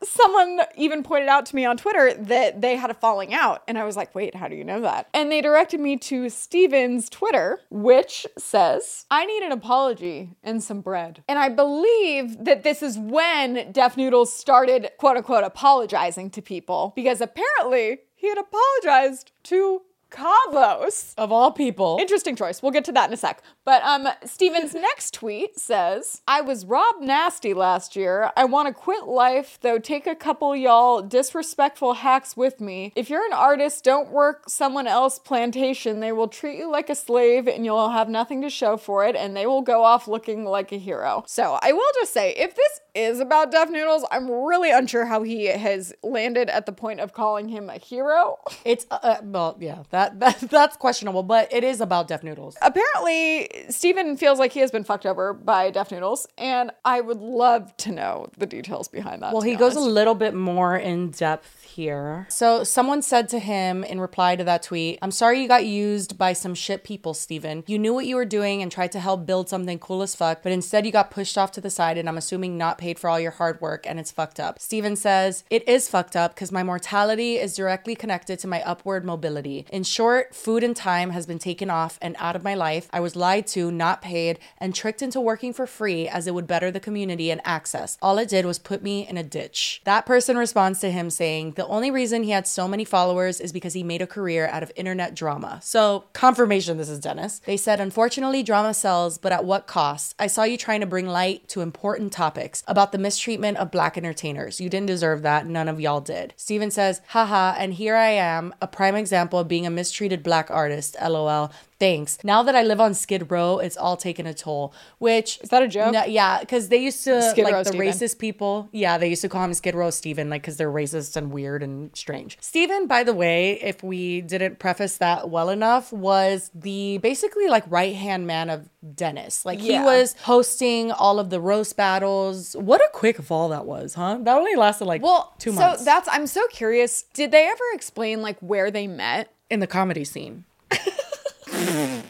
someone 0.03 0.61
even 0.75 1.03
pointed 1.03 1.29
out 1.29 1.45
to 1.47 1.55
me 1.55 1.65
on 1.65 1.77
Twitter 1.77 2.13
that 2.13 2.61
they 2.61 2.75
had 2.75 2.89
a 2.89 2.93
falling 2.93 3.33
out. 3.33 3.63
And 3.67 3.77
I 3.77 3.83
was 3.83 3.95
like, 3.95 4.13
wait, 4.15 4.35
how 4.35 4.47
do 4.47 4.55
you 4.55 4.63
know 4.63 4.81
that? 4.81 5.07
And 5.13 5.31
they 5.31 5.41
directed 5.41 5.79
me 5.79 5.97
to 5.97 6.29
Steven's 6.29 7.09
Twitter, 7.09 7.61
which 7.69 8.25
says, 8.37 9.05
I 9.11 9.25
need 9.25 9.43
an 9.43 9.51
apology 9.51 10.35
and 10.43 10.63
some 10.63 10.81
bread. 10.81 11.23
And 11.27 11.39
I 11.39 11.49
believe 11.49 12.43
that 12.45 12.63
this 12.63 12.81
is 12.81 12.97
when 12.97 13.71
Def 13.71 13.97
Noodles 13.97 14.33
started, 14.33 14.91
quote 14.97 15.17
unquote, 15.17 15.43
apologizing 15.43 16.29
to 16.31 16.41
people 16.41 16.93
because 16.95 17.21
apparently 17.21 17.99
he 18.15 18.29
had 18.29 18.37
apologized 18.37 19.31
to 19.43 19.81
Cabos. 20.15 21.13
Of 21.17 21.31
all 21.31 21.51
people. 21.51 21.97
Interesting 21.99 22.35
choice. 22.35 22.63
We'll 22.63 22.71
get 22.71 22.85
to 22.85 22.91
that 22.93 23.09
in 23.09 23.13
a 23.13 23.17
sec. 23.17 23.43
But 23.65 23.83
um, 23.83 24.07
Steven's 24.23 24.73
next 24.73 25.13
tweet 25.13 25.59
says, 25.59 26.21
I 26.27 26.41
was 26.41 26.65
Rob 26.65 27.01
Nasty 27.01 27.53
last 27.53 27.95
year. 27.95 28.31
I 28.37 28.45
want 28.45 28.67
to 28.67 28.73
quit 28.73 29.05
life, 29.05 29.59
though 29.61 29.79
take 29.79 30.07
a 30.07 30.15
couple 30.15 30.55
y'all 30.55 31.01
disrespectful 31.01 31.95
hacks 31.95 32.37
with 32.37 32.61
me. 32.61 32.93
If 32.95 33.09
you're 33.09 33.25
an 33.25 33.33
artist, 33.33 33.83
don't 33.83 34.09
work 34.09 34.49
someone 34.49 34.87
else 34.87 35.19
plantation. 35.19 35.99
They 35.99 36.11
will 36.11 36.27
treat 36.27 36.57
you 36.57 36.71
like 36.71 36.89
a 36.89 36.95
slave 36.95 37.47
and 37.47 37.65
you'll 37.65 37.89
have 37.89 38.07
nothing 38.07 38.41
to 38.43 38.49
show 38.49 38.77
for 38.77 39.05
it, 39.05 39.15
and 39.15 39.35
they 39.35 39.45
will 39.45 39.61
go 39.61 39.83
off 39.83 40.07
looking 40.07 40.45
like 40.45 40.71
a 40.71 40.77
hero. 40.77 41.23
So 41.27 41.59
I 41.61 41.73
will 41.73 41.91
just 41.95 42.13
say, 42.13 42.33
if 42.35 42.55
this 42.55 42.79
is 42.93 43.19
about 43.19 43.51
Def 43.51 43.69
Noodles, 43.69 44.05
I'm 44.11 44.29
really 44.29 44.71
unsure 44.71 45.05
how 45.05 45.23
he 45.23 45.47
has 45.47 45.93
landed 46.03 46.49
at 46.49 46.65
the 46.65 46.71
point 46.71 46.99
of 46.99 47.13
calling 47.13 47.49
him 47.49 47.69
a 47.69 47.77
hero. 47.77 48.37
It's 48.63 48.85
uh, 48.89 48.99
uh, 49.01 49.17
well, 49.23 49.57
yeah, 49.59 49.83
that, 49.89 50.04
that 50.19 50.39
that's 50.39 50.77
questionable, 50.77 51.23
but 51.23 51.51
it 51.53 51.63
is 51.63 51.81
about 51.81 52.07
Def 52.07 52.23
Noodles. 52.23 52.57
apparently 52.61 53.49
Steven 53.69 54.17
feels 54.17 54.39
like 54.39 54.51
he 54.51 54.59
has 54.59 54.71
been 54.71 54.83
fucked 54.83 55.05
over 55.05 55.33
by 55.33 55.71
Def 55.71 55.91
Noodles, 55.91 56.27
and 56.37 56.71
I 56.83 57.01
would 57.01 57.19
love 57.19 57.75
to 57.77 57.91
know 57.91 58.27
the 58.37 58.45
details 58.45 58.87
behind 58.87 59.21
that. 59.21 59.33
Well, 59.33 59.41
he 59.41 59.55
goes 59.55 59.75
a 59.75 59.79
little 59.79 60.15
bit 60.15 60.33
more 60.33 60.75
in 60.75 61.11
depth 61.11 61.63
here. 61.63 62.25
So, 62.29 62.63
someone 62.63 63.01
said 63.01 63.29
to 63.29 63.39
him 63.39 63.83
in 63.83 63.99
reply 63.99 64.35
to 64.35 64.43
that 64.43 64.63
tweet, 64.63 64.99
I'm 65.01 65.11
sorry 65.11 65.41
you 65.41 65.47
got 65.47 65.65
used 65.65 66.17
by 66.17 66.33
some 66.33 66.55
shit 66.55 66.83
people, 66.83 67.13
Steven. 67.13 67.63
You 67.67 67.79
knew 67.79 67.93
what 67.93 68.05
you 68.05 68.15
were 68.15 68.25
doing 68.25 68.61
and 68.61 68.71
tried 68.71 68.91
to 68.93 68.99
help 68.99 69.25
build 69.25 69.49
something 69.49 69.79
cool 69.79 70.01
as 70.01 70.15
fuck, 70.15 70.41
but 70.43 70.51
instead 70.51 70.85
you 70.85 70.91
got 70.91 71.11
pushed 71.11 71.37
off 71.37 71.51
to 71.53 71.61
the 71.61 71.69
side, 71.69 71.97
and 71.97 72.07
I'm 72.07 72.17
assuming 72.17 72.57
not 72.57 72.77
paid 72.77 72.99
for 72.99 73.09
all 73.09 73.19
your 73.19 73.31
hard 73.31 73.59
work, 73.61 73.85
and 73.87 73.99
it's 73.99 74.11
fucked 74.11 74.39
up. 74.39 74.59
Steven 74.59 74.95
says, 74.95 75.43
It 75.49 75.67
is 75.67 75.89
fucked 75.89 76.15
up 76.15 76.35
because 76.35 76.51
my 76.51 76.63
mortality 76.63 77.35
is 77.35 77.55
directly 77.55 77.95
connected 77.95 78.39
to 78.39 78.47
my 78.47 78.61
upward 78.63 79.05
mobility. 79.05 79.65
In 79.71 79.83
short, 79.95 80.35
food 80.35 80.61
and 80.61 80.75
time 80.75 81.11
has 81.11 81.25
been 81.25 81.39
taken 81.39 81.69
off 81.69 81.97
and 82.01 82.17
out 82.19 82.35
of 82.35 82.43
my 82.43 82.53
life. 82.53 82.89
I 82.91 82.99
was 82.99 83.15
lied 83.15 83.47
to, 83.47 83.71
not 83.71 84.01
paid, 84.01 84.39
and 84.57 84.75
tricked 84.75 85.01
into 85.01 85.21
working 85.21 85.53
for 85.53 85.65
free 85.65 86.05
as 86.05 86.27
it 86.27 86.33
would 86.33 86.45
better 86.45 86.69
the 86.69 86.81
community 86.81 87.31
and 87.31 87.39
access. 87.45 87.97
All 88.01 88.17
it 88.17 88.27
did 88.27 88.45
was 88.45 88.59
put 88.59 88.83
me 88.83 89.07
in 89.07 89.17
a 89.17 89.23
ditch. 89.23 89.79
That 89.85 90.05
person 90.05 90.37
responds 90.37 90.81
to 90.81 90.91
him 90.91 91.09
saying, 91.09 91.53
The 91.53 91.65
only 91.67 91.91
reason 91.91 92.23
he 92.23 92.31
had 92.31 92.45
so 92.45 92.67
many 92.67 92.83
followers 92.83 93.39
is 93.39 93.53
because 93.53 93.73
he 93.73 93.83
made 93.83 94.01
a 94.01 94.07
career 94.07 94.47
out 94.47 94.63
of 94.63 94.71
internet 94.75 95.15
drama. 95.15 95.61
So, 95.63 96.03
confirmation 96.11 96.77
this 96.77 96.89
is 96.89 96.99
Dennis. 96.99 97.39
They 97.45 97.55
said, 97.55 97.79
Unfortunately, 97.79 98.43
drama 98.43 98.73
sells, 98.73 99.17
but 99.17 99.31
at 99.31 99.45
what 99.45 99.65
cost? 99.65 100.13
I 100.19 100.27
saw 100.27 100.43
you 100.43 100.57
trying 100.57 100.81
to 100.81 100.85
bring 100.85 101.07
light 101.07 101.47
to 101.49 101.61
important 101.61 102.11
topics 102.11 102.63
about 102.67 102.91
the 102.91 102.97
mistreatment 102.97 103.59
of 103.59 103.71
black 103.71 103.97
entertainers. 103.97 104.59
You 104.59 104.67
didn't 104.67 104.87
deserve 104.87 105.21
that. 105.21 105.47
None 105.47 105.69
of 105.69 105.79
y'all 105.79 106.01
did. 106.01 106.33
Steven 106.35 106.69
says, 106.69 106.99
Haha, 107.07 107.55
and 107.57 107.75
here 107.75 107.95
I 107.95 108.09
am, 108.09 108.53
a 108.61 108.67
prime 108.67 108.95
example 108.95 109.39
of 109.39 109.47
being 109.47 109.65
a 109.65 109.71
mistreated 109.75 110.23
black 110.23 110.49
artist. 110.49 110.95
LOL. 111.01 111.51
Thanks. 111.77 112.17
Now 112.23 112.41
that 112.43 112.55
I 112.55 112.63
live 112.63 112.79
on 112.79 112.93
Skid 112.93 113.29
Row, 113.29 113.59
it's 113.59 113.75
all 113.75 113.97
taken 113.97 114.25
a 114.25 114.33
toll. 114.33 114.73
Which 114.99 115.39
Is 115.41 115.49
that 115.49 115.61
a 115.61 115.67
joke? 115.67 115.91
No, 115.91 116.05
yeah, 116.05 116.39
because 116.39 116.69
they 116.69 116.77
used 116.77 117.03
to 117.03 117.21
Skid 117.21 117.43
like 117.43 117.53
Row 117.53 117.63
the 117.63 117.69
Steven. 117.71 117.87
racist 117.87 118.17
people. 118.17 118.69
Yeah, 118.71 118.97
they 118.97 119.09
used 119.09 119.21
to 119.23 119.29
call 119.29 119.43
him 119.43 119.53
Skid 119.53 119.75
Row 119.75 119.89
Steven, 119.89 120.29
like 120.29 120.41
because 120.41 120.55
they're 120.55 120.71
racist 120.71 121.17
and 121.17 121.31
weird 121.33 121.61
and 121.61 121.93
strange. 121.95 122.37
Steven, 122.39 122.87
by 122.87 123.03
the 123.03 123.13
way, 123.13 123.59
if 123.61 123.83
we 123.83 124.21
didn't 124.21 124.57
preface 124.57 124.97
that 124.97 125.29
well 125.29 125.49
enough, 125.49 125.91
was 125.91 126.49
the 126.55 126.97
basically 126.99 127.47
like 127.49 127.65
right 127.69 127.93
hand 127.93 128.25
man 128.25 128.49
of 128.49 128.69
Dennis. 128.95 129.45
Like 129.45 129.59
he 129.59 129.77
was 129.79 130.15
hosting 130.21 130.91
all 130.93 131.19
of 131.19 131.29
the 131.29 131.41
roast 131.41 131.75
battles. 131.75 132.55
What 132.55 132.79
a 132.79 132.89
quick 132.93 133.17
fall 133.21 133.49
that 133.49 133.65
was, 133.65 133.95
huh? 133.95 134.19
That 134.21 134.37
only 134.37 134.55
lasted 134.55 134.85
like 134.85 135.01
Well, 135.01 135.33
two 135.39 135.51
so 135.51 135.59
months 135.59 135.79
So 135.79 135.85
that's 135.85 136.07
I'm 136.09 136.27
so 136.27 136.47
curious. 136.47 137.03
Did 137.13 137.31
they 137.31 137.45
ever 137.47 137.63
explain 137.73 138.21
like 138.21 138.39
where 138.39 138.71
they 138.71 138.87
met? 138.87 139.34
In 139.49 139.59
the 139.59 139.67
comedy 139.67 140.03
scene. 140.03 140.45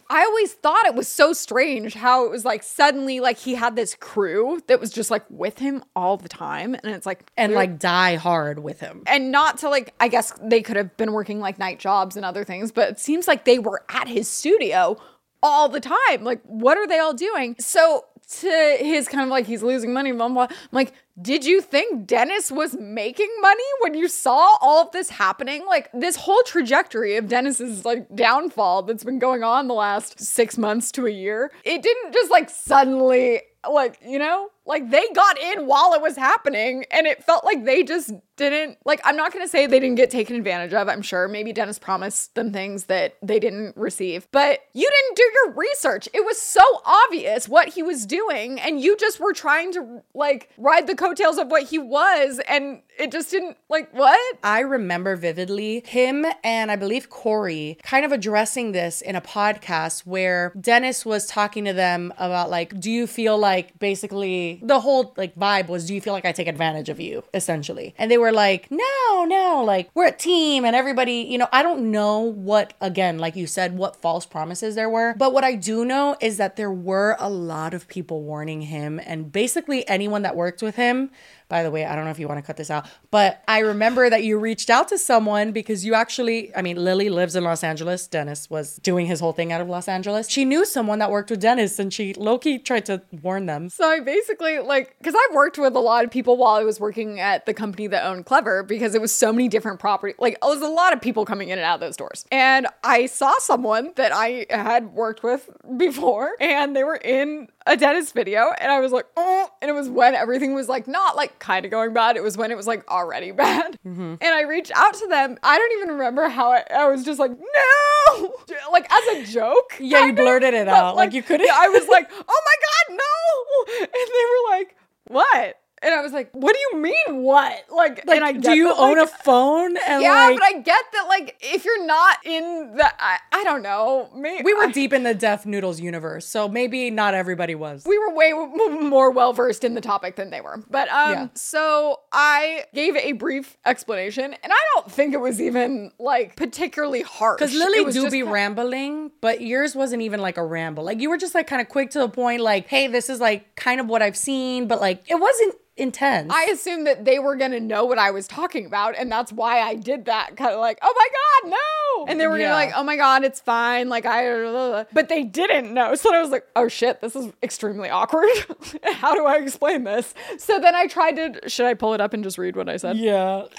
I 0.10 0.24
always 0.24 0.54
thought 0.54 0.86
it 0.86 0.96
was 0.96 1.08
so 1.08 1.34
strange 1.34 1.94
how 1.94 2.26
it 2.26 2.32
was 2.32 2.46
like 2.46 2.64
suddenly 2.64 3.20
like 3.20 3.38
he 3.38 3.54
had 3.56 3.76
this 3.76 3.96
crew 3.96 4.62
that 4.68 4.80
was 4.80 4.90
just 4.92 5.12
like 5.12 5.24
with 5.30 5.60
him 5.60 5.84
all 5.96 6.18
the 6.18 6.30
time, 6.30 6.74
and 6.74 6.94
it's 6.96 7.06
like 7.06 7.30
And 7.38 7.54
like 7.54 7.78
die 7.80 8.16
hard 8.16 8.60
with 8.60 8.80
him. 8.80 9.04
and 9.08 9.32
not 9.32 9.60
to 9.60 9.70
like 9.70 9.94
I 10.00 10.08
guess 10.08 10.34
they 10.42 10.62
could 10.62 10.78
have 10.78 10.96
been 10.98 11.12
working 11.12 11.40
like 11.40 11.60
night 11.60 11.80
jobs 11.80 12.16
and 12.16 12.26
other 12.26 12.44
things, 12.44 12.72
but 12.72 12.90
it 12.90 13.00
seems 13.00 13.28
like 13.28 13.46
they 13.46 13.60
were 13.60 13.84
at 13.90 14.08
his 14.08 14.28
studio 14.28 14.98
all 15.46 15.70
the 15.70 15.80
time. 15.80 16.24
Like, 16.24 16.42
what 16.44 16.78
are 16.78 16.88
they 16.88 17.00
all 17.00 17.14
doing? 17.14 17.56
So 17.60 18.06
to 18.28 18.78
his 18.80 19.08
kind 19.08 19.24
of 19.24 19.30
like 19.30 19.46
he's 19.46 19.62
losing 19.62 19.94
money, 19.94 20.12
blah, 20.12 20.28
blah. 20.28 20.48
I'm 20.50 20.58
like, 20.72 20.94
did 21.22 21.46
you 21.46 21.62
think 21.62 22.08
Dennis 22.08 22.52
was 22.52 22.76
making 22.76 23.30
money 23.42 23.64
when 23.82 23.94
you 23.94 24.08
saw 24.08 24.58
all 24.62 24.82
of 24.82 24.92
this 24.92 25.10
happening? 25.10 25.66
Like 25.66 25.90
this 25.94 26.16
whole 26.16 26.42
trajectory 26.44 27.18
of 27.18 27.28
Dennis's 27.28 27.86
like 27.86 28.14
downfall 28.16 28.84
that's 28.84 29.04
been 29.04 29.20
going 29.20 29.44
on 29.44 29.68
the 29.68 29.74
last 29.74 30.20
six 30.20 30.58
months 30.58 30.92
to 30.94 31.06
a 31.06 31.12
year, 31.12 31.52
it 31.64 31.82
didn't 31.82 32.14
just 32.14 32.32
like 32.32 32.50
suddenly 32.50 33.42
like, 33.70 34.00
you 34.06 34.20
know, 34.20 34.50
like 34.66 34.90
they 34.90 35.06
got 35.14 35.40
in 35.40 35.68
while 35.68 35.94
it 35.94 36.02
was 36.02 36.18
happening 36.18 36.86
and 36.92 37.08
it 37.08 37.24
felt 37.24 37.46
like 37.46 37.66
they 37.66 37.84
just 37.84 38.12
didn't 38.38 38.78
like 38.86 39.00
I'm 39.04 39.16
not 39.16 39.32
to 39.46 39.48
say 39.48 39.66
they 39.66 39.80
didn't 39.80 39.96
get 39.96 40.10
taken 40.10 40.36
advantage 40.36 40.74
of. 40.74 40.90
I'm 40.90 41.02
sure 41.02 41.28
maybe 41.28 41.54
Dennis 41.54 41.80
promised 41.80 42.36
them 42.36 42.52
things 42.52 42.86
that 42.86 43.18
they 43.22 43.40
didn't 43.40 43.76
receive. 43.78 44.28
But 44.32 44.60
you 44.74 44.90
didn't 44.90 45.18
do 45.18 45.32
your 45.34 45.54
research. 45.54 46.10
It 46.14 46.26
was 46.26 46.42
so 46.42 46.62
obvious 46.86 47.48
what 47.48 47.70
he 47.70 47.84
was 47.84 48.06
doing 48.06 48.60
and 48.60 48.80
you 48.80 48.98
just 48.98 49.20
were 49.20 49.34
trying 49.34 49.72
to 49.74 50.04
like 50.14 50.50
ride 50.58 50.88
the 50.88 50.96
coattails 50.96 51.38
of 51.38 51.50
what 51.50 51.64
he 51.64 51.78
was 51.78 52.40
and 52.48 52.82
it 52.98 53.12
just 53.12 53.32
didn't 53.32 53.58
like 53.70 53.94
what? 53.94 54.38
I 54.44 54.60
remember 54.60 55.16
vividly 55.16 55.84
him 55.86 56.26
and 56.44 56.72
I 56.72 56.76
believe 56.76 57.10
Corey 57.10 57.78
kind 57.84 58.06
of 58.06 58.12
addressing 58.12 58.72
this 58.72 59.02
in 59.02 59.16
a 59.16 59.22
podcast 59.22 60.06
where 60.06 60.54
Dennis 60.60 61.06
was 61.06 61.26
talking 61.26 61.66
to 61.66 61.74
them 61.74 62.14
about 62.18 62.50
like 62.50 62.80
do 62.80 62.92
you 62.92 63.08
feel 63.08 63.38
like 63.38 63.78
basically 63.80 64.55
the 64.62 64.80
whole 64.80 65.14
like 65.18 65.36
vibe 65.36 65.68
was 65.68 65.86
do 65.86 65.94
you 65.94 66.02
feel 66.02 66.14
like 66.14 66.26
I 66.26 66.32
take 66.32 66.48
advantage 66.48 66.90
of 66.90 67.00
you 67.00 67.24
essentially. 67.34 67.94
And 67.98 68.10
they 68.10 68.18
were 68.18 68.32
like 68.32 68.70
no, 68.70 69.26
no, 69.26 69.64
like 69.66 69.90
we're 69.94 70.08
a 70.08 70.16
team 70.16 70.66
and 70.66 70.76
everybody, 70.76 71.26
you 71.30 71.38
know, 71.38 71.48
I 71.52 71.64
don't 71.64 71.92
know 71.92 72.20
what 72.20 72.74
again 72.82 73.18
like 73.20 73.36
you 73.36 73.48
said 73.48 73.78
what 73.78 73.96
false 73.96 74.26
promises 74.26 74.76
there 74.76 74.90
were, 74.90 75.14
but 75.18 75.34
what 75.34 75.44
I 75.44 75.56
do 75.56 75.86
know 75.86 76.18
is 76.22 76.38
that 76.38 76.56
there 76.56 76.72
were 76.72 77.16
a 77.20 77.30
lot 77.30 77.74
of 77.74 77.88
people 77.88 78.24
warning 78.24 78.62
him 78.62 79.00
and 79.06 79.32
basically 79.32 79.88
anyone 79.88 80.22
that 80.24 80.36
worked 80.36 80.62
with 80.62 80.76
him 80.76 81.12
by 81.48 81.64
the 81.64 81.72
way, 81.72 81.86
I 81.86 81.96
don't 81.96 82.06
know 82.06 82.12
if 82.12 82.20
you 82.20 82.28
want 82.28 82.40
to 82.40 82.46
cut 82.46 82.58
this 82.58 82.72
out, 82.72 82.88
but 83.12 83.44
I 83.48 83.60
remember 83.60 84.10
that 84.10 84.24
you 84.24 84.40
reached 84.40 84.70
out 84.70 84.88
to 84.90 84.98
someone 84.98 85.52
because 85.52 85.86
you 85.86 85.94
actually, 85.94 86.56
I 86.56 86.62
mean, 86.62 86.84
Lily 86.84 87.10
lives 87.10 87.36
in 87.36 87.44
Los 87.44 87.64
Angeles. 87.64 88.08
Dennis 88.08 88.50
was 88.50 88.78
doing 88.78 89.06
his 89.06 89.20
whole 89.20 89.34
thing 89.34 89.52
out 89.52 89.62
of 89.62 89.68
Los 89.68 89.88
Angeles. 89.88 90.30
She 90.30 90.46
knew 90.46 90.66
someone 90.66 91.00
that 91.00 91.12
worked 91.12 91.30
with 91.30 91.42
Dennis 91.42 91.78
and 91.80 91.94
she 91.94 92.14
Loki 92.14 92.58
tried 92.58 92.86
to 92.86 93.02
warn 93.22 93.46
them. 93.46 93.70
So 93.70 93.88
I 93.88 94.00
basically 94.00 94.60
like 94.60 94.96
because 94.98 95.16
I've 95.16 95.36
worked 95.36 95.58
with 95.58 95.76
a 95.76 95.80
lot 95.80 96.04
of 96.04 96.12
people 96.12 96.38
while 96.38 96.56
I 96.56 96.64
was 96.64 96.80
working 96.80 97.20
at 97.20 97.46
the 97.46 97.54
company 97.54 97.88
that 97.88 98.06
owned 98.06 98.26
Clevver 98.26 98.68
because 98.68 98.96
it 98.96 99.02
was 99.02 99.12
so 99.12 99.32
many 99.32 99.48
different 99.48 99.80
property. 99.80 100.16
Like 100.18 100.34
it 100.34 100.40
was 100.42 100.62
a 100.62 100.68
lot 100.68 100.94
of 100.94 101.02
people 101.02 101.26
coming 101.26 101.50
in 101.50 101.60
and 101.60 101.66
out 101.66 101.76
of 101.76 101.82
those 101.82 101.98
doors. 101.98 102.26
And 102.32 102.68
I 102.84 103.06
saw 103.06 103.38
someone 103.40 103.94
that 103.96 104.12
I 104.14 104.48
had 104.50 104.94
worked 104.94 105.24
with 105.24 105.50
before 105.78 106.34
and 106.40 106.76
they 106.76 106.84
were 106.84 106.96
in 106.96 107.50
a 107.68 107.76
Dennis 107.76 108.12
video 108.12 108.52
and 108.60 108.72
I 108.72 108.80
was 108.80 108.92
like, 108.92 109.06
oh, 109.18 109.50
and 109.62 109.70
it 109.70 109.74
was 109.74 109.90
when 109.90 110.14
everything 110.16 110.54
was 110.54 110.70
like 110.70 110.88
not 110.88 111.16
like 111.16 111.40
kind 111.40 111.66
of 111.66 111.72
going 111.72 111.94
bad. 111.94 112.16
It 112.16 112.24
was 112.24 112.38
when 112.38 112.52
it 112.52 112.56
was 112.58 112.68
like 112.68 112.88
already 112.90 113.32
bad. 113.44 113.80
Mm-hmm. 113.86 114.16
And 114.22 114.24
I 114.24 114.42
reached 114.42 114.72
out 114.76 114.94
to 114.96 115.08
them. 115.08 115.38
I 115.44 115.58
don't 115.58 115.72
even 115.80 115.90
remember 115.96 116.30
how 116.30 116.52
I, 116.52 116.64
I 116.74 116.88
was 116.88 117.04
just 117.04 117.20
like, 117.20 117.32
no, 117.32 118.34
like 118.72 118.88
as 118.92 119.18
a 119.18 119.32
joke. 119.32 119.78
Yeah, 119.80 120.04
you 120.06 120.10
of, 120.12 120.16
blurted 120.16 120.54
it 120.54 120.68
out. 120.68 120.96
Like, 120.96 121.14
you 121.14 121.24
couldn't- 121.24 121.50
I 121.50 121.68
was 121.70 121.88
like, 121.90 122.10
oh 122.12 122.42
my 122.46 122.96
God, 122.96 122.98
no. 122.98 123.84
And 123.84 123.90
they 123.92 124.26
were 124.30 124.58
like, 124.58 124.76
what? 125.08 125.60
And 125.86 125.94
I 125.94 126.02
was 126.02 126.12
like, 126.12 126.32
what 126.34 126.54
do 126.56 126.60
you 126.72 126.82
mean, 126.82 127.22
what? 127.24 127.54
Like, 127.72 128.06
Like, 128.08 128.18
and 128.18 128.26
I 128.26 128.32
do 128.32 128.54
you 128.56 128.66
that, 128.70 128.78
own 128.78 128.98
like, 128.98 129.08
a 129.08 129.24
phone? 129.24 129.78
And 129.88 130.02
yeah, 130.02 130.12
like, 130.30 130.36
but 130.40 130.44
I 130.44 130.54
get 130.62 130.84
that, 130.94 131.06
like, 131.08 131.38
if 131.42 131.64
you're 131.64 131.86
not 131.86 132.18
in 132.26 132.74
the, 132.76 132.92
I, 133.00 133.20
I 133.32 133.44
don't 133.44 133.62
know. 133.62 134.10
Maybe 134.16 134.44
we 134.44 134.54
were 134.56 134.68
deep 134.72 134.94
in 134.94 135.04
the 135.04 135.14
Def 135.14 135.46
Noodles 135.46 135.80
universe, 135.80 136.26
so 136.26 136.48
maybe 136.50 136.90
not 136.90 137.14
everybody 137.14 137.54
was. 137.54 137.86
we 137.86 137.98
were 138.00 138.14
way 138.16 138.34
more 138.82 139.12
well 139.12 139.32
versed 139.34 139.64
in 139.64 139.76
the 139.76 139.82
topic 139.82 140.16
than 140.16 140.32
they 140.32 140.42
were. 140.42 140.64
But 140.70 140.90
um 140.90 141.12
Yeah. 141.12 141.28
so 141.36 142.00
I 142.12 142.66
gave 142.74 142.96
a 142.96 143.12
brief 143.12 143.56
explanation 143.66 144.26
and 144.44 144.52
I 144.52 144.58
don't 144.74 144.92
think 144.92 145.14
it 145.14 145.20
was 145.20 145.40
even 145.40 145.92
like 146.00 146.36
particularly 146.36 147.02
harsh. 147.04 147.40
Because 147.40 147.54
Lily 147.54 147.92
do 147.92 148.10
be 148.10 148.24
rambling, 148.24 149.12
but 149.22 149.42
yours 149.42 149.76
wasn't 149.76 150.02
even 150.02 150.20
like 150.20 150.38
a 150.38 150.44
ramble. 150.46 150.84
Like 150.84 151.00
you 151.00 151.10
were 151.10 151.18
just 151.18 151.36
like 151.36 151.48
kind 151.48 151.62
of 151.62 151.70
quick 151.70 151.92
to 151.92 152.00
the 152.00 152.10
point, 152.10 152.42
like, 152.42 152.68
hey, 152.68 152.88
this 152.88 153.10
is 153.10 153.20
like 153.20 153.56
kind 153.56 153.80
of 153.80 153.88
what 153.88 154.02
I've 154.02 154.18
seen, 154.18 154.68
but 154.68 154.82
like 154.82 155.04
it 155.10 155.20
wasn't 155.20 155.56
intense. 155.78 156.32
I 156.34 156.46
assumed 156.46 156.88
that 156.88 157.06
they 157.06 157.20
were 157.20 157.36
gonna 157.36 157.60
know 157.60 157.86
what 157.86 157.98
I 158.00 158.12
was 158.12 158.28
talking 158.28 158.66
about, 158.66 158.96
and 158.98 159.12
that's 159.12 159.32
why 159.34 159.62
I 159.62 159.76
did 159.76 160.06
that. 160.06 160.36
Kind 160.38 160.52
of 160.54 160.60
like, 160.60 160.80
oh 160.82 160.94
my 160.96 161.08
god, 161.50 161.50
no! 161.52 162.06
And 162.12 162.20
they 162.20 162.28
were 162.28 162.38
Yeah. 162.38 162.46
gonna 162.50 162.56
like, 162.56 162.72
oh 162.76 162.84
my 162.84 162.96
god, 162.96 163.24
it's 163.24 163.40
fine. 163.40 163.90
Like 163.90 164.06
I, 164.06 164.86
but 164.94 165.10
they 165.10 165.24
didn't 165.24 165.74
know. 165.74 165.96
So 165.96 166.14
I 166.14 166.22
was 166.22 166.30
like, 166.30 166.46
oh 166.56 166.68
shit, 166.68 167.02
this 167.02 167.16
is 167.16 167.32
extremely 167.44 167.90
awkward. 167.90 168.30
How 168.84 169.16
do 169.16 169.26
I 169.26 169.36
explain 169.38 169.84
this? 169.84 170.14
So 170.38 170.60
then 170.60 170.76
I 170.76 170.88
tried 170.88 171.16
to. 171.18 171.50
Should 171.50 171.66
I 171.66 171.74
pull 171.74 171.94
it 171.94 172.02
up 172.02 172.14
and 172.14 172.24
just 172.24 172.38
read 172.38 172.56
what 172.56 172.70
I 172.70 172.78
said? 172.78 172.98
yeah. 172.98 173.44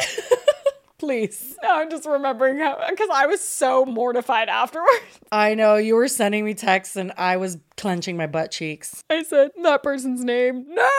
Please. 0.99 1.57
No, 1.63 1.77
I'm 1.77 1.91
just 1.91 2.07
remembering 2.07 2.59
how 2.59 2.79
because 2.89 3.09
I 3.13 3.27
was 3.27 3.41
so 3.41 3.85
mortified 3.85 4.49
afterwards. 4.49 4.91
I 5.33 5.55
know 5.55 5.77
you 5.77 5.95
were 5.95 6.09
sending 6.09 6.45
me 6.45 6.55
texts 6.55 6.97
and 6.97 7.13
I 7.17 7.37
was 7.37 7.59
clenching 7.77 8.17
my 8.17 8.27
butt 8.27 8.51
cheeks. 8.51 9.05
I 9.11 9.23
said 9.23 9.51
that 9.63 9.83
person's 9.83 10.25
name. 10.25 10.65
No, 10.69 10.91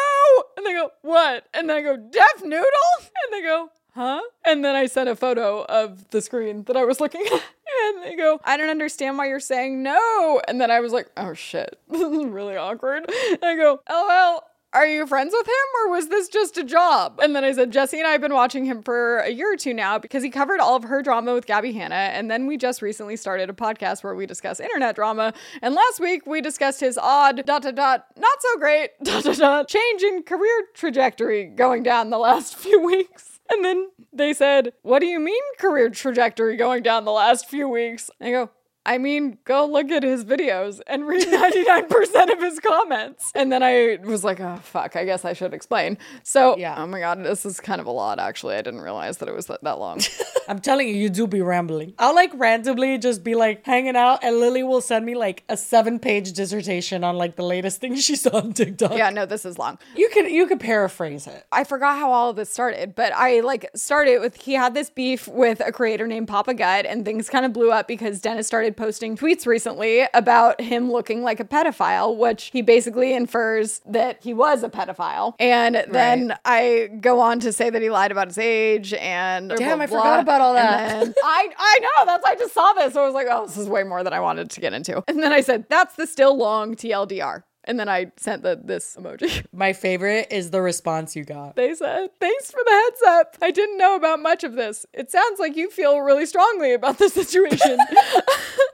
and 0.55 0.65
they 0.65 0.73
go 0.73 0.91
what? 1.01 1.47
And 1.53 1.69
then 1.69 1.77
I 1.77 1.81
go 1.81 1.97
Def 1.97 2.43
Noodle, 2.43 2.63
and 2.99 3.33
they 3.33 3.41
go 3.41 3.69
huh? 3.97 4.21
And 4.45 4.63
then 4.63 4.75
I 4.75 4.85
sent 4.85 5.09
a 5.09 5.15
photo 5.15 5.65
of 5.65 6.09
the 6.11 6.21
screen 6.21 6.63
that 6.63 6.77
I 6.77 6.85
was 6.85 7.01
looking 7.01 7.25
at. 7.25 7.43
And 7.79 8.03
they 8.03 8.15
go, 8.15 8.39
I 8.43 8.57
don't 8.57 8.69
understand 8.69 9.17
why 9.17 9.27
you're 9.27 9.41
saying 9.41 9.83
no. 9.83 10.41
And 10.47 10.59
then 10.59 10.71
I 10.71 10.79
was 10.79 10.93
like, 10.93 11.11
oh 11.17 11.33
shit, 11.33 11.77
this 11.89 12.01
is 12.01 12.25
really 12.25 12.55
awkward. 12.55 13.05
And 13.07 13.39
I 13.43 13.55
go, 13.55 13.81
oh, 13.87 14.07
LOL, 14.33 14.49
are 14.73 14.85
you 14.85 15.07
friends 15.07 15.33
with 15.35 15.47
him 15.47 15.53
or 15.81 15.91
was 15.91 16.09
this 16.09 16.27
just 16.27 16.57
a 16.57 16.63
job? 16.63 17.19
And 17.21 17.35
then 17.35 17.43
I 17.43 17.53
said, 17.53 17.71
Jessi 17.71 17.97
and 17.97 18.07
I 18.07 18.11
have 18.11 18.21
been 18.21 18.33
watching 18.33 18.65
him 18.65 18.83
for 18.83 19.19
a 19.19 19.29
year 19.29 19.53
or 19.53 19.57
two 19.57 19.73
now 19.73 19.97
because 19.97 20.23
he 20.23 20.29
covered 20.29 20.59
all 20.59 20.75
of 20.75 20.83
her 20.83 21.01
drama 21.01 21.33
with 21.33 21.45
Gabby 21.45 21.71
Hanna. 21.71 21.95
And 21.95 22.29
then 22.29 22.47
we 22.47 22.57
just 22.57 22.81
recently 22.81 23.15
started 23.15 23.49
a 23.49 23.53
podcast 23.53 24.03
where 24.03 24.13
we 24.13 24.25
discuss 24.25 24.59
internet 24.59 24.95
drama. 24.95 25.33
And 25.61 25.73
last 25.73 25.99
week 25.99 26.27
we 26.27 26.41
discussed 26.41 26.79
his 26.79 26.97
odd, 26.97 27.45
dot, 27.45 27.63
dot, 27.63 27.75
dot, 27.75 28.05
not 28.17 28.41
so 28.41 28.59
great, 28.59 28.91
dot, 29.03 29.23
dot, 29.23 29.37
dot, 29.37 29.67
change 29.67 30.03
in 30.03 30.23
career 30.23 30.65
trajectory 30.73 31.45
going 31.45 31.83
down 31.83 32.09
the 32.09 32.19
last 32.19 32.55
few 32.57 32.81
weeks. 32.81 33.39
And 33.49 33.63
then 33.63 33.89
they 34.11 34.33
said, 34.33 34.73
What 34.81 34.99
do 34.99 35.05
you 35.05 35.19
mean 35.19 35.41
career 35.57 35.89
trajectory 35.89 36.57
going 36.57 36.83
down 36.83 37.05
the 37.05 37.11
last 37.11 37.47
few 37.47 37.69
weeks? 37.69 38.09
I 38.21 38.31
go, 38.31 38.49
I 38.87 38.97
mean, 38.97 39.37
go 39.43 39.65
look 39.67 39.91
at 39.91 40.01
his 40.01 40.23
videos 40.23 40.79
and 40.87 41.05
read 41.05 41.27
99% 41.27 42.31
of 42.33 42.41
his 42.41 42.59
comments. 42.61 43.31
And 43.35 43.51
then 43.51 43.61
I 43.61 43.97
was 44.03 44.23
like, 44.23 44.39
oh, 44.39 44.55
fuck, 44.63 44.95
I 44.95 45.03
guess 45.05 45.25
I 45.25 45.33
should 45.33 45.53
explain. 45.53 45.97
So, 46.23 46.57
Yeah. 46.57 46.75
oh 46.81 46.87
my 46.87 46.99
God, 46.99 47.23
this 47.23 47.45
is 47.45 47.59
kind 47.59 47.81
of 47.81 47.87
a 47.87 47.91
lot, 47.91 48.17
actually. 48.17 48.55
I 48.55 48.61
didn't 48.61 48.79
realize 48.81 49.17
that 49.17 49.27
it 49.27 49.35
was 49.35 49.47
that, 49.47 49.61
that 49.63 49.77
long. 49.77 49.99
I'm 50.47 50.59
telling 50.59 50.87
you, 50.87 50.93
you 50.95 51.09
do 51.09 51.27
be 51.27 51.41
rambling. 51.41 51.93
I'll 51.99 52.15
like 52.15 52.31
randomly 52.33 52.97
just 52.97 53.21
be 53.25 53.35
like 53.35 53.65
hanging 53.65 53.97
out, 53.97 54.23
and 54.23 54.39
Lily 54.39 54.63
will 54.63 54.79
send 54.79 55.05
me 55.05 55.13
like 55.15 55.43
a 55.49 55.57
seven 55.57 55.99
page 55.99 56.31
dissertation 56.31 57.03
on 57.03 57.17
like 57.17 57.35
the 57.35 57.43
latest 57.43 57.81
thing 57.81 57.95
she 57.97 58.15
saw 58.15 58.37
on 58.37 58.53
TikTok. 58.53 58.93
yeah, 58.97 59.09
no, 59.09 59.25
this 59.25 59.43
is 59.43 59.57
long. 59.57 59.77
You 59.97 60.07
could 60.09 60.31
you 60.31 60.47
could 60.47 60.61
paraphrase 60.61 61.27
it. 61.27 61.45
I 61.51 61.65
forgot 61.65 61.97
how 61.99 62.13
all 62.13 62.29
of 62.29 62.37
this 62.37 62.49
started, 62.49 62.95
but 62.95 63.11
I 63.13 63.41
like 63.41 63.69
started 63.75 64.19
with 64.21 64.37
he 64.37 64.53
had 64.53 64.73
this 64.73 64.89
beef 64.89 65.27
with 65.27 65.59
a 65.59 65.73
creator 65.73 66.07
named 66.07 66.29
Papa 66.29 66.53
Gut, 66.53 66.85
and 66.85 67.03
things 67.03 67.29
kind 67.29 67.45
of 67.45 67.51
blew 67.51 67.69
up 67.73 67.85
because 67.89 68.21
Dennis 68.21 68.47
started 68.47 68.76
posting 68.77 69.17
tweets 69.17 69.45
recently 69.45 70.07
about 70.13 70.61
him 70.61 70.91
looking 70.91 71.23
like 71.23 71.39
a 71.39 71.43
pedophile, 71.43 72.15
which 72.15 72.51
he 72.53 72.61
basically 72.61 73.13
infers 73.13 73.81
that 73.85 74.19
he 74.23 74.33
was 74.33 74.63
a 74.63 74.69
pedophile. 74.69 75.33
And 75.39 75.83
then 75.89 76.37
I 76.45 76.89
go 77.01 77.19
on 77.19 77.39
to 77.41 77.51
say 77.51 77.69
that 77.69 77.81
he 77.81 77.89
lied 77.89 78.11
about 78.11 78.27
his 78.27 78.37
age 78.37 78.93
and 78.93 79.49
Damn, 79.49 79.77
blah, 79.77 79.83
I 79.83 79.87
blah, 79.87 80.01
forgot 80.01 80.19
about 80.21 80.41
all 80.41 80.53
that. 80.53 81.13
I 81.23 81.49
I 81.57 81.79
know 81.81 82.05
that's 82.05 82.25
I 82.25 82.35
just 82.35 82.53
saw 82.53 82.71
this, 82.73 82.93
so 82.93 83.01
I 83.01 83.05
was 83.05 83.15
like, 83.15 83.27
oh, 83.29 83.47
this 83.47 83.57
is 83.57 83.67
way 83.67 83.83
more 83.83 84.03
than 84.03 84.13
I 84.13 84.19
wanted 84.19 84.49
to 84.51 84.61
get 84.61 84.73
into. 84.73 85.03
And 85.07 85.21
then 85.23 85.33
I 85.33 85.41
said, 85.41 85.65
that's 85.69 85.95
the 85.95 86.05
still 86.07 86.37
long 86.37 86.75
TLDR. 86.75 87.43
And 87.67 87.77
then 87.77 87.89
I 87.89 88.11
sent 88.15 88.43
the 88.43 88.59
this 88.63 88.95
emoji. 88.97 89.45
My 89.53 89.73
favorite 89.73 90.27
is 90.31 90.51
the 90.51 90.61
response 90.61 91.17
you 91.17 91.25
got. 91.25 91.57
They 91.57 91.75
said, 91.75 92.09
Thanks 92.19 92.49
for 92.49 92.61
the 92.65 92.71
heads 92.71 93.01
up. 93.07 93.37
I 93.41 93.51
didn't 93.51 93.77
know 93.77 93.95
about 93.97 94.21
much 94.21 94.45
of 94.45 94.53
this. 94.53 94.85
It 94.93 95.11
sounds 95.11 95.37
like 95.37 95.57
you 95.57 95.69
feel 95.69 95.99
really 95.99 96.25
strongly 96.25 96.73
about 96.73 96.97
the 96.97 97.09
situation. 97.21 97.77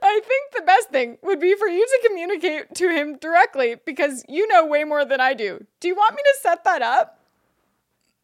I 0.02 0.20
think 0.24 0.54
the 0.54 0.62
best 0.64 0.90
thing 0.90 1.18
would 1.22 1.40
be 1.40 1.56
for 1.56 1.66
you 1.66 1.84
to 1.84 2.08
communicate 2.08 2.74
to 2.76 2.88
him 2.88 3.16
directly 3.18 3.76
because 3.84 4.24
you 4.28 4.46
know 4.46 4.64
way 4.64 4.84
more 4.84 5.04
than 5.04 5.20
I 5.20 5.34
do. 5.34 5.66
Do 5.80 5.88
you 5.88 5.96
want 5.96 6.14
me 6.14 6.22
to 6.22 6.34
set 6.40 6.62
that 6.62 6.82
up? 6.82 7.18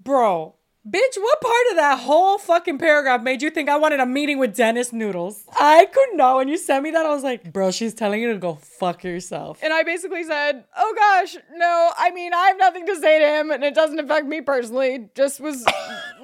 Bro, 0.02 0.54
bitch, 0.87 1.16
what 1.19 1.40
part 1.40 1.66
of 1.71 1.77
that 1.77 1.99
whole 2.01 2.38
fucking 2.38 2.79
paragraph 2.79 3.23
made 3.23 3.43
you 3.43 3.51
think 3.51 3.69
I 3.69 3.77
wanted 3.77 4.01
a 4.01 4.07
meeting 4.07 4.38
with 4.38 4.55
Dennis 4.55 4.93
Noodles? 4.93 5.45
I 5.59 5.87
could 5.87 6.16
not. 6.16 6.37
When 6.37 6.49
you 6.49 6.57
sent 6.57 6.83
me 6.83 6.90
that, 6.93 7.05
I 7.07 7.14
was 7.14 7.23
like, 7.23 7.53
bro, 7.53 7.71
she's 7.71 7.95
telling 7.95 8.21
you 8.21 8.33
to 8.33 8.38
go 8.38 8.55
fuck 8.55 9.05
yourself. 9.05 9.59
And 9.62 9.73
I 9.73 9.83
basically 9.83 10.25
said, 10.25 10.64
Oh 10.77 10.95
gosh, 10.97 11.37
no, 11.55 11.90
I 11.97 12.11
mean, 12.11 12.33
I 12.33 12.49
have 12.49 12.59
nothing 12.59 12.87
to 12.87 12.97
say 12.97 13.19
to 13.19 13.27
him 13.27 13.51
and 13.51 13.63
it 13.63 13.75
doesn't 13.75 13.98
affect 13.98 14.27
me 14.27 14.40
personally. 14.40 15.09
Just 15.15 15.40
was 15.40 15.65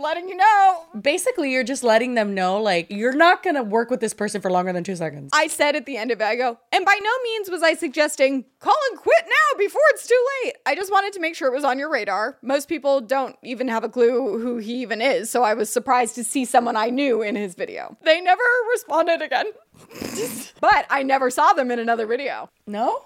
letting 0.00 0.28
you 0.28 0.36
know. 0.36 0.84
Basically, 1.00 1.52
you're 1.52 1.64
just 1.64 1.82
letting 1.82 2.14
them 2.14 2.34
know, 2.34 2.60
like, 2.60 2.86
you're 2.90 3.14
not 3.14 3.42
gonna 3.42 3.62
work 3.62 3.90
with 3.90 4.00
this 4.00 4.14
person 4.14 4.40
for 4.40 4.50
longer 4.50 4.72
than 4.72 4.84
two 4.84 4.96
seconds. 4.96 5.30
I 5.34 5.46
said 5.46 5.76
at 5.76 5.86
the 5.86 5.96
end 5.96 6.10
of 6.10 6.20
it, 6.20 6.24
I 6.24 6.36
go, 6.36 6.58
and 6.72 6.84
by 6.84 6.98
no 7.02 7.10
means 7.24 7.50
was 7.50 7.62
I 7.62 7.74
suggesting 7.74 8.44
call 8.60 8.76
and 8.90 8.98
quit 8.98 9.24
now 9.24 9.58
before 9.58 9.82
it's 9.90 10.06
too 10.06 10.26
late. 10.44 10.54
I 10.64 10.74
just 10.74 10.90
wanted 10.90 11.12
to 11.14 11.20
make 11.20 11.34
sure 11.34 11.48
it 11.48 11.54
was 11.54 11.64
on 11.64 11.78
your 11.78 11.90
radar. 11.90 12.38
Most 12.42 12.68
people 12.68 13.00
don't 13.00 13.36
even 13.42 13.68
have 13.68 13.84
a 13.84 13.88
clue 13.88 14.38
who 14.38 14.58
he 14.58 14.82
even 14.82 15.00
is, 15.00 15.30
so 15.30 15.42
I 15.42 15.54
was 15.54 15.70
surprised 15.70 16.14
to 16.16 16.24
see 16.24 16.44
someone 16.44 16.76
I 16.76 16.90
knew 16.90 17.22
in 17.22 17.36
his 17.36 17.54
video. 17.54 17.96
They 18.02 18.20
never 18.20 18.42
responded 18.72 19.22
again. 19.22 19.46
but 20.60 20.86
I 20.90 21.02
never 21.02 21.30
saw 21.30 21.52
them 21.52 21.70
in 21.70 21.78
another 21.78 22.06
video. 22.06 22.48
No? 22.66 23.04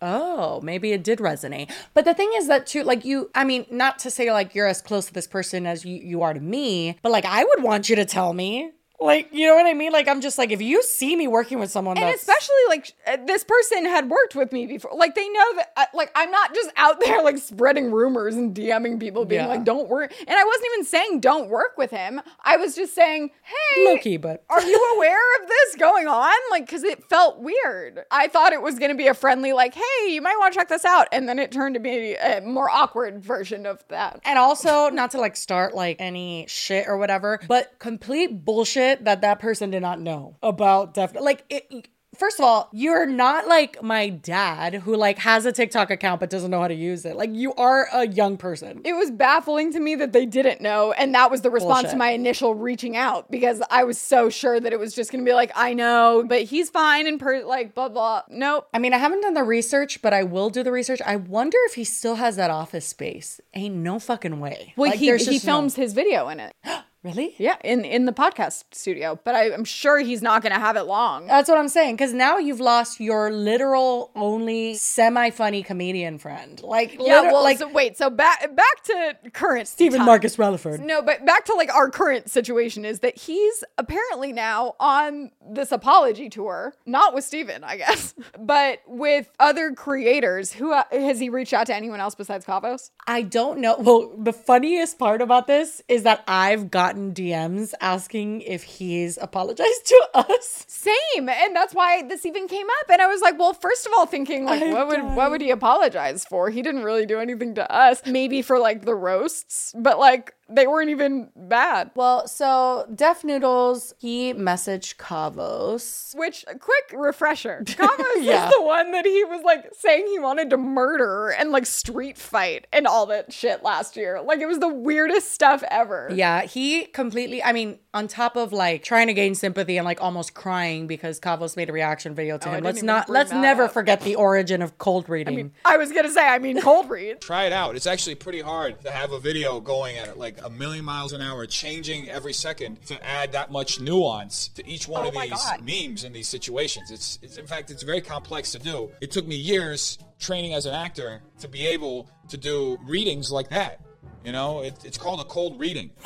Oh, 0.00 0.60
maybe 0.60 0.92
it 0.92 1.02
did 1.02 1.18
resonate. 1.18 1.70
But 1.92 2.04
the 2.04 2.14
thing 2.14 2.30
is 2.36 2.46
that 2.48 2.66
too, 2.66 2.84
like 2.84 3.04
you, 3.04 3.30
I 3.34 3.44
mean, 3.44 3.66
not 3.70 3.98
to 4.00 4.10
say 4.10 4.32
like 4.32 4.54
you're 4.54 4.66
as 4.66 4.80
close 4.80 5.06
to 5.06 5.12
this 5.12 5.26
person 5.26 5.66
as 5.66 5.84
you, 5.84 5.96
you 5.96 6.22
are 6.22 6.34
to 6.34 6.40
me, 6.40 6.96
but 7.02 7.10
like 7.12 7.24
I 7.24 7.44
would 7.44 7.62
want 7.62 7.88
you 7.88 7.96
to 7.96 8.04
tell 8.04 8.32
me. 8.32 8.72
Like, 9.00 9.28
you 9.32 9.46
know 9.46 9.54
what 9.54 9.66
I 9.66 9.74
mean? 9.74 9.92
Like, 9.92 10.08
I'm 10.08 10.20
just 10.20 10.38
like, 10.38 10.50
if 10.50 10.60
you 10.60 10.82
see 10.82 11.14
me 11.14 11.28
working 11.28 11.60
with 11.60 11.70
someone 11.70 11.96
And 11.96 12.06
that's 12.08 12.20
especially 12.20 12.56
like 12.68 12.92
uh, 13.06 13.16
this 13.26 13.44
person 13.44 13.84
had 13.84 14.10
worked 14.10 14.34
with 14.34 14.50
me 14.52 14.66
before. 14.66 14.90
Like 14.96 15.14
they 15.14 15.28
know 15.28 15.54
that 15.56 15.72
uh, 15.76 15.84
like 15.94 16.10
I'm 16.16 16.30
not 16.32 16.52
just 16.54 16.70
out 16.76 16.98
there 17.04 17.22
like 17.22 17.38
spreading 17.38 17.92
rumors 17.92 18.34
and 18.34 18.54
DMing 18.54 18.98
people 18.98 19.24
being 19.24 19.42
Yeah. 19.42 19.46
like 19.48 19.64
don't 19.64 19.88
work. 19.88 20.12
And 20.18 20.30
I 20.36 20.42
wasn't 20.44 20.66
even 20.74 20.84
saying 20.84 21.20
don't 21.20 21.48
work 21.48 21.78
with 21.78 21.90
him. 21.92 22.20
I 22.44 22.56
was 22.56 22.74
just 22.74 22.94
saying, 22.94 23.30
"Hey, 23.42 23.84
low 23.86 23.98
key, 23.98 24.16
but 24.16 24.44
are 24.50 24.62
you 24.62 24.92
aware 24.96 25.42
of 25.42 25.48
this 25.48 25.76
going 25.76 26.08
on? 26.08 26.34
Like, 26.50 26.66
because 26.66 26.82
it 26.82 27.04
felt 27.04 27.38
weird. 27.38 28.00
I 28.10 28.26
thought 28.26 28.52
it 28.52 28.62
was 28.62 28.78
going 28.80 28.90
to 28.90 28.96
be 28.96 29.06
a 29.06 29.14
friendly, 29.14 29.52
like, 29.52 29.74
hey, 29.74 30.08
you 30.12 30.20
might 30.20 30.36
want 30.38 30.52
to 30.54 30.58
check 30.58 30.68
this 30.68 30.84
out. 30.84 31.06
And 31.12 31.28
then 31.28 31.38
it 31.38 31.52
turned 31.52 31.74
to 31.74 31.80
be 31.80 32.14
a 32.14 32.40
more 32.40 32.68
awkward 32.68 33.22
version 33.22 33.64
of 33.64 33.84
that. 33.88 34.20
And 34.24 34.38
also, 34.40 34.88
not 34.90 35.12
to 35.12 35.18
like 35.18 35.36
start 35.36 35.74
like 35.74 35.96
any 36.00 36.46
shit 36.48 36.88
or 36.88 36.96
whatever, 36.98 37.38
but 37.46 37.78
complete 37.78 38.44
bullshit 38.44 38.87
that 38.96 39.20
that 39.22 39.38
person 39.40 39.70
did 39.70 39.82
not 39.82 40.00
know 40.00 40.36
about 40.42 40.94
def. 40.94 41.14
Like, 41.20 41.44
it, 41.50 41.88
first 42.16 42.40
of 42.40 42.44
all, 42.44 42.68
you're 42.72 43.06
not 43.06 43.46
like 43.46 43.80
my 43.82 44.08
dad 44.08 44.74
who 44.74 44.96
like 44.96 45.18
has 45.18 45.46
a 45.46 45.52
TikTok 45.52 45.90
account 45.90 46.18
but 46.20 46.30
doesn't 46.30 46.50
know 46.50 46.60
how 46.60 46.66
to 46.68 46.74
use 46.74 47.04
it. 47.04 47.14
Like, 47.16 47.30
you 47.32 47.52
are 47.54 47.86
a 47.92 48.08
young 48.08 48.36
person. 48.36 48.80
It 48.84 48.94
was 48.94 49.10
baffling 49.10 49.72
to 49.74 49.78
me 49.80 49.94
that 49.96 50.12
they 50.12 50.26
didn't 50.26 50.60
know. 50.60 50.92
And 50.92 51.14
that 51.14 51.30
was 51.30 51.42
the 51.42 51.50
response 51.50 51.82
Bullshit. 51.82 51.90
to 51.92 51.96
my 51.96 52.10
initial 52.10 52.54
reaching 52.54 52.96
out 52.96 53.30
because 53.30 53.62
I 53.70 53.84
was 53.84 53.98
so 53.98 54.30
sure 54.30 54.58
that 54.58 54.72
it 54.72 54.80
was 54.80 54.94
just 54.94 55.12
going 55.12 55.24
to 55.24 55.28
be 55.28 55.34
like, 55.34 55.52
I 55.54 55.74
know, 55.74 56.24
but 56.26 56.42
he's 56.42 56.70
fine 56.70 57.06
and 57.06 57.20
per 57.20 57.44
like, 57.44 57.74
blah, 57.74 57.88
blah. 57.88 58.22
Nope. 58.28 58.68
I 58.74 58.78
mean, 58.80 58.94
I 58.94 58.98
haven't 58.98 59.20
done 59.20 59.34
the 59.34 59.44
research, 59.44 60.02
but 60.02 60.12
I 60.12 60.24
will 60.24 60.50
do 60.50 60.62
the 60.64 60.72
research. 60.72 61.00
I 61.06 61.16
wonder 61.16 61.58
if 61.66 61.74
he 61.74 61.84
still 61.84 62.16
has 62.16 62.34
that 62.36 62.50
office 62.50 62.86
space. 62.86 63.40
Ain't 63.54 63.76
no 63.76 63.98
fucking 64.00 64.40
way. 64.40 64.72
Well, 64.76 64.90
Like, 64.90 64.98
he, 64.98 65.06
he 65.12 65.18
just 65.18 65.30
no- 65.44 65.52
films 65.52 65.76
his 65.76 65.92
video 65.92 66.28
in 66.30 66.40
it. 66.40 66.52
Really? 67.04 67.34
Yeah, 67.38 67.56
in, 67.62 67.84
in 67.84 68.06
the 68.06 68.12
podcast 68.12 68.64
studio. 68.72 69.18
But 69.24 69.36
I, 69.36 69.52
I'm 69.54 69.64
sure 69.64 69.98
he's 70.00 70.20
not 70.20 70.42
going 70.42 70.52
to 70.52 70.58
have 70.58 70.76
it 70.76 70.82
long. 70.82 71.28
That's 71.28 71.48
what 71.48 71.56
I'm 71.56 71.68
saying. 71.68 71.94
Because 71.94 72.12
now 72.12 72.38
you've 72.38 72.58
lost 72.58 72.98
your 72.98 73.30
literal 73.30 74.10
only 74.16 74.74
semi-funny 74.74 75.62
comedian 75.62 76.18
friend. 76.18 76.60
Like, 76.62 76.94
Yeah, 76.94 77.20
liter- 77.20 77.32
well, 77.32 77.42
like 77.44 77.58
so 77.58 77.68
wait, 77.68 77.96
so 77.96 78.10
back 78.10 78.40
back 78.54 78.82
to 78.84 79.30
current 79.32 79.68
Stephen 79.68 79.98
time. 79.98 80.06
Marcus 80.06 80.38
Rutherford. 80.38 80.80
No, 80.80 81.00
but 81.00 81.24
back 81.24 81.44
to 81.44 81.54
like 81.54 81.72
our 81.72 81.88
current 81.88 82.28
situation 82.30 82.84
is 82.84 82.98
that 83.00 83.16
he's 83.16 83.62
apparently 83.78 84.32
now 84.32 84.74
on 84.80 85.30
this 85.48 85.70
apology 85.70 86.28
tour, 86.28 86.74
not 86.84 87.14
with 87.14 87.22
Stephen, 87.24 87.62
I 87.62 87.76
guess, 87.76 88.12
but 88.38 88.80
with 88.88 89.30
other 89.38 89.72
creators. 89.72 90.52
Who 90.52 90.72
uh, 90.72 90.82
has 90.90 91.20
he 91.20 91.28
reached 91.28 91.52
out 91.54 91.66
to 91.68 91.74
anyone 91.76 92.00
else 92.00 92.16
besides 92.16 92.44
Kavos? 92.44 92.90
I 93.06 93.22
don't 93.22 93.60
know. 93.60 93.76
Well, 93.78 94.12
the 94.18 94.32
funniest 94.32 94.98
part 94.98 95.22
about 95.22 95.46
this 95.46 95.80
is 95.88 96.02
that 96.02 96.24
I've 96.26 96.70
gotten 96.88 97.12
DMs 97.12 97.74
asking 97.80 98.40
if 98.42 98.62
he's 98.62 99.18
apologized 99.18 99.86
to 99.86 100.08
us. 100.14 100.64
Same, 100.68 101.28
and 101.28 101.54
that's 101.54 101.74
why 101.74 102.02
this 102.02 102.24
even 102.24 102.48
came 102.48 102.66
up. 102.80 102.90
And 102.90 103.02
I 103.02 103.06
was 103.06 103.20
like, 103.20 103.38
well, 103.38 103.52
first 103.52 103.86
of 103.86 103.92
all, 103.96 104.06
thinking 104.06 104.44
like, 104.44 104.62
I'm 104.62 104.72
what 104.72 104.88
would 104.88 105.02
what 105.14 105.30
would 105.30 105.40
he 105.40 105.50
apologize 105.50 106.24
for? 106.24 106.50
He 106.50 106.62
didn't 106.62 106.84
really 106.84 107.04
do 107.04 107.20
anything 107.20 107.54
to 107.56 107.70
us. 107.70 108.00
Maybe 108.06 108.40
for 108.42 108.58
like 108.58 108.84
the 108.84 108.94
roasts, 108.94 109.74
but 109.76 109.98
like 109.98 110.34
they 110.48 110.66
weren't 110.66 110.90
even 110.90 111.30
bad. 111.36 111.90
Well, 111.94 112.26
so 112.28 112.86
Def 112.94 113.22
Noodles, 113.24 113.94
he 113.98 114.32
messaged 114.34 114.96
Kavos. 114.96 116.14
Which, 116.16 116.44
quick 116.60 116.92
refresher. 116.92 117.62
Kavos 117.66 118.22
Yeah. 118.22 118.48
is 118.48 118.54
the 118.54 118.62
one 118.62 118.92
that 118.92 119.04
he 119.04 119.24
was 119.24 119.42
like 119.44 119.68
saying 119.78 120.06
he 120.06 120.18
wanted 120.18 120.50
to 120.50 120.56
murder 120.56 121.28
and 121.30 121.50
like 121.50 121.66
street 121.66 122.18
fight 122.18 122.66
and 122.72 122.86
all 122.86 123.06
that 123.06 123.32
shit 123.32 123.62
last 123.62 123.96
year. 123.96 124.20
Like 124.20 124.40
it 124.40 124.46
was 124.46 124.58
the 124.58 124.68
weirdest 124.68 125.32
stuff 125.32 125.62
ever. 125.70 126.10
Yeah, 126.14 126.42
he 126.42 126.84
completely, 126.86 127.42
I 127.42 127.52
mean, 127.52 127.78
on 127.94 128.08
top 128.08 128.36
of 128.36 128.52
like 128.52 128.82
trying 128.82 129.08
to 129.08 129.14
gain 129.14 129.34
sympathy 129.34 129.76
and 129.76 129.84
like 129.84 130.00
almost 130.00 130.34
crying 130.34 130.86
because 130.86 131.20
Kavos 131.20 131.56
made 131.56 131.68
a 131.68 131.72
reaction 131.72 132.14
video 132.14 132.38
to 132.38 132.48
Oh, 132.48 132.52
him. 132.52 132.64
Let's 132.64 132.82
not, 132.82 133.08
let's 133.08 133.32
never 133.32 133.64
up. 133.64 133.72
forget 133.72 134.00
the 134.00 134.14
origin 134.14 134.62
of 134.62 134.78
cold 134.78 135.08
reading. 135.08 135.52
I 135.64 135.76
was 135.76 135.92
gonna 135.92 136.10
say, 136.10 136.26
I 136.26 136.38
mean, 136.38 136.60
cold 136.60 136.88
read. 136.88 137.20
Try 137.20 137.44
it 137.44 137.52
out. 137.52 137.76
It's 137.76 137.86
actually 137.86 138.14
pretty 138.14 138.40
hard 138.40 138.80
to 138.82 138.90
have 138.90 139.12
a 139.12 139.20
video 139.20 139.60
going 139.60 139.96
at 139.98 140.08
it 140.08 140.16
like 140.16 140.37
a 140.44 140.50
million 140.50 140.84
miles 140.84 141.12
an 141.12 141.20
hour, 141.20 141.46
changing 141.46 142.08
every 142.08 142.32
second 142.32 142.84
to 142.86 143.04
add 143.06 143.32
that 143.32 143.50
much 143.50 143.80
nuance 143.80 144.48
to 144.48 144.66
each 144.68 144.86
one 144.88 145.04
Oh 145.04 145.08
of 145.08 145.14
these 145.14 145.30
God. 145.30 145.60
memes 145.64 146.04
in 146.04 146.12
these 146.12 146.28
situations. 146.28 146.90
It's, 146.90 147.18
it's 147.22 147.36
in 147.38 147.46
fact, 147.46 147.70
it's 147.70 147.82
very 147.82 148.00
complex 148.00 148.52
to 148.52 148.58
do. 148.58 148.90
It 149.00 149.10
took 149.10 149.26
me 149.26 149.36
years 149.36 149.98
training 150.18 150.54
as 150.54 150.66
an 150.66 150.74
actor 150.74 151.22
to 151.40 151.48
be 151.48 151.66
able 151.66 152.08
to 152.28 152.36
do 152.36 152.78
readings 152.84 153.30
like 153.30 153.48
that. 153.50 153.80
You 154.24 154.32
know, 154.32 154.60
it, 154.62 154.74
it's 154.84 154.98
called 154.98 155.20
a 155.20 155.24
cold 155.24 155.58
reading. 155.60 155.90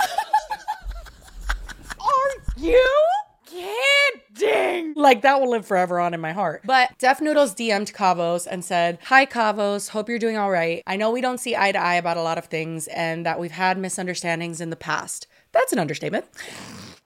Are 2.00 2.30
you 2.56 2.88
kidding? 3.46 3.74
Like 4.94 5.22
that 5.22 5.40
will 5.40 5.50
live 5.50 5.66
forever 5.66 6.00
on 6.00 6.14
in 6.14 6.20
my 6.20 6.32
heart. 6.32 6.62
But 6.64 6.98
Def 6.98 7.20
Noodles 7.20 7.54
DM'd 7.54 7.92
Kavos 7.92 8.46
and 8.50 8.64
said, 8.64 8.98
Hi 9.04 9.26
Kavos, 9.26 9.90
hope 9.90 10.08
you're 10.08 10.18
doing 10.18 10.36
all 10.36 10.50
right. 10.50 10.82
I 10.86 10.96
know 10.96 11.10
we 11.10 11.20
don't 11.20 11.38
see 11.38 11.56
eye 11.56 11.72
to 11.72 11.78
eye 11.78 11.94
about 11.94 12.16
a 12.16 12.22
lot 12.22 12.38
of 12.38 12.46
things 12.46 12.86
and 12.88 13.24
that 13.26 13.40
we've 13.40 13.52
had 13.52 13.78
misunderstandings 13.78 14.60
in 14.60 14.70
the 14.70 14.76
past. 14.76 15.26
That's 15.52 15.72
an 15.72 15.78
understatement. 15.78 16.26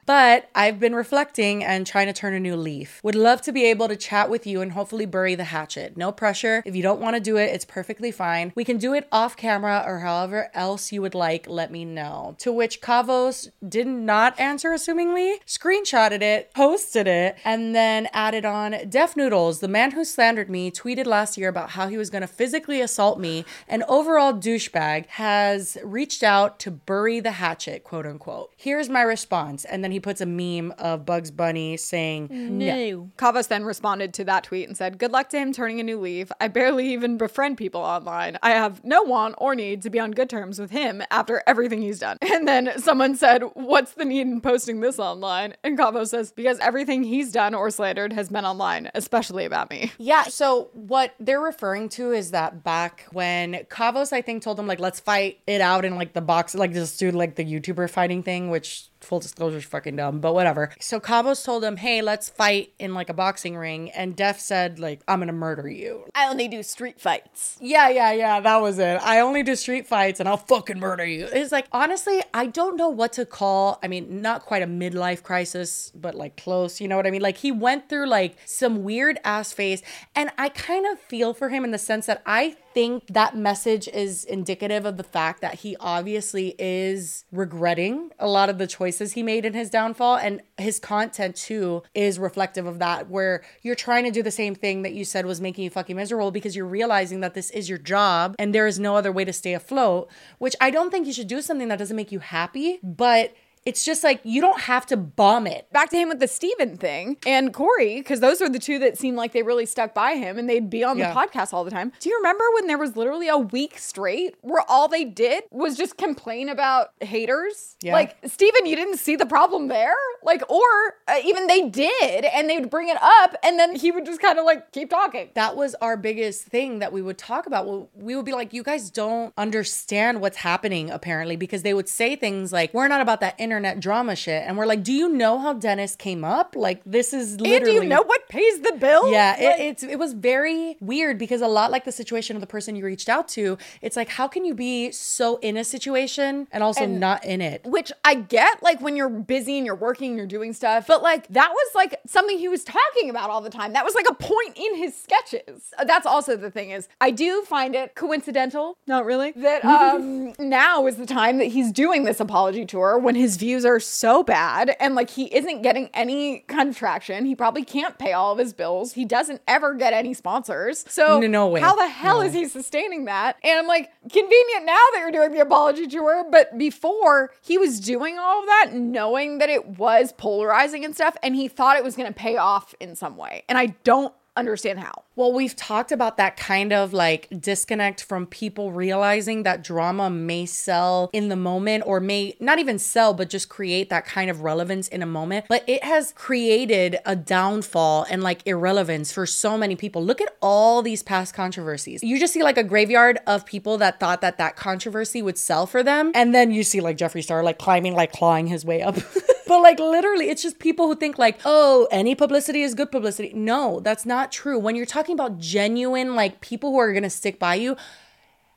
But 0.06 0.48
I've 0.54 0.78
been 0.78 0.94
reflecting 0.94 1.64
and 1.64 1.84
trying 1.84 2.06
to 2.06 2.12
turn 2.12 2.32
a 2.32 2.40
new 2.40 2.54
leaf. 2.54 3.00
Would 3.02 3.16
love 3.16 3.42
to 3.42 3.52
be 3.52 3.64
able 3.64 3.88
to 3.88 3.96
chat 3.96 4.30
with 4.30 4.46
you 4.46 4.60
and 4.60 4.70
hopefully 4.70 5.04
bury 5.04 5.34
the 5.34 5.44
hatchet. 5.44 5.96
No 5.96 6.12
pressure. 6.12 6.62
If 6.64 6.76
you 6.76 6.82
don't 6.82 7.00
want 7.00 7.16
to 7.16 7.20
do 7.20 7.36
it, 7.36 7.52
it's 7.52 7.64
perfectly 7.64 8.12
fine. 8.12 8.52
We 8.54 8.64
can 8.64 8.78
do 8.78 8.94
it 8.94 9.08
off 9.10 9.36
camera 9.36 9.82
or 9.84 9.98
however 9.98 10.48
else 10.54 10.92
you 10.92 11.02
would 11.02 11.16
like, 11.16 11.48
let 11.48 11.72
me 11.72 11.84
know. 11.84 12.36
To 12.38 12.52
which 12.52 12.80
Kavos 12.80 13.50
did 13.68 13.88
not 13.88 14.38
answer 14.38 14.70
assumingly, 14.70 15.38
screenshotted 15.44 16.22
it, 16.22 16.54
posted 16.54 17.08
it, 17.08 17.36
and 17.44 17.74
then 17.74 18.08
added 18.12 18.44
on 18.44 18.76
Def 18.88 19.16
Noodles, 19.16 19.58
the 19.58 19.66
man 19.66 19.90
who 19.90 20.04
slandered 20.04 20.48
me, 20.48 20.70
tweeted 20.70 21.06
last 21.06 21.36
year 21.36 21.48
about 21.48 21.70
how 21.70 21.88
he 21.88 21.98
was 21.98 22.10
going 22.10 22.22
to 22.22 22.28
physically 22.28 22.80
assault 22.80 23.18
me. 23.18 23.44
An 23.66 23.82
overall 23.88 24.32
douchebag 24.32 25.06
has 25.06 25.76
reached 25.82 26.22
out 26.22 26.60
to 26.60 26.70
bury 26.70 27.18
the 27.18 27.32
hatchet, 27.32 27.82
quote 27.82 28.06
unquote. 28.06 28.52
Here's 28.56 28.88
my 28.88 29.02
response. 29.02 29.64
And 29.64 29.82
then 29.82 29.90
he 29.90 29.95
puts 30.00 30.20
a 30.20 30.26
meme 30.26 30.72
of 30.78 31.04
Bugs 31.04 31.30
Bunny 31.30 31.76
saying, 31.76 32.28
No. 32.30 33.10
Kavos 33.16 33.48
then 33.48 33.64
responded 33.64 34.14
to 34.14 34.24
that 34.24 34.44
tweet 34.44 34.68
and 34.68 34.76
said, 34.76 34.98
Good 34.98 35.12
luck 35.12 35.30
to 35.30 35.38
him 35.38 35.52
turning 35.52 35.80
a 35.80 35.82
new 35.82 36.00
leaf. 36.00 36.30
I 36.40 36.48
barely 36.48 36.92
even 36.92 37.16
befriend 37.16 37.56
people 37.56 37.80
online. 37.80 38.38
I 38.42 38.50
have 38.50 38.84
no 38.84 39.02
want 39.02 39.34
or 39.38 39.54
need 39.54 39.82
to 39.82 39.90
be 39.90 40.00
on 40.00 40.12
good 40.12 40.30
terms 40.30 40.58
with 40.58 40.70
him 40.70 41.02
after 41.10 41.42
everything 41.46 41.82
he's 41.82 41.98
done. 41.98 42.18
And 42.36 42.46
then 42.46 42.78
someone 42.78 43.16
said, 43.16 43.42
What's 43.54 43.92
the 43.92 44.04
need 44.04 44.26
in 44.26 44.42
posting 44.42 44.80
this 44.80 44.98
online? 44.98 45.54
And 45.64 45.78
Kavos 45.78 46.08
says, 46.08 46.32
Because 46.32 46.58
everything 46.58 47.02
he's 47.02 47.32
done 47.32 47.54
or 47.54 47.70
slandered 47.70 48.12
has 48.12 48.28
been 48.28 48.44
online, 48.44 48.90
especially 48.94 49.46
about 49.46 49.70
me. 49.70 49.90
Yeah, 49.96 50.24
so 50.24 50.68
what 50.74 51.14
they're 51.18 51.40
referring 51.40 51.88
to 51.90 52.12
is 52.12 52.32
that 52.32 52.62
back 52.62 53.06
when 53.12 53.54
Kavos, 53.70 54.12
I 54.12 54.20
think, 54.20 54.42
told 54.42 54.58
them, 54.58 54.66
like, 54.66 54.80
let's 54.80 55.00
fight 55.00 55.40
it 55.46 55.60
out 55.60 55.84
in 55.84 55.96
like 55.96 56.12
the 56.12 56.20
box, 56.20 56.54
like 56.54 56.72
just 56.72 56.98
do 56.98 57.10
like 57.10 57.36
the 57.36 57.44
YouTuber 57.44 57.88
fighting 57.88 58.22
thing, 58.22 58.50
which 58.50 58.88
full 59.06 59.20
disclosure 59.20 59.58
is 59.58 59.64
fucking 59.64 59.96
dumb, 59.96 60.20
but 60.20 60.34
whatever. 60.34 60.70
So 60.80 61.00
Kavos 61.00 61.44
told 61.44 61.64
him, 61.64 61.76
hey, 61.76 62.02
let's 62.02 62.28
fight 62.28 62.72
in 62.78 62.92
like 62.92 63.08
a 63.08 63.14
boxing 63.14 63.56
ring. 63.56 63.90
And 63.90 64.16
Def 64.16 64.40
said, 64.40 64.78
like, 64.78 65.00
I'm 65.06 65.20
gonna 65.20 65.32
murder 65.32 65.68
you. 65.68 66.04
I 66.14 66.28
only 66.28 66.48
do 66.48 66.62
street 66.62 67.00
fights. 67.00 67.56
Yeah, 67.60 67.88
yeah, 67.88 68.12
yeah, 68.12 68.40
that 68.40 68.60
was 68.60 68.78
it. 68.78 69.00
I 69.02 69.20
only 69.20 69.42
do 69.42 69.54
street 69.54 69.86
fights 69.86 70.20
and 70.20 70.28
I'll 70.28 70.36
fucking 70.36 70.78
murder 70.78 71.04
you. 71.04 71.28
It's 71.32 71.52
like, 71.52 71.66
honestly, 71.72 72.22
I 72.34 72.46
don't 72.46 72.76
know 72.76 72.88
what 72.88 73.12
to 73.14 73.24
call. 73.24 73.78
I 73.82 73.88
mean, 73.88 74.20
not 74.20 74.44
quite 74.44 74.62
a 74.62 74.66
midlife 74.66 75.22
crisis, 75.22 75.92
but 75.94 76.14
like 76.14 76.36
close, 76.36 76.80
you 76.80 76.88
know 76.88 76.96
what 76.96 77.06
I 77.06 77.10
mean? 77.10 77.22
Like, 77.22 77.38
he 77.38 77.52
went 77.52 77.88
through 77.88 78.06
like 78.06 78.36
some 78.44 78.82
weird 78.82 79.18
ass 79.24 79.52
phase. 79.52 79.82
And 80.14 80.30
I 80.36 80.48
kind 80.48 80.86
of 80.86 80.98
feel 80.98 81.32
for 81.32 81.48
him 81.48 81.64
in 81.64 81.70
the 81.70 81.78
sense 81.78 82.06
that 82.06 82.22
I 82.26 82.56
think 82.76 83.06
that 83.06 83.34
message 83.34 83.88
is 83.88 84.22
indicative 84.26 84.84
of 84.84 84.98
the 84.98 85.02
fact 85.02 85.40
that 85.40 85.54
he 85.54 85.74
obviously 85.80 86.54
is 86.58 87.24
regretting 87.32 88.10
a 88.18 88.28
lot 88.28 88.50
of 88.50 88.58
the 88.58 88.66
choices 88.66 89.14
he 89.14 89.22
made 89.22 89.46
in 89.46 89.54
his 89.54 89.70
downfall. 89.70 90.18
And 90.18 90.42
his 90.58 90.78
content 90.78 91.36
too 91.36 91.82
is 91.94 92.18
reflective 92.18 92.66
of 92.66 92.78
that, 92.80 93.08
where 93.08 93.42
you're 93.62 93.74
trying 93.74 94.04
to 94.04 94.10
do 94.10 94.22
the 94.22 94.30
same 94.30 94.54
thing 94.54 94.82
that 94.82 94.92
you 94.92 95.06
said 95.06 95.24
was 95.24 95.40
making 95.40 95.64
you 95.64 95.70
fucking 95.70 95.96
miserable 95.96 96.30
because 96.30 96.54
you're 96.54 96.66
realizing 96.66 97.20
that 97.20 97.32
this 97.32 97.50
is 97.52 97.66
your 97.66 97.78
job 97.78 98.34
and 98.38 98.54
there 98.54 98.66
is 98.66 98.78
no 98.78 98.94
other 98.94 99.10
way 99.10 99.24
to 99.24 99.32
stay 99.32 99.54
afloat, 99.54 100.10
which 100.36 100.54
I 100.60 100.70
don't 100.70 100.90
think 100.90 101.06
you 101.06 101.14
should 101.14 101.28
do 101.28 101.40
something 101.40 101.68
that 101.68 101.78
doesn't 101.78 101.96
make 101.96 102.12
you 102.12 102.18
happy, 102.18 102.78
but 102.82 103.32
it's 103.66 103.84
just 103.84 104.02
like 104.04 104.20
you 104.24 104.40
don't 104.40 104.60
have 104.62 104.86
to 104.86 104.96
bomb 104.96 105.46
it. 105.46 105.70
Back 105.72 105.90
to 105.90 105.96
him 105.96 106.08
with 106.08 106.20
the 106.20 106.28
Steven 106.28 106.76
thing 106.78 107.16
and 107.26 107.52
Corey, 107.52 107.96
because 107.98 108.20
those 108.20 108.40
are 108.40 108.48
the 108.48 108.58
two 108.58 108.78
that 108.78 108.96
seemed 108.96 109.16
like 109.16 109.32
they 109.32 109.42
really 109.42 109.66
stuck 109.66 109.92
by 109.92 110.14
him 110.14 110.38
and 110.38 110.48
they'd 110.48 110.70
be 110.70 110.84
on 110.84 110.96
Yeah. 110.96 111.12
the 111.12 111.18
podcast 111.18 111.52
all 111.52 111.64
the 111.64 111.70
time. 111.70 111.92
Do 112.00 112.08
you 112.08 112.16
remember 112.16 112.44
when 112.54 112.66
there 112.68 112.78
was 112.78 112.96
literally 112.96 113.28
a 113.28 113.36
week 113.36 113.78
straight 113.78 114.36
where 114.40 114.62
all 114.68 114.88
they 114.88 115.04
did 115.04 115.44
was 115.50 115.76
just 115.76 115.96
complain 115.98 116.48
about 116.48 116.90
haters? 117.00 117.76
Yeah. 117.82 117.92
Like, 117.92 118.16
Steven, 118.24 118.66
you 118.66 118.76
didn't 118.76 118.98
see 118.98 119.16
the 119.16 119.26
problem 119.26 119.68
there? 119.68 119.94
Like, 120.22 120.48
or 120.50 120.62
uh, 121.08 121.16
even 121.24 121.46
they 121.48 121.68
did 121.68 122.24
and 122.24 122.48
they 122.48 122.58
would 122.58 122.70
bring 122.70 122.88
it 122.88 122.98
up 123.02 123.34
and 123.42 123.58
then 123.58 123.74
he 123.76 123.90
would 123.90 124.06
just 124.06 124.20
kind 124.22 124.38
of 124.38 124.44
like 124.44 124.72
keep 124.72 124.90
talking. 124.90 125.30
That 125.34 125.56
was 125.56 125.74
our 125.82 125.96
biggest 125.96 126.44
thing 126.44 126.78
that 126.78 126.92
we 126.92 127.02
would 127.02 127.18
talk 127.18 127.46
about. 127.46 127.66
Well, 127.66 127.90
we 127.94 128.14
would 128.14 128.24
be 128.24 128.32
like, 128.32 128.52
you 128.52 128.62
guys 128.62 128.90
don't 128.90 129.32
understand 129.36 130.20
what's 130.20 130.36
happening, 130.38 130.90
apparently, 130.90 131.34
because 131.36 131.62
they 131.62 131.74
would 131.74 131.88
say 131.88 132.14
things 132.14 132.52
like, 132.52 132.72
we're 132.72 132.88
not 132.88 133.00
about 133.00 133.20
that 133.20 133.34
internet 133.56 133.80
drama 133.80 134.14
shit. 134.14 134.42
And 134.46 134.58
we're 134.58 134.66
like, 134.66 134.82
do 134.82 134.92
you 134.92 135.08
know 135.08 135.38
how 135.38 135.54
Dennis 135.54 135.96
came 135.96 136.24
up? 136.24 136.54
Like, 136.54 136.82
this 136.84 137.12
is 137.14 137.40
literally. 137.40 137.56
And 137.56 137.64
do 137.64 137.72
you 137.72 137.84
know 137.84 138.02
what 138.02 138.28
pays 138.28 138.60
the 138.60 138.72
bill? 138.78 139.10
Yeah, 139.10 139.34
Like- 139.38 139.60
it, 139.60 139.62
it's 139.64 139.82
it 139.82 139.98
was 139.98 140.12
very 140.12 140.76
weird 140.80 141.18
because 141.18 141.40
a 141.40 141.48
lot 141.48 141.70
like 141.70 141.84
the 141.84 141.92
situation 141.92 142.36
of 142.36 142.40
the 142.40 142.46
person 142.46 142.76
you 142.76 142.84
reached 142.84 143.08
out 143.08 143.28
to, 143.28 143.56
it's 143.80 143.96
like 143.96 144.08
how 144.10 144.28
can 144.28 144.44
you 144.44 144.54
be 144.54 144.90
so 144.92 145.36
in 145.38 145.56
a 145.56 145.64
situation 145.64 146.46
and 146.52 146.62
also 146.62 146.84
And- 146.84 147.00
not 147.00 147.24
in 147.24 147.40
it? 147.40 147.62
Which 147.64 147.90
I 148.04 148.14
get, 148.14 148.62
like 148.62 148.80
when 148.80 148.94
you're 148.96 149.08
busy 149.08 149.56
and 149.56 149.64
you're 149.66 149.74
working 149.74 150.10
and 150.10 150.18
you're 150.18 150.26
doing 150.26 150.52
stuff, 150.52 150.86
but 150.86 151.02
like 151.02 151.26
that 151.28 151.50
was 151.50 151.68
like 151.74 151.98
something 152.06 152.38
he 152.38 152.48
was 152.48 152.62
talking 152.64 153.08
about 153.10 153.30
all 153.30 153.40
the 153.40 153.50
time. 153.50 153.72
That 153.72 153.84
was 153.84 153.94
like 153.94 154.06
a 154.10 154.14
point 154.14 154.56
in 154.56 154.76
his 154.76 154.94
sketches. 154.94 155.72
That's 155.84 156.06
also 156.06 156.36
the 156.36 156.50
thing 156.50 156.70
is, 156.70 156.88
I 157.00 157.10
do 157.10 157.42
find 157.42 157.74
it 157.74 157.94
coincidental, 157.94 158.76
not 158.86 159.04
really, 159.06 159.32
that 159.36 159.64
um 159.76 160.32
now 160.38 160.86
is 160.86 160.96
the 160.96 161.06
time 161.06 161.38
that 161.38 161.46
he's 161.46 161.72
doing 161.72 162.04
this 162.04 162.20
apology 162.20 162.64
tour 162.66 162.98
when 162.98 163.14
his 163.14 163.36
views 163.46 163.64
are 163.64 163.78
so 163.78 164.22
bad 164.24 164.74
and 164.80 164.94
like 164.96 165.08
he 165.10 165.32
isn't 165.34 165.62
getting 165.62 165.88
any 165.94 166.40
kind 166.48 166.68
of 166.68 166.76
traction. 166.76 167.24
He 167.26 167.34
probably 167.36 167.64
can't 167.64 167.96
pay 167.96 168.12
all 168.12 168.32
of 168.32 168.38
his 168.38 168.52
bills. 168.52 168.92
He 168.94 169.04
doesn't 169.04 169.40
ever 169.46 169.74
get 169.74 169.92
any 169.92 170.14
sponsors. 170.14 170.84
So 170.88 171.20
No- 171.20 171.26
no 171.28 171.46
way. 171.46 171.60
how 171.60 171.76
the 171.76 171.86
hell 171.86 172.16
No 172.18 172.22
is 172.26 172.32
he 172.34 172.46
sustaining 172.48 173.04
that? 173.04 173.36
And 173.44 173.58
I'm 173.58 173.66
like, 173.68 173.90
convenient 174.02 174.64
now 174.64 174.72
that 174.92 174.98
you're 175.00 175.12
doing 175.12 175.30
the 175.32 175.40
apology 175.40 175.86
tour, 175.86 176.24
but 176.30 176.58
before 176.58 177.30
he 177.40 177.56
was 177.56 177.78
doing 177.78 178.18
all 178.18 178.40
of 178.40 178.46
that, 178.46 178.70
knowing 178.74 179.38
that 179.38 179.48
it 179.48 179.78
was 179.78 180.12
polarizing 180.16 180.84
and 180.84 180.94
stuff, 180.94 181.16
and 181.22 181.36
he 181.36 181.46
thought 181.46 181.76
it 181.76 181.84
was 181.84 181.94
going 181.94 182.08
to 182.08 182.14
pay 182.14 182.36
off 182.36 182.74
in 182.80 182.96
some 182.96 183.16
way. 183.16 183.44
And 183.48 183.56
I 183.56 183.66
don't 183.84 184.12
understand 184.36 184.78
how. 184.80 185.04
Well, 185.16 185.32
we've 185.32 185.56
talked 185.56 185.92
about 185.92 186.18
that 186.18 186.36
kind 186.36 186.72
of 186.72 186.92
like 186.92 187.28
disconnect 187.40 188.02
from 188.02 188.26
people 188.26 188.72
realizing 188.72 189.44
that 189.44 189.64
drama 189.64 190.10
may 190.10 190.44
sell 190.44 191.08
in 191.12 191.28
the 191.28 191.36
moment 191.36 191.84
or 191.86 192.00
may 192.00 192.36
not 192.38 192.58
even 192.58 192.78
sell, 192.78 193.14
but 193.14 193.30
just 193.30 193.48
create 193.48 193.88
that 193.88 194.04
kind 194.04 194.28
of 194.28 194.42
relevance 194.42 194.88
in 194.88 195.02
a 195.02 195.06
moment. 195.06 195.46
But 195.48 195.64
it 195.66 195.82
has 195.84 196.12
created 196.12 196.98
a 197.06 197.16
downfall 197.16 198.06
and 198.10 198.22
like 198.22 198.42
irrelevance 198.46 199.10
for 199.10 199.24
so 199.24 199.56
many 199.56 199.74
people. 199.74 200.04
Look 200.04 200.20
at 200.20 200.36
all 200.42 200.82
these 200.82 201.02
past 201.02 201.34
controversies. 201.34 202.02
You 202.02 202.18
just 202.18 202.34
see 202.34 202.42
like 202.42 202.58
a 202.58 202.64
graveyard 202.64 203.18
of 203.26 203.46
people 203.46 203.78
that 203.78 203.98
thought 203.98 204.20
that 204.20 204.36
that 204.38 204.56
controversy 204.56 205.22
would 205.22 205.38
sell 205.38 205.66
for 205.66 205.82
them. 205.82 206.12
And 206.14 206.34
then 206.34 206.50
you 206.50 206.62
see 206.62 206.80
like 206.80 206.98
Jeffree 206.98 207.22
Star 207.22 207.42
like 207.42 207.58
climbing, 207.58 207.94
like 207.94 208.12
clawing 208.12 208.48
his 208.48 208.64
way 208.64 208.82
up. 208.82 208.96
But 209.46 209.62
like 209.62 209.78
literally, 209.78 210.28
it's 210.28 210.42
just 210.42 210.58
people 210.58 210.86
who 210.86 210.96
think 210.96 211.18
like, 211.18 211.40
oh, 211.44 211.86
any 211.90 212.14
publicity 212.14 212.62
is 212.62 212.74
good 212.74 212.90
publicity. 212.90 213.32
No, 213.32 213.80
that's 213.80 214.04
not 214.04 214.32
true. 214.32 214.58
When 214.58 214.74
you're 214.74 214.86
talking 214.86 215.14
about 215.14 215.38
genuine 215.38 216.14
like 216.14 216.40
people 216.40 216.70
who 216.70 216.78
are 216.78 216.92
gonna 216.92 217.10
stick 217.10 217.38
by 217.38 217.54
you, 217.54 217.76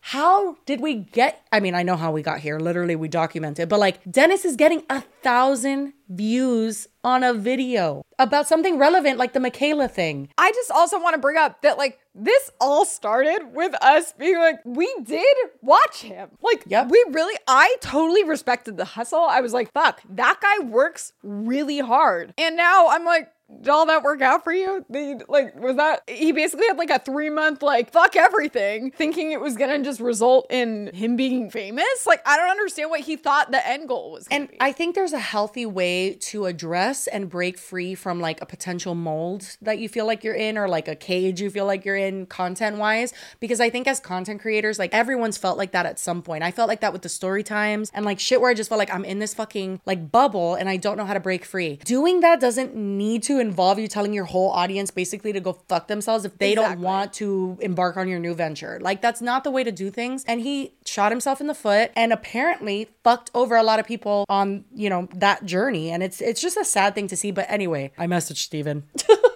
how 0.01 0.57
did 0.65 0.81
we 0.81 0.95
get? 0.95 1.45
I 1.51 1.59
mean, 1.59 1.75
I 1.75 1.83
know 1.83 1.95
how 1.95 2.11
we 2.11 2.21
got 2.21 2.39
here. 2.39 2.59
Literally, 2.59 2.95
we 2.95 3.07
documented, 3.07 3.69
but 3.69 3.79
like 3.79 3.99
Dennis 4.09 4.45
is 4.45 4.55
getting 4.55 4.83
a 4.89 5.01
thousand 5.21 5.93
views 6.07 6.87
on 7.03 7.23
a 7.23 7.33
video 7.33 8.01
about 8.17 8.47
something 8.47 8.77
relevant 8.77 9.17
like 9.17 9.33
the 9.33 9.39
Michaela 9.39 9.87
thing. 9.87 10.29
I 10.37 10.51
just 10.51 10.71
also 10.71 10.99
want 11.01 11.13
to 11.15 11.19
bring 11.19 11.37
up 11.37 11.61
that 11.61 11.77
like 11.77 11.99
this 12.15 12.51
all 12.59 12.85
started 12.85 13.53
with 13.53 13.73
us 13.81 14.13
being 14.13 14.37
like, 14.37 14.59
we 14.65 14.93
did 15.03 15.37
watch 15.61 16.01
him. 16.01 16.29
Like, 16.41 16.65
we 16.65 17.05
really, 17.11 17.37
I 17.47 17.75
totally 17.79 18.23
respected 18.23 18.77
the 18.77 18.85
hustle. 18.85 19.25
I 19.29 19.41
was 19.41 19.53
like, 19.53 19.71
fuck, 19.71 20.01
that 20.09 20.39
guy 20.41 20.65
works 20.65 21.13
really 21.23 21.79
hard. 21.79 22.33
And 22.37 22.57
now 22.57 22.89
I'm 22.89 23.05
like, 23.05 23.31
did 23.57 23.69
all 23.69 23.85
that 23.87 24.03
work 24.03 24.21
out 24.21 24.43
for 24.43 24.53
you? 24.53 24.85
The, 24.89 25.23
like, 25.27 25.59
was 25.59 25.75
that 25.77 26.03
he 26.07 26.31
basically 26.31 26.67
had 26.67 26.77
like 26.77 26.89
a 26.89 26.99
three 26.99 27.29
month 27.29 27.61
like 27.61 27.91
fuck 27.91 28.15
everything, 28.15 28.91
thinking 28.91 29.31
it 29.31 29.41
was 29.41 29.57
gonna 29.57 29.83
just 29.83 29.99
result 29.99 30.47
in 30.49 30.91
him 30.93 31.15
being 31.15 31.49
famous? 31.49 32.05
Like, 32.05 32.21
I 32.25 32.37
don't 32.37 32.49
understand 32.49 32.89
what 32.89 33.01
he 33.01 33.15
thought 33.15 33.51
the 33.51 33.65
end 33.67 33.87
goal 33.87 34.11
was. 34.11 34.27
And 34.29 34.49
I 34.59 34.71
think 34.71 34.95
there's 34.95 35.13
a 35.13 35.19
healthy 35.19 35.65
way 35.65 36.13
to 36.13 36.45
address 36.45 37.07
and 37.07 37.29
break 37.29 37.57
free 37.57 37.95
from 37.95 38.19
like 38.19 38.41
a 38.41 38.45
potential 38.45 38.95
mold 38.95 39.57
that 39.61 39.79
you 39.79 39.89
feel 39.89 40.05
like 40.05 40.23
you're 40.23 40.35
in 40.35 40.57
or 40.57 40.67
like 40.67 40.87
a 40.87 40.95
cage 40.95 41.41
you 41.41 41.49
feel 41.49 41.65
like 41.65 41.85
you're 41.85 41.95
in 41.95 42.25
content 42.27 42.77
wise. 42.77 43.13
Because 43.39 43.59
I 43.59 43.69
think 43.69 43.87
as 43.87 43.99
content 43.99 44.41
creators, 44.41 44.79
like 44.79 44.93
everyone's 44.93 45.37
felt 45.37 45.57
like 45.57 45.71
that 45.71 45.85
at 45.85 45.99
some 45.99 46.21
point. 46.21 46.43
I 46.43 46.51
felt 46.51 46.69
like 46.69 46.81
that 46.81 46.93
with 46.93 47.01
the 47.01 47.09
story 47.09 47.43
times 47.43 47.91
and 47.93 48.05
like 48.05 48.19
shit 48.19 48.41
where 48.41 48.51
I 48.51 48.53
just 48.53 48.69
felt 48.69 48.79
like 48.79 48.93
I'm 48.93 49.05
in 49.05 49.19
this 49.19 49.33
fucking 49.33 49.81
like 49.85 50.11
bubble 50.11 50.55
and 50.55 50.69
I 50.69 50.77
don't 50.77 50.97
know 50.97 51.05
how 51.05 51.13
to 51.13 51.19
break 51.19 51.45
free. 51.45 51.77
Doing 51.83 52.19
that 52.21 52.39
doesn't 52.39 52.75
need 52.75 53.23
to 53.23 53.38
involve 53.39 53.79
you 53.79 53.87
telling 53.87 54.13
your 54.13 54.25
whole 54.25 54.51
audience 54.51 54.91
basically 54.91 55.33
to 55.33 55.39
go 55.39 55.53
fuck 55.67 55.87
themselves 55.87 56.25
if 56.25 56.37
they 56.37 56.55
don't 56.55 56.79
want 56.81 57.13
to 57.13 57.57
embark 57.61 57.97
on 57.97 58.07
your 58.07 58.19
new 58.19 58.33
venture. 58.33 58.79
Like 58.81 59.01
that's 59.01 59.21
not 59.21 59.43
the 59.43 59.51
way 59.51 59.63
to 59.63 59.71
do 59.71 59.89
things. 59.89 60.23
And 60.27 60.41
he 60.41 60.73
shot 60.85 61.11
himself 61.11 61.41
in 61.41 61.47
the 61.47 61.55
foot 61.55 61.91
and 61.95 62.11
apparently 62.13 62.89
fucked 63.03 63.31
over 63.33 63.55
a 63.55 63.63
lot 63.63 63.79
of 63.79 63.85
people 63.85 64.25
on, 64.29 64.65
you 64.73 64.89
know, 64.89 65.07
that 65.13 65.45
journey. 65.45 65.91
And 65.91 66.03
it's 66.03 66.21
it's 66.21 66.41
just 66.41 66.57
a 66.57 66.65
sad 66.65 66.95
thing 66.95 67.07
to 67.07 67.15
see. 67.15 67.31
But 67.31 67.49
anyway, 67.49 67.91
I 67.97 68.07
messaged 68.07 68.37
Steven. 68.37 68.83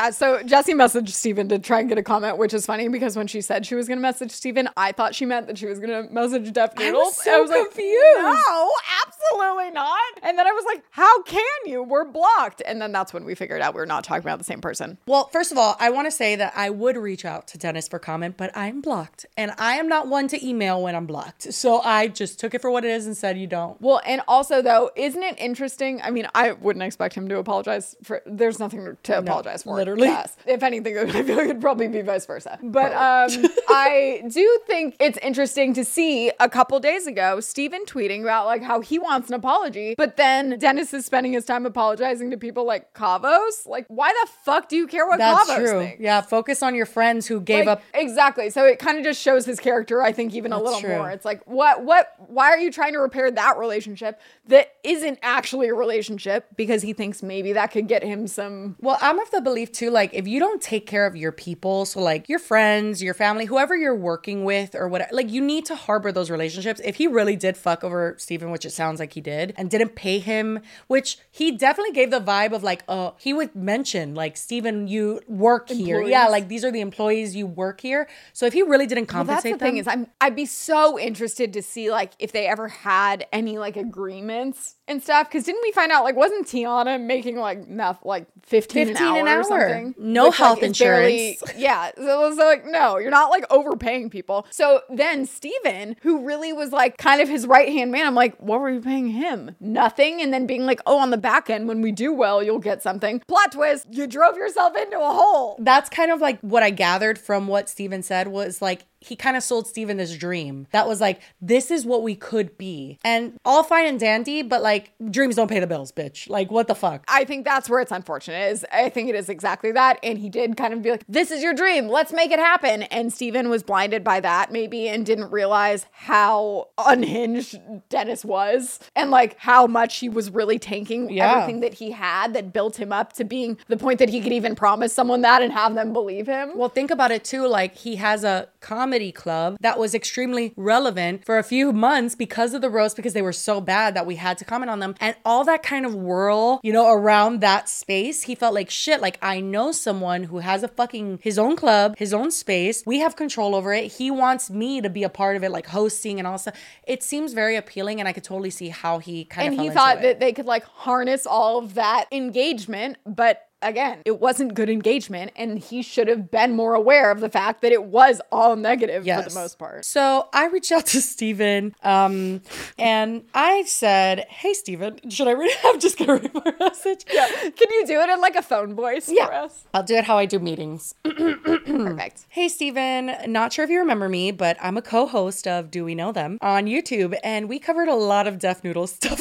yeah, 0.00 0.10
so 0.10 0.38
Jessi 0.42 0.74
messaged 0.74 1.10
Steven 1.10 1.48
to 1.48 1.58
try 1.58 1.80
and 1.80 1.88
get 1.88 1.98
a 1.98 2.02
comment, 2.02 2.38
which 2.38 2.54
is 2.54 2.64
funny 2.64 2.88
because 2.88 3.16
when 3.16 3.26
she 3.26 3.40
said 3.40 3.66
she 3.66 3.74
was 3.74 3.86
gonna 3.86 4.00
message 4.00 4.30
Steven, 4.30 4.68
I 4.76 4.92
thought 4.92 5.14
she 5.14 5.26
meant 5.26 5.46
that 5.48 5.58
she 5.58 5.66
was 5.66 5.78
gonna 5.78 6.08
message 6.10 6.52
Def 6.52 6.72
I 6.78 6.92
was 6.92 7.16
so 7.16 7.42
like, 7.48 7.66
confused. 7.66 8.22
no, 8.22 8.72
absolutely 9.06 9.70
not. 9.72 10.00
And 10.22 10.38
then 10.38 10.46
I 10.46 10.52
was 10.52 10.64
like, 10.66 10.82
how 10.90 11.22
can 11.22 11.42
you? 11.66 11.82
We're 11.82 12.04
blocked. 12.04 12.62
And 12.64 12.80
then 12.80 12.92
that's 12.92 13.12
when 13.12 13.24
we 13.24 13.34
figured 13.34 13.60
out 13.60 13.74
we 13.74 13.80
are 13.80 13.86
not 13.86 14.04
talking 14.04 14.22
about 14.22 14.38
the 14.38 14.44
same 14.44 14.60
person. 14.60 14.96
Well, 15.06 15.28
first 15.32 15.52
of 15.52 15.58
all, 15.58 15.76
I 15.78 15.90
want 15.90 16.06
to 16.06 16.10
say 16.10 16.36
that 16.36 16.52
I 16.56 16.70
would 16.70 16.96
reach 16.96 17.24
out 17.24 17.48
to 17.48 17.58
Dennis 17.58 17.88
for 17.88 17.98
comment, 17.98 18.36
but 18.36 18.56
I'm 18.56 18.80
blocked. 18.80 19.26
And 19.36 19.52
I 19.58 19.74
am 19.74 19.88
not 19.88 20.08
one 20.08 20.28
to 20.28 20.46
email 20.46 20.82
when 20.82 20.94
I'm 20.96 21.06
blocked. 21.06 21.52
So 21.52 21.80
I 21.82 22.08
just 22.08 22.40
took 22.40 22.54
it 22.54 22.62
for 22.62 22.70
what 22.70 22.84
it 22.84 22.90
is 22.90 23.06
and 23.06 23.16
said 23.16 23.38
you 23.38 23.46
don't. 23.46 23.80
Well, 23.80 24.00
and 24.06 24.22
also 24.26 24.62
though, 24.62 24.90
isn't 24.96 25.22
it 25.22 25.38
interesting? 25.38 26.00
I 26.02 26.10
mean, 26.10 26.26
I 26.34 26.52
wouldn't 26.52 26.82
expect 26.82 27.14
him 27.14 27.28
to 27.28 27.38
apologize 27.38 27.96
for. 28.02 28.22
There's 28.24 28.58
nothing 28.58 28.96
to 29.02 29.18
apologize 29.18 29.64
for. 29.64 29.76
Yes. 29.98 30.36
If 30.46 30.62
anything, 30.62 30.96
I 30.98 31.06
feel 31.22 31.36
like 31.36 31.46
it'd 31.46 31.60
probably 31.60 31.88
be 31.88 32.02
vice 32.02 32.26
versa. 32.26 32.58
But 32.62 32.92
um, 32.92 33.46
I 33.68 34.22
do 34.28 34.60
think 34.66 34.96
it's 35.00 35.18
interesting 35.18 35.74
to 35.74 35.84
see 35.84 36.30
a 36.40 36.48
couple 36.48 36.78
days 36.80 37.06
ago 37.06 37.40
Steven 37.40 37.84
tweeting 37.84 38.22
about 38.22 38.46
like 38.46 38.62
how 38.62 38.80
he 38.80 38.98
wants 38.98 39.28
an 39.28 39.34
apology, 39.34 39.94
but 39.96 40.16
then 40.16 40.58
Dennis 40.58 40.92
is 40.94 41.06
spending 41.06 41.32
his 41.32 41.44
time 41.44 41.66
apologizing 41.66 42.30
to 42.30 42.36
people 42.36 42.64
like 42.66 42.92
Kavos. 42.94 43.66
Like, 43.66 43.86
why 43.88 44.12
the 44.24 44.30
fuck 44.44 44.68
do 44.68 44.76
you 44.76 44.86
care 44.86 45.06
what 45.06 45.18
That's 45.18 45.48
Kavos 45.50 45.56
true. 45.56 45.80
thinks? 45.80 46.00
Yeah, 46.00 46.20
focus 46.20 46.62
on 46.62 46.74
your 46.74 46.86
friends 46.86 47.26
who 47.26 47.40
gave 47.40 47.66
Like, 47.66 47.78
up. 47.78 47.82
exactly 47.94 48.50
so 48.50 48.64
it 48.66 48.78
kind 48.78 48.98
of 48.98 49.04
just 49.04 49.20
shows 49.20 49.44
his 49.44 49.58
character 49.60 50.02
i 50.02 50.12
think 50.12 50.34
even 50.34 50.52
a 50.52 50.58
little 50.60 50.80
true. 50.80 50.90
more 50.96 51.10
it's 51.10 51.24
like 51.24 51.42
what 51.46 51.84
what 51.84 52.12
why 52.26 52.46
are 52.50 52.58
you 52.58 52.70
trying 52.72 52.92
to 52.92 52.98
repair 52.98 53.30
that 53.30 53.58
relationship 53.58 54.20
that 54.46 54.72
isn't 54.84 55.18
actually 55.22 55.68
a 55.68 55.74
relationship 55.74 56.46
because 56.56 56.82
he 56.82 56.92
thinks 56.92 57.22
maybe 57.22 57.52
that 57.52 57.70
could 57.70 57.86
get 57.88 58.02
him 58.02 58.26
some 58.26 58.76
Well, 58.80 58.98
I'm 59.00 59.18
of 59.18 59.30
the 59.30 59.40
belief 59.40 59.72
too, 59.80 59.90
like 59.90 60.12
if 60.12 60.28
you 60.28 60.38
don't 60.38 60.60
take 60.60 60.86
care 60.86 61.06
of 61.06 61.16
your 61.16 61.32
people, 61.32 61.86
so 61.86 62.00
like 62.00 62.28
your 62.28 62.38
friends, 62.38 63.02
your 63.02 63.14
family, 63.14 63.46
whoever 63.46 63.74
you're 63.74 63.96
working 63.96 64.44
with 64.44 64.74
or 64.74 64.88
whatever, 64.88 65.10
like 65.12 65.30
you 65.30 65.40
need 65.40 65.64
to 65.66 65.74
harbor 65.74 66.12
those 66.12 66.30
relationships. 66.30 66.80
If 66.84 66.96
he 66.96 67.06
really 67.06 67.36
did 67.36 67.56
fuck 67.56 67.82
over 67.82 68.14
Steven, 68.18 68.50
which 68.50 68.64
it 68.64 68.72
sounds 68.72 69.00
like 69.00 69.14
he 69.14 69.20
did, 69.20 69.54
and 69.56 69.70
didn't 69.70 69.94
pay 69.94 70.18
him, 70.18 70.60
which 70.86 71.18
he 71.30 71.52
definitely 71.52 71.92
gave 71.92 72.10
the 72.10 72.20
vibe 72.20 72.52
of 72.52 72.62
like, 72.62 72.82
uh, 72.88 73.12
he 73.18 73.32
would 73.32 73.54
mention 73.56 74.14
like, 74.14 74.36
Steven, 74.36 74.86
you 74.86 75.20
work 75.26 75.70
here. 75.70 76.02
Yeah, 76.02 76.28
like 76.28 76.48
these 76.48 76.64
are 76.64 76.70
the 76.70 76.80
employees 76.80 77.34
you 77.34 77.46
work 77.46 77.80
here. 77.80 78.08
So 78.32 78.46
if 78.46 78.52
he 78.52 78.62
really 78.62 78.86
didn't 78.86 79.06
compensate 79.06 79.44
well, 79.44 79.52
that's 79.52 79.60
the 79.60 79.64
thing 79.64 79.76
is 79.78 79.86
i'm 79.86 80.06
i'd 80.20 80.36
be 80.36 80.46
so 80.46 80.98
interested 80.98 81.52
to 81.52 81.62
see 81.62 81.90
like 81.90 82.12
if 82.18 82.32
they 82.32 82.46
ever 82.46 82.68
had 82.68 83.26
any 83.32 83.58
like 83.58 83.76
agreements 83.76 84.76
and 84.90 85.02
stuff 85.02 85.28
because 85.28 85.44
didn't 85.44 85.62
we 85.62 85.72
find 85.72 85.92
out 85.92 86.04
like 86.04 86.16
wasn't 86.16 86.46
tiana 86.46 87.00
making 87.00 87.36
like 87.36 87.58
enough 87.66 87.98
like 88.04 88.26
15, 88.42 88.88
15 88.88 89.06
an 89.06 89.16
hour, 89.16 89.18
an 89.18 89.28
or 89.40 89.44
something 89.44 89.94
No 89.98 90.24
which, 90.24 90.30
like, 90.32 90.38
health 90.38 90.60
barely- 90.60 91.28
insurance. 91.30 91.42
yeah. 91.56 91.90
So 91.96 92.28
it's 92.28 92.38
like, 92.38 92.66
no, 92.66 92.98
you're 92.98 93.10
not 93.10 93.30
like 93.30 93.44
overpaying 93.50 94.10
people. 94.10 94.46
So 94.50 94.82
then 94.90 95.26
Steven, 95.26 95.96
who 96.02 96.26
really 96.26 96.52
was 96.52 96.72
like 96.72 96.98
kind 96.98 97.20
of 97.20 97.28
his 97.28 97.46
right 97.46 97.68
hand 97.68 97.92
man, 97.92 98.06
I'm 98.06 98.14
like, 98.14 98.36
what 98.38 98.60
were 98.60 98.70
you 98.70 98.80
paying 98.80 99.08
him? 99.08 99.54
Nothing. 99.60 100.20
And 100.20 100.32
then 100.34 100.46
being 100.46 100.66
like, 100.66 100.80
oh, 100.86 100.98
on 100.98 101.10
the 101.10 101.16
back 101.18 101.48
end, 101.48 101.68
when 101.68 101.80
we 101.80 101.92
do 101.92 102.12
well, 102.12 102.42
you'll 102.42 102.58
get 102.58 102.82
something. 102.82 103.20
Plot 103.28 103.52
twist, 103.52 103.86
you 103.90 104.06
drove 104.06 104.36
yourself 104.36 104.76
into 104.76 104.98
a 104.98 105.12
hole. 105.12 105.56
That's 105.60 105.88
kind 105.88 106.10
of 106.10 106.20
like 106.20 106.40
what 106.40 106.62
I 106.62 106.70
gathered 106.70 107.18
from 107.18 107.46
what 107.46 107.68
Steven 107.68 108.02
said 108.02 108.28
was 108.28 108.60
like 108.60 108.86
he 109.00 109.16
kind 109.16 109.36
of 109.36 109.42
sold 109.42 109.66
Steven 109.66 109.96
this 109.96 110.14
dream 110.16 110.66
that 110.72 110.86
was 110.86 111.00
like, 111.00 111.20
this 111.40 111.70
is 111.70 111.86
what 111.86 112.02
we 112.02 112.14
could 112.14 112.58
be. 112.58 112.98
And 113.02 113.38
all 113.44 113.62
fine 113.62 113.86
and 113.86 113.98
dandy, 113.98 114.42
but 114.42 114.62
like 114.62 114.92
dreams 115.10 115.36
don't 115.36 115.48
pay 115.48 115.58
the 115.60 115.66
bills, 115.66 115.90
bitch. 115.90 116.28
Like, 116.28 116.50
what 116.50 116.68
the 116.68 116.74
fuck? 116.74 117.04
I 117.08 117.24
think 117.24 117.44
that's 117.44 117.70
where 117.70 117.80
it's 117.80 117.92
unfortunate 117.92 118.50
is 118.52 118.66
I 118.72 118.88
think 118.90 119.08
it 119.08 119.14
is 119.14 119.28
exactly 119.28 119.72
that. 119.72 119.98
And 120.02 120.18
he 120.18 120.28
did 120.28 120.56
kind 120.56 120.74
of 120.74 120.82
be 120.82 120.90
like, 120.90 121.04
this 121.08 121.30
is 121.30 121.42
your 121.42 121.54
dream. 121.54 121.88
Let's 121.88 122.12
make 122.12 122.30
it 122.30 122.38
happen. 122.38 122.82
And 122.84 123.12
Steven 123.12 123.48
was 123.48 123.62
blinded 123.62 124.04
by 124.04 124.20
that 124.20 124.52
maybe 124.52 124.88
and 124.88 125.06
didn't 125.06 125.30
realize 125.30 125.86
how 125.92 126.68
unhinged 126.78 127.58
Dennis 127.88 128.24
was 128.24 128.80
and 128.94 129.10
like 129.10 129.38
how 129.38 129.66
much 129.66 129.96
he 129.98 130.08
was 130.08 130.30
really 130.30 130.58
tanking 130.58 131.08
Yeah. 131.10 131.32
everything 131.32 131.60
that 131.60 131.74
he 131.74 131.90
had 131.92 132.34
that 132.34 132.52
built 132.52 132.78
him 132.78 132.92
up 132.92 133.14
to 133.14 133.24
being 133.24 133.56
the 133.68 133.76
point 133.76 133.98
that 133.98 134.08
he 134.10 134.20
could 134.20 134.32
even 134.32 134.54
promise 134.54 134.92
someone 134.92 135.22
that 135.22 135.40
and 135.42 135.52
have 135.52 135.74
them 135.74 135.92
believe 135.92 136.26
him. 136.26 136.56
Well, 136.56 136.68
think 136.68 136.90
about 136.90 137.10
it 137.10 137.24
too. 137.24 137.46
Like, 137.46 137.74
he 137.74 137.96
has 137.96 138.24
a 138.24 138.48
comedy 138.60 139.12
club 139.12 139.56
that 139.60 139.78
was 139.78 139.94
extremely 139.94 140.52
relevant 140.56 141.24
for 141.24 141.38
a 141.38 141.42
few 141.42 141.72
months 141.72 142.14
because 142.14 142.54
of 142.54 142.60
the 142.60 142.70
roast, 142.70 142.96
because 142.96 143.12
they 143.12 143.22
were 143.22 143.32
so 143.32 143.60
bad 143.60 143.94
that 143.94 144.06
we 144.06 144.16
had 144.16 144.38
to 144.38 144.44
comment 144.44 144.70
on 144.70 144.80
them. 144.80 144.94
And 145.00 145.16
all 145.24 145.44
that 145.44 145.62
kind 145.62 145.84
of 145.86 145.94
whirl, 145.94 146.60
you 146.62 146.72
know, 146.72 146.92
around 146.92 147.40
that 147.40 147.68
space, 147.68 148.22
he 148.22 148.34
felt 148.34 148.54
like 148.54 148.70
shit. 148.70 149.00
Like, 149.00 149.18
I 149.22 149.40
know 149.40 149.72
someone 149.72 150.24
who 150.24 150.38
has 150.38 150.62
a 150.62 150.68
fucking 150.68 151.20
his 151.22 151.38
own 151.38 151.56
club, 151.56 151.94
his 151.98 152.12
own 152.12 152.30
space. 152.30 152.82
We 152.86 153.00
have 153.00 153.16
control 153.16 153.54
over 153.54 153.72
it. 153.72 153.92
He 153.92 154.10
wants 154.10 154.50
me 154.50 154.80
to 154.80 154.90
be 154.90 155.02
a 155.02 155.08
part 155.08 155.36
of 155.36 155.44
it, 155.44 155.50
like 155.50 155.66
hosting 155.66 156.18
and 156.18 156.26
all 156.26 156.38
stuff. 156.38 156.56
It 156.86 157.02
seems 157.02 157.32
very 157.32 157.56
appealing, 157.56 158.00
and 158.00 158.08
I 158.08 158.12
could 158.12 158.24
totally 158.24 158.50
see 158.50 158.68
how 158.68 158.98
he 158.98 159.24
kind 159.24 159.46
and 159.46 159.54
of 159.54 159.60
And 159.60 159.68
he 159.68 159.74
thought 159.74 159.98
it. 159.98 160.02
that 160.02 160.20
they 160.20 160.32
could 160.32 160.46
like 160.46 160.64
harness 160.64 161.26
all 161.26 161.58
of 161.58 161.74
that 161.74 162.06
engagement 162.12 162.96
but 163.06 163.49
again 163.62 164.00
it 164.04 164.20
wasn't 164.20 164.54
good 164.54 164.68
engagement 164.70 165.30
and 165.36 165.58
he 165.58 165.82
should 165.82 166.08
have 166.08 166.30
been 166.30 166.54
more 166.54 166.74
aware 166.74 167.10
of 167.10 167.20
the 167.20 167.28
fact 167.28 167.62
that 167.62 167.72
it 167.72 167.84
was 167.84 168.20
all 168.32 168.56
negative 168.56 169.04
for 169.04 169.22
the 169.28 169.34
most 169.34 169.58
part 169.58 169.84
So 169.84 170.28
I 170.32 170.46
reached 170.46 170.72
out 170.72 170.86
to 170.86 171.00
Steven 171.02 171.74
um, 171.82 172.42
and 172.78 173.24
I 173.34 173.64
said, 173.66 174.26
Hey, 174.28 174.54
Steven, 174.54 174.98
should 175.10 175.28
I 175.28 175.32
read? 175.32 175.54
I'm 175.64 175.78
just 175.80 175.98
going 175.98 176.08
to 176.08 176.14
read 176.28 176.34
my 176.34 176.54
message. 176.58 177.04
yeah 177.12 177.26
can 177.28 177.68
you 177.70 177.86
do 177.86 178.00
it 178.00 178.08
in 178.10 178.20
like 178.20 178.36
a 178.36 178.42
phone 178.42 178.74
voice 178.74 179.06
for 179.06 179.12
Yeah. 179.12 179.26
us 179.26 179.64
I'll 179.74 179.82
do 179.82 179.94
it 179.96 180.04
how 180.04 180.16
I 180.18 180.26
do 180.26 180.38
meetings. 180.38 180.94
perfect 181.04 182.26
Hey, 182.28 182.48
Steven, 182.48 183.14
not 183.26 183.52
sure 183.52 183.64
if 183.64 183.70
you 183.70 183.78
remember 183.80 184.08
me, 184.08 184.30
but 184.30 184.56
I'm 184.60 184.76
a 184.76 184.82
co 184.82 185.06
host 185.06 185.46
of 185.46 185.70
Do 185.70 185.84
We 185.84 185.94
Know 185.94 186.12
Them 186.12 186.38
on 186.40 186.66
YouTube, 186.66 187.16
and 187.22 187.48
we 187.48 187.58
covered 187.58 187.88
a 187.88 187.94
lot 187.94 188.26
of 188.26 188.38
Def 188.38 188.62
Noodle 188.64 188.86
stuff. 188.86 189.20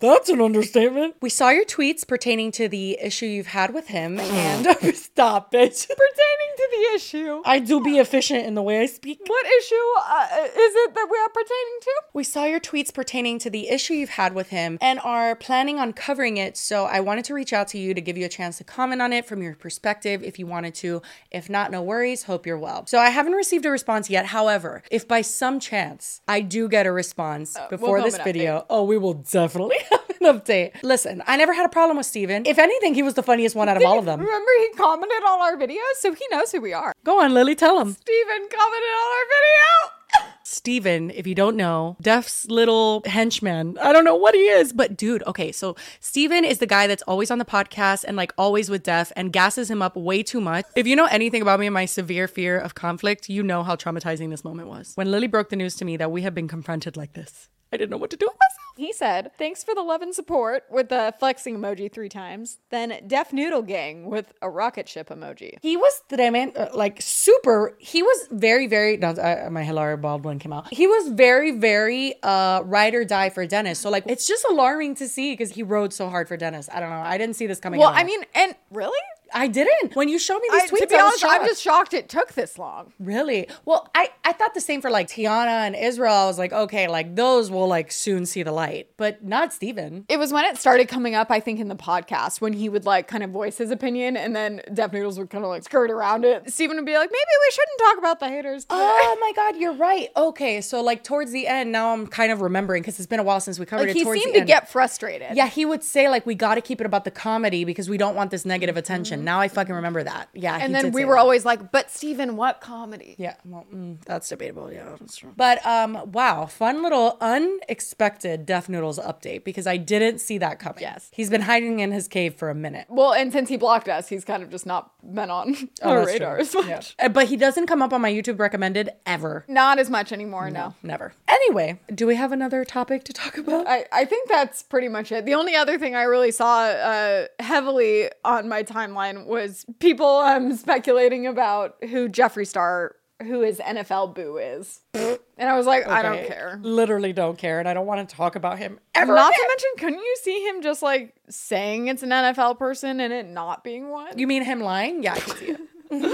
That's 0.00 0.30
an 0.30 0.40
understatement. 0.40 1.16
We 1.20 1.28
saw 1.28 1.50
your 1.50 1.66
tweets 1.66 2.08
pertaining 2.08 2.52
to 2.52 2.68
the 2.68 2.98
issue 3.02 3.26
you've 3.26 3.48
had 3.48 3.74
with 3.74 3.88
him, 3.88 4.18
and 4.20 4.66
stop 4.96 5.54
it. 5.54 5.86
pertaining 5.88 6.50
to 6.56 6.68
the 6.70 6.94
issue 6.94 7.42
I 7.44 7.58
do 7.58 7.82
be 7.82 7.98
efficient 7.98 8.46
in 8.46 8.54
the 8.54 8.62
way 8.62 8.80
I 8.80 8.86
speak. 8.86 9.20
what 9.26 9.46
issue 9.46 9.74
uh, 9.74 10.26
is 10.44 10.74
it 10.74 10.94
that 10.94 11.08
we 11.10 11.18
are 11.18 11.28
pertaining 11.28 11.78
to 11.82 12.02
We 12.14 12.24
saw 12.24 12.44
your 12.44 12.60
tweets 12.60 12.92
pertaining 12.92 13.38
to 13.40 13.50
the 13.50 13.68
issue 13.68 13.94
you've 13.94 14.10
had 14.10 14.34
with 14.34 14.48
him 14.48 14.78
and 14.80 14.98
are 15.00 15.36
planning 15.36 15.78
on 15.78 15.92
covering 15.92 16.38
it. 16.38 16.56
So 16.56 16.86
I 16.86 17.00
wanted 17.00 17.26
to 17.26 17.34
reach 17.34 17.52
out 17.52 17.68
to 17.68 17.78
you 17.78 17.92
to 17.92 18.00
give 18.00 18.16
you 18.16 18.24
a 18.24 18.30
chance 18.30 18.58
to 18.58 18.64
comment 18.64 19.02
on 19.02 19.12
it 19.12 19.26
from 19.26 19.42
your 19.42 19.54
perspective 19.54 20.22
if 20.22 20.38
you 20.38 20.46
wanted 20.46 20.74
to. 20.76 21.02
If 21.30 21.50
not, 21.50 21.70
no 21.70 21.82
worries. 21.82 22.24
Hope 22.24 22.46
you're 22.46 22.58
well. 22.58 22.86
So 22.86 22.98
I 22.98 23.10
haven't 23.10 23.32
received 23.32 23.66
a 23.66 23.70
response 23.70 24.08
yet. 24.08 24.26
However, 24.26 24.82
if 24.90 25.06
by 25.06 25.20
some 25.20 25.60
chance 25.60 26.22
I 26.26 26.40
do 26.40 26.68
get 26.68 26.86
a 26.86 26.92
response 26.92 27.56
before 27.68 27.98
come 27.98 28.04
this 28.06 28.16
an 28.16 28.24
video, 28.24 28.64
oh, 28.70 28.84
we 28.84 28.96
will 28.96 29.14
definitely 29.14 29.76
an 30.20 30.26
update. 30.40 30.82
Listen, 30.82 31.22
I 31.26 31.36
never 31.36 31.52
had 31.52 31.66
a 31.66 31.68
problem 31.68 31.96
with 31.96 32.06
Steven. 32.06 32.44
If 32.46 32.58
anything, 32.58 32.94
he 32.94 33.02
was 33.02 33.14
the 33.14 33.22
funniest 33.22 33.56
one 33.56 33.68
out 33.68 33.76
of 33.76 33.84
all 33.84 33.98
of 33.98 34.04
them. 34.04 34.20
remember 34.20 34.50
he 34.60 34.68
commented 34.76 35.22
on 35.24 35.40
our 35.40 35.56
videos 35.56 35.94
so 35.98 36.12
he 36.12 36.24
knows 36.30 36.52
who 36.52 36.60
we 36.60 36.72
are 36.72 36.92
Go 37.04 37.20
on, 37.22 37.32
Lily, 37.34 37.54
tell 37.54 37.80
him. 37.80 37.92
steven 37.92 38.48
commented 38.48 38.94
on 39.02 39.10
our 39.18 39.26
video 39.28 39.96
Steven, 40.42 41.10
if 41.10 41.26
you 41.26 41.34
don't 41.36 41.56
know, 41.56 41.96
Def's 42.02 42.46
little 42.46 43.02
henchman. 43.06 43.78
I 43.78 43.92
don't 43.92 44.04
know 44.04 44.16
what 44.16 44.34
he 44.34 44.40
is, 44.40 44.72
but 44.72 44.96
dude, 44.96 45.22
okay, 45.26 45.52
so 45.52 45.76
Steven 46.00 46.44
is 46.44 46.58
the 46.58 46.66
guy 46.66 46.88
that's 46.88 47.04
always 47.04 47.30
on 47.30 47.38
the 47.38 47.44
podcast 47.44 48.04
and 48.06 48.16
like 48.16 48.32
always 48.36 48.68
with 48.68 48.82
Def 48.82 49.12
and 49.14 49.32
gasses 49.32 49.70
him 49.70 49.80
up 49.80 49.94
way 49.96 50.24
too 50.24 50.40
much. 50.40 50.64
If 50.74 50.88
you 50.88 50.96
know 50.96 51.06
anything 51.06 51.40
about 51.42 51.60
me 51.60 51.66
and 51.66 51.74
my 51.74 51.84
severe 51.84 52.26
fear 52.26 52.58
of 52.58 52.74
conflict, 52.74 53.28
you 53.28 53.44
know 53.44 53.62
how 53.62 53.76
traumatizing 53.76 54.30
this 54.30 54.42
moment 54.42 54.68
was. 54.68 54.92
When 54.96 55.10
Lily 55.12 55.28
broke 55.28 55.50
the 55.50 55.56
news 55.56 55.76
to 55.76 55.84
me 55.84 55.96
that 55.98 56.10
we 56.10 56.22
have 56.22 56.34
been 56.34 56.48
confronted 56.48 56.96
like 56.96 57.12
this, 57.12 57.48
I 57.72 57.76
didn't 57.76 57.90
know 57.90 57.96
what 57.96 58.10
to 58.10 58.16
do 58.16 58.26
with 58.26 58.36
myself. 58.36 58.76
He 58.76 58.92
said, 58.92 59.30
Thanks 59.36 59.62
for 59.62 59.74
the 59.74 59.82
love 59.82 60.02
and 60.02 60.14
support 60.14 60.64
with 60.70 60.88
the 60.88 61.14
flexing 61.18 61.58
emoji 61.58 61.92
three 61.92 62.08
times. 62.08 62.58
Then 62.70 63.00
Def 63.06 63.32
Noodle 63.32 63.62
Gang 63.62 64.06
with 64.06 64.32
a 64.42 64.50
rocket 64.50 64.88
ship 64.88 65.08
emoji. 65.08 65.58
He 65.60 65.76
was 65.76 66.02
tremendous, 66.08 66.58
uh, 66.58 66.70
like 66.74 67.00
super. 67.00 67.76
He 67.78 68.02
was 68.02 68.28
very, 68.30 68.66
very. 68.66 68.96
No, 68.96 69.10
uh, 69.10 69.48
my 69.50 69.62
Hilaria 69.62 69.96
Baldwin 69.98 70.38
came 70.38 70.52
out. 70.52 70.72
He 70.72 70.86
was 70.86 71.08
very, 71.08 71.52
very 71.52 72.14
uh, 72.22 72.62
ride 72.64 72.94
or 72.94 73.04
die 73.04 73.30
for 73.30 73.46
Dennis. 73.46 73.78
So 73.78 73.90
like, 73.90 74.04
it's 74.06 74.26
just 74.26 74.44
alarming 74.48 74.96
to 74.96 75.08
see 75.08 75.32
because 75.32 75.52
he 75.52 75.62
rode 75.62 75.92
so 75.92 76.08
hard 76.08 76.26
for 76.26 76.36
Dennis. 76.36 76.68
I 76.72 76.80
don't 76.80 76.90
know. 76.90 76.96
I 76.96 77.18
didn't 77.18 77.36
see 77.36 77.46
this 77.46 77.60
coming. 77.60 77.80
Well, 77.80 77.90
at 77.90 77.94
all. 77.94 78.00
I 78.00 78.04
mean, 78.04 78.24
and 78.34 78.54
really? 78.70 78.98
I 79.32 79.46
didn't. 79.46 79.94
When 79.96 80.08
you 80.08 80.18
showed 80.18 80.40
me 80.40 80.48
these 80.52 80.62
I, 80.62 80.68
tweets, 80.68 80.78
to 80.80 80.86
be 80.86 80.96
honest, 80.96 81.24
I'm 81.26 81.46
just 81.46 81.62
shocked 81.62 81.94
it 81.94 82.08
took 82.08 82.32
this 82.32 82.58
long. 82.58 82.92
really 82.98 83.48
well. 83.64 83.88
I 83.94 84.10
I 84.24 84.32
thought 84.32 84.54
the 84.54 84.60
same 84.60 84.80
for 84.80 84.90
like 84.90 85.08
Tiana 85.08 85.66
and 85.66 85.76
Israel. 85.76 86.14
I 86.14 86.26
was 86.26 86.38
like, 86.38 86.52
okay, 86.52 86.88
like 86.88 87.16
those 87.16 87.50
will 87.50 87.68
like 87.68 87.92
soon 87.92 88.26
see 88.26 88.42
the 88.42 88.52
light, 88.52 88.90
but 88.96 89.24
not 89.24 89.52
Steven. 89.52 90.04
It 90.08 90.18
was 90.18 90.32
when 90.32 90.44
it 90.44 90.58
started 90.58 90.88
coming 90.88 91.14
up, 91.14 91.30
I 91.30 91.40
think, 91.40 91.60
in 91.60 91.68
the 91.68 91.76
podcast 91.76 92.40
when 92.40 92.52
he 92.52 92.68
would 92.68 92.84
like 92.84 93.08
kind 93.08 93.22
of 93.22 93.30
voice 93.30 93.58
his 93.58 93.70
opinion 93.70 94.16
and 94.16 94.34
then 94.34 94.62
Def 94.72 94.92
Noodles 94.92 95.18
would 95.18 95.30
kind 95.30 95.44
of 95.44 95.50
like 95.50 95.62
skirt 95.62 95.90
around 95.90 96.24
it. 96.24 96.50
Steven 96.52 96.76
would 96.76 96.86
be 96.86 96.94
like, 96.94 97.10
maybe 97.10 97.20
we 97.46 97.50
shouldn't 97.50 97.78
talk 97.78 97.98
about 97.98 98.20
the 98.20 98.28
haters 98.28 98.64
today. 98.64 98.76
Oh 98.78 99.18
my 99.20 99.32
god, 99.34 99.60
you're 99.60 99.74
right. 99.74 100.08
Okay, 100.16 100.60
so 100.60 100.82
like 100.82 101.04
towards 101.04 101.32
the 101.32 101.46
end, 101.46 101.72
now 101.72 101.92
I'm 101.92 102.06
kind 102.06 102.32
of 102.32 102.40
remembering 102.40 102.82
because 102.82 102.98
it's 102.98 103.06
been 103.06 103.20
a 103.20 103.24
while 103.24 103.40
since 103.40 103.58
we 103.58 103.66
covered 103.66 103.88
like 103.88 103.96
it. 103.96 103.98
he 103.98 104.04
seemed 104.04 104.34
to 104.34 104.40
end. 104.40 104.46
get 104.46 104.68
frustrated. 104.68 105.36
Yeah, 105.36 105.48
he 105.48 105.64
would 105.64 105.82
say 105.82 106.08
like 106.08 106.26
we 106.26 106.34
got 106.34 106.56
to 106.56 106.60
keep 106.60 106.80
it 106.80 106.86
about 106.86 107.04
the 107.04 107.10
comedy 107.10 107.64
because 107.64 107.88
we 107.88 107.98
don't 107.98 108.14
want 108.14 108.30
this 108.30 108.44
negative 108.44 108.74
mm-hmm. 108.74 108.78
attention. 108.80 109.19
Now 109.24 109.40
I 109.40 109.48
fucking 109.48 109.74
remember 109.74 110.02
that. 110.02 110.28
Yeah, 110.34 110.58
he 110.58 110.64
And 110.64 110.74
then 110.74 110.92
we 110.92 111.04
were 111.04 111.14
that. 111.14 111.20
always 111.20 111.44
like, 111.44 111.70
but 111.72 111.90
Steven, 111.90 112.36
what 112.36 112.60
comedy? 112.60 113.14
Yeah, 113.18 113.34
well, 113.44 113.66
mm, 113.72 114.02
that's 114.04 114.28
debatable. 114.28 114.72
Yeah, 114.72 114.96
that's 114.98 115.16
true. 115.16 115.32
But 115.36 115.64
um, 115.66 116.10
wow, 116.12 116.46
fun 116.46 116.82
little 116.82 117.16
unexpected 117.20 118.46
Def 118.46 118.68
Noodles 118.68 118.98
update 118.98 119.44
because 119.44 119.66
I 119.66 119.76
didn't 119.76 120.20
see 120.20 120.38
that 120.38 120.58
coming. 120.58 120.80
Yes. 120.80 121.10
he's 121.12 121.30
been 121.30 121.42
hiding 121.42 121.80
in 121.80 121.92
his 121.92 122.08
cave 122.08 122.34
for 122.36 122.48
a 122.50 122.54
minute. 122.54 122.86
Well, 122.88 123.12
and 123.12 123.32
since 123.32 123.48
he 123.48 123.56
blocked 123.56 123.88
us, 123.88 124.08
he's 124.08 124.24
kind 124.24 124.42
of 124.42 124.50
just 124.50 124.66
not 124.66 124.92
been 125.02 125.30
on 125.30 125.56
Oh, 125.82 125.90
our 125.90 125.96
that's 126.04 126.16
true. 126.16 126.26
radar 126.26 126.38
as 126.38 126.54
much. 126.54 126.66
Yeah. 126.98 127.06
Uh, 127.06 127.08
But 127.08 127.26
he 127.28 127.36
doesn't 127.36 127.66
come 127.66 127.82
up 127.82 127.92
on 127.92 128.00
my 128.00 128.12
YouTube 128.12 128.38
recommended 128.38 128.90
ever. 129.06 129.44
Not 129.48 129.78
as 129.78 129.90
much 129.90 130.12
anymore, 130.12 130.50
no. 130.50 130.74
Never. 130.82 131.12
Anyway, 131.28 131.80
do 131.94 132.06
we 132.06 132.14
have 132.16 132.32
another 132.32 132.64
topic 132.64 133.04
to 133.04 133.12
talk 133.12 133.36
about? 133.36 133.66
I, 133.66 133.84
I 133.92 134.04
think 134.04 134.28
that's 134.28 134.62
pretty 134.62 134.88
much 134.88 135.10
it. 135.12 135.24
The 135.26 135.34
only 135.34 135.54
other 135.56 135.78
thing 135.78 135.94
I 135.94 136.02
really 136.02 136.30
saw 136.30 136.62
uh, 136.64 137.26
heavily 137.40 138.10
on 138.24 138.48
my 138.48 138.62
timeline 138.62 139.09
was 139.26 139.64
people 139.78 140.06
um, 140.06 140.54
speculating 140.56 141.26
about 141.26 141.76
who 141.82 142.08
Jeffree 142.08 142.46
Star, 142.46 142.96
who 143.22 143.40
his 143.40 143.58
NFL 143.58 144.14
boo 144.14 144.38
is. 144.38 144.80
And 144.94 145.48
I 145.48 145.56
was 145.56 145.66
like, 145.66 145.86
I 145.86 146.02
don't 146.02 146.26
care. 146.26 146.58
Literally 146.62 147.12
don't 147.12 147.38
care, 147.38 147.60
and 147.60 147.68
I 147.68 147.74
don't 147.74 147.86
want 147.86 148.06
to 148.06 148.14
talk 148.14 148.36
about 148.36 148.58
him 148.58 148.78
ever. 148.94 149.14
Not 149.14 149.32
again. 149.32 149.40
to 149.40 149.48
mention, 149.48 149.68
couldn't 149.78 150.04
you 150.04 150.16
see 150.22 150.46
him 150.46 150.62
just 150.62 150.82
like 150.82 151.14
saying 151.28 151.88
it's 151.88 152.02
an 152.02 152.10
NFL 152.10 152.58
person 152.58 153.00
and 153.00 153.12
it 153.12 153.26
not 153.26 153.64
being 153.64 153.88
one? 153.88 154.18
You 154.18 154.26
mean 154.26 154.44
him 154.44 154.60
lying? 154.60 155.02
Yeah, 155.02 155.14
I 155.14 155.18
can 155.20 155.36
see 155.36 155.46
it. 155.46 155.60
like 155.92 156.06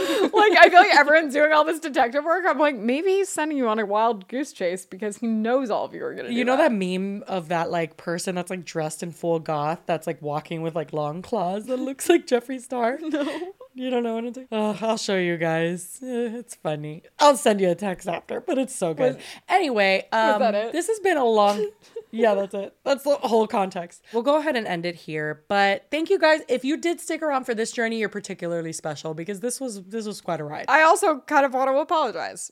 I 0.58 0.68
feel 0.70 0.80
like 0.80 0.94
everyone's 0.96 1.34
doing 1.34 1.52
all 1.52 1.64
this 1.64 1.80
detective 1.80 2.24
work. 2.24 2.44
I'm 2.48 2.58
like, 2.58 2.76
maybe 2.76 3.10
he's 3.10 3.28
sending 3.28 3.58
you 3.58 3.68
on 3.68 3.78
a 3.78 3.84
wild 3.84 4.26
goose 4.26 4.52
chase 4.52 4.86
because 4.86 5.18
he 5.18 5.26
knows 5.26 5.68
all 5.70 5.84
of 5.84 5.92
you 5.94 6.02
are 6.04 6.14
gonna. 6.14 6.30
You 6.30 6.44
know 6.44 6.56
that 6.56 6.72
meme 6.72 7.22
of 7.26 7.48
that 7.48 7.70
like 7.70 7.96
person 7.96 8.34
that's 8.34 8.50
like 8.50 8.64
dressed 8.64 9.02
in 9.02 9.12
full 9.12 9.38
goth 9.38 9.80
that's 9.84 10.06
like 10.06 10.22
walking 10.22 10.62
with 10.62 10.74
like 10.74 10.92
long 10.94 11.20
claws 11.20 11.66
that 11.66 11.76
looks 11.78 12.08
like 12.08 12.26
Jeffree 12.26 12.60
Star? 12.60 12.98
No. 13.16 13.52
You 13.78 13.90
don't 13.90 14.02
know 14.04 14.14
what 14.14 14.24
I'm 14.24 14.32
doing? 14.32 14.48
Oh, 14.50 14.78
I'll 14.80 14.96
show 14.96 15.18
you 15.18 15.36
guys. 15.36 15.98
Eh, 16.02 16.30
It's 16.38 16.54
funny. 16.54 17.02
I'll 17.18 17.36
send 17.36 17.60
you 17.60 17.68
a 17.68 17.74
text 17.74 18.08
after, 18.08 18.40
but 18.40 18.56
it's 18.56 18.74
so 18.74 18.94
good. 18.94 19.18
anyway, 19.50 20.08
um, 20.12 20.40
this 20.72 20.88
has 20.88 20.98
been 21.00 21.18
a 21.18 21.24
long. 21.26 21.70
yeah, 22.10 22.34
that's 22.34 22.54
it. 22.54 22.74
That's 22.84 23.04
the 23.04 23.16
whole 23.16 23.46
context. 23.46 24.02
We'll 24.14 24.22
go 24.22 24.38
ahead 24.38 24.56
and 24.56 24.66
end 24.66 24.86
it 24.86 24.94
here. 24.94 25.44
But 25.48 25.88
thank 25.90 26.08
you 26.08 26.18
guys. 26.18 26.40
If 26.48 26.64
you 26.64 26.78
did 26.78 27.00
stick 27.00 27.20
around 27.20 27.44
for 27.44 27.54
this 27.54 27.70
journey, 27.70 27.98
you're 27.98 28.08
particularly 28.08 28.72
special 28.72 29.12
because 29.12 29.40
this 29.40 29.60
was 29.60 29.82
this 29.82 30.06
was 30.06 30.22
quite 30.22 30.40
a 30.40 30.44
ride. 30.44 30.64
I 30.68 30.80
also 30.82 31.18
kind 31.20 31.44
of 31.44 31.52
want 31.52 31.68
to 31.68 31.76
apologize. 31.76 32.50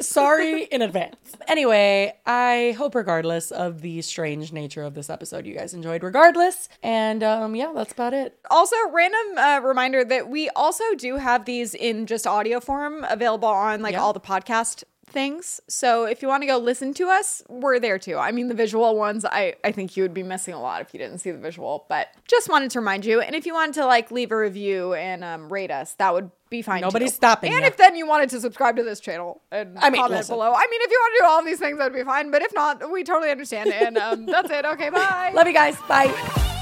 Sorry 0.00 0.64
in 0.64 0.82
advance. 0.82 1.16
Anyway, 1.48 2.12
I 2.26 2.74
hope 2.76 2.94
regardless 2.94 3.50
of 3.50 3.80
the 3.80 4.02
strange 4.02 4.52
nature 4.52 4.82
of 4.82 4.94
this 4.94 5.08
episode, 5.08 5.46
you 5.46 5.54
guys 5.56 5.74
enjoyed 5.74 6.02
regardless. 6.02 6.68
And 6.82 7.22
um 7.22 7.54
yeah, 7.54 7.72
that's 7.74 7.92
about 7.92 8.12
it. 8.14 8.38
Also, 8.50 8.76
random 8.92 9.38
uh, 9.38 9.60
reminder 9.62 10.04
that 10.04 10.28
we 10.28 10.48
also 10.50 10.84
do 10.96 11.16
have 11.16 11.44
these 11.44 11.74
in 11.74 12.06
just 12.06 12.26
audio 12.26 12.60
form 12.60 13.04
available 13.04 13.48
on 13.48 13.82
like 13.82 13.92
Yeah. 13.92 14.00
all 14.02 14.12
the 14.12 14.20
podcast 14.20 14.84
things. 15.08 15.60
So 15.68 16.04
if 16.04 16.20
you 16.20 16.28
want 16.28 16.42
to 16.42 16.46
go 16.48 16.58
listen 16.58 16.92
to 16.94 17.08
us, 17.08 17.42
we're 17.48 17.78
there 17.78 17.98
too. 17.98 18.18
I 18.18 18.32
mean, 18.32 18.48
the 18.48 18.54
visual 18.54 18.96
ones, 18.96 19.24
I 19.24 19.54
I 19.64 19.70
think 19.72 19.96
you 19.96 20.02
would 20.02 20.14
be 20.14 20.24
missing 20.24 20.52
a 20.54 20.60
lot 20.60 20.82
if 20.82 20.92
you 20.92 20.98
didn't 20.98 21.18
see 21.18 21.30
the 21.30 21.38
visual. 21.38 21.86
But 21.88 22.08
just 22.28 22.48
wanted 22.48 22.70
to 22.72 22.80
remind 22.80 23.04
you. 23.04 23.20
And 23.20 23.34
if 23.36 23.46
you 23.46 23.54
wanted 23.54 23.74
to 23.76 23.86
like 23.86 24.10
leave 24.10 24.32
a 24.32 24.36
review 24.36 24.94
and 24.94 25.22
um, 25.24 25.50
rate 25.52 25.70
us, 25.70 25.94
that 25.94 26.12
would 26.12 26.30
be 26.48 26.62
fine. 26.62 26.80
Nobody's 26.80 27.10
too. 27.12 27.16
stopping 27.16 27.52
And 27.52 27.62
ya. 27.62 27.66
if 27.66 27.76
then 27.76 27.96
you 27.96 28.06
wanted 28.06 28.30
to 28.30 28.40
subscribe 28.40 28.76
to 28.76 28.82
this 28.84 29.00
channel 29.00 29.42
and 29.50 29.78
I 29.78 29.90
mean, 29.90 30.00
comment 30.00 30.20
listen. 30.20 30.34
below. 30.34 30.52
I 30.52 30.66
mean, 30.70 30.80
if 30.82 30.90
you 30.90 30.98
want 31.00 31.14
to 31.16 31.22
do 31.22 31.26
all 31.28 31.44
these 31.44 31.58
things, 31.58 31.78
that'd 31.78 31.92
be 31.92 32.04
fine. 32.04 32.30
But 32.30 32.42
if 32.42 32.54
not, 32.54 32.90
we 32.90 33.02
totally 33.04 33.30
understand. 33.30 33.72
And 33.72 33.98
um, 33.98 34.26
that's 34.26 34.50
it. 34.50 34.64
Okay, 34.64 34.90
bye. 34.90 35.32
Love 35.34 35.46
you 35.46 35.52
guys. 35.52 35.76
Bye. 35.88 36.52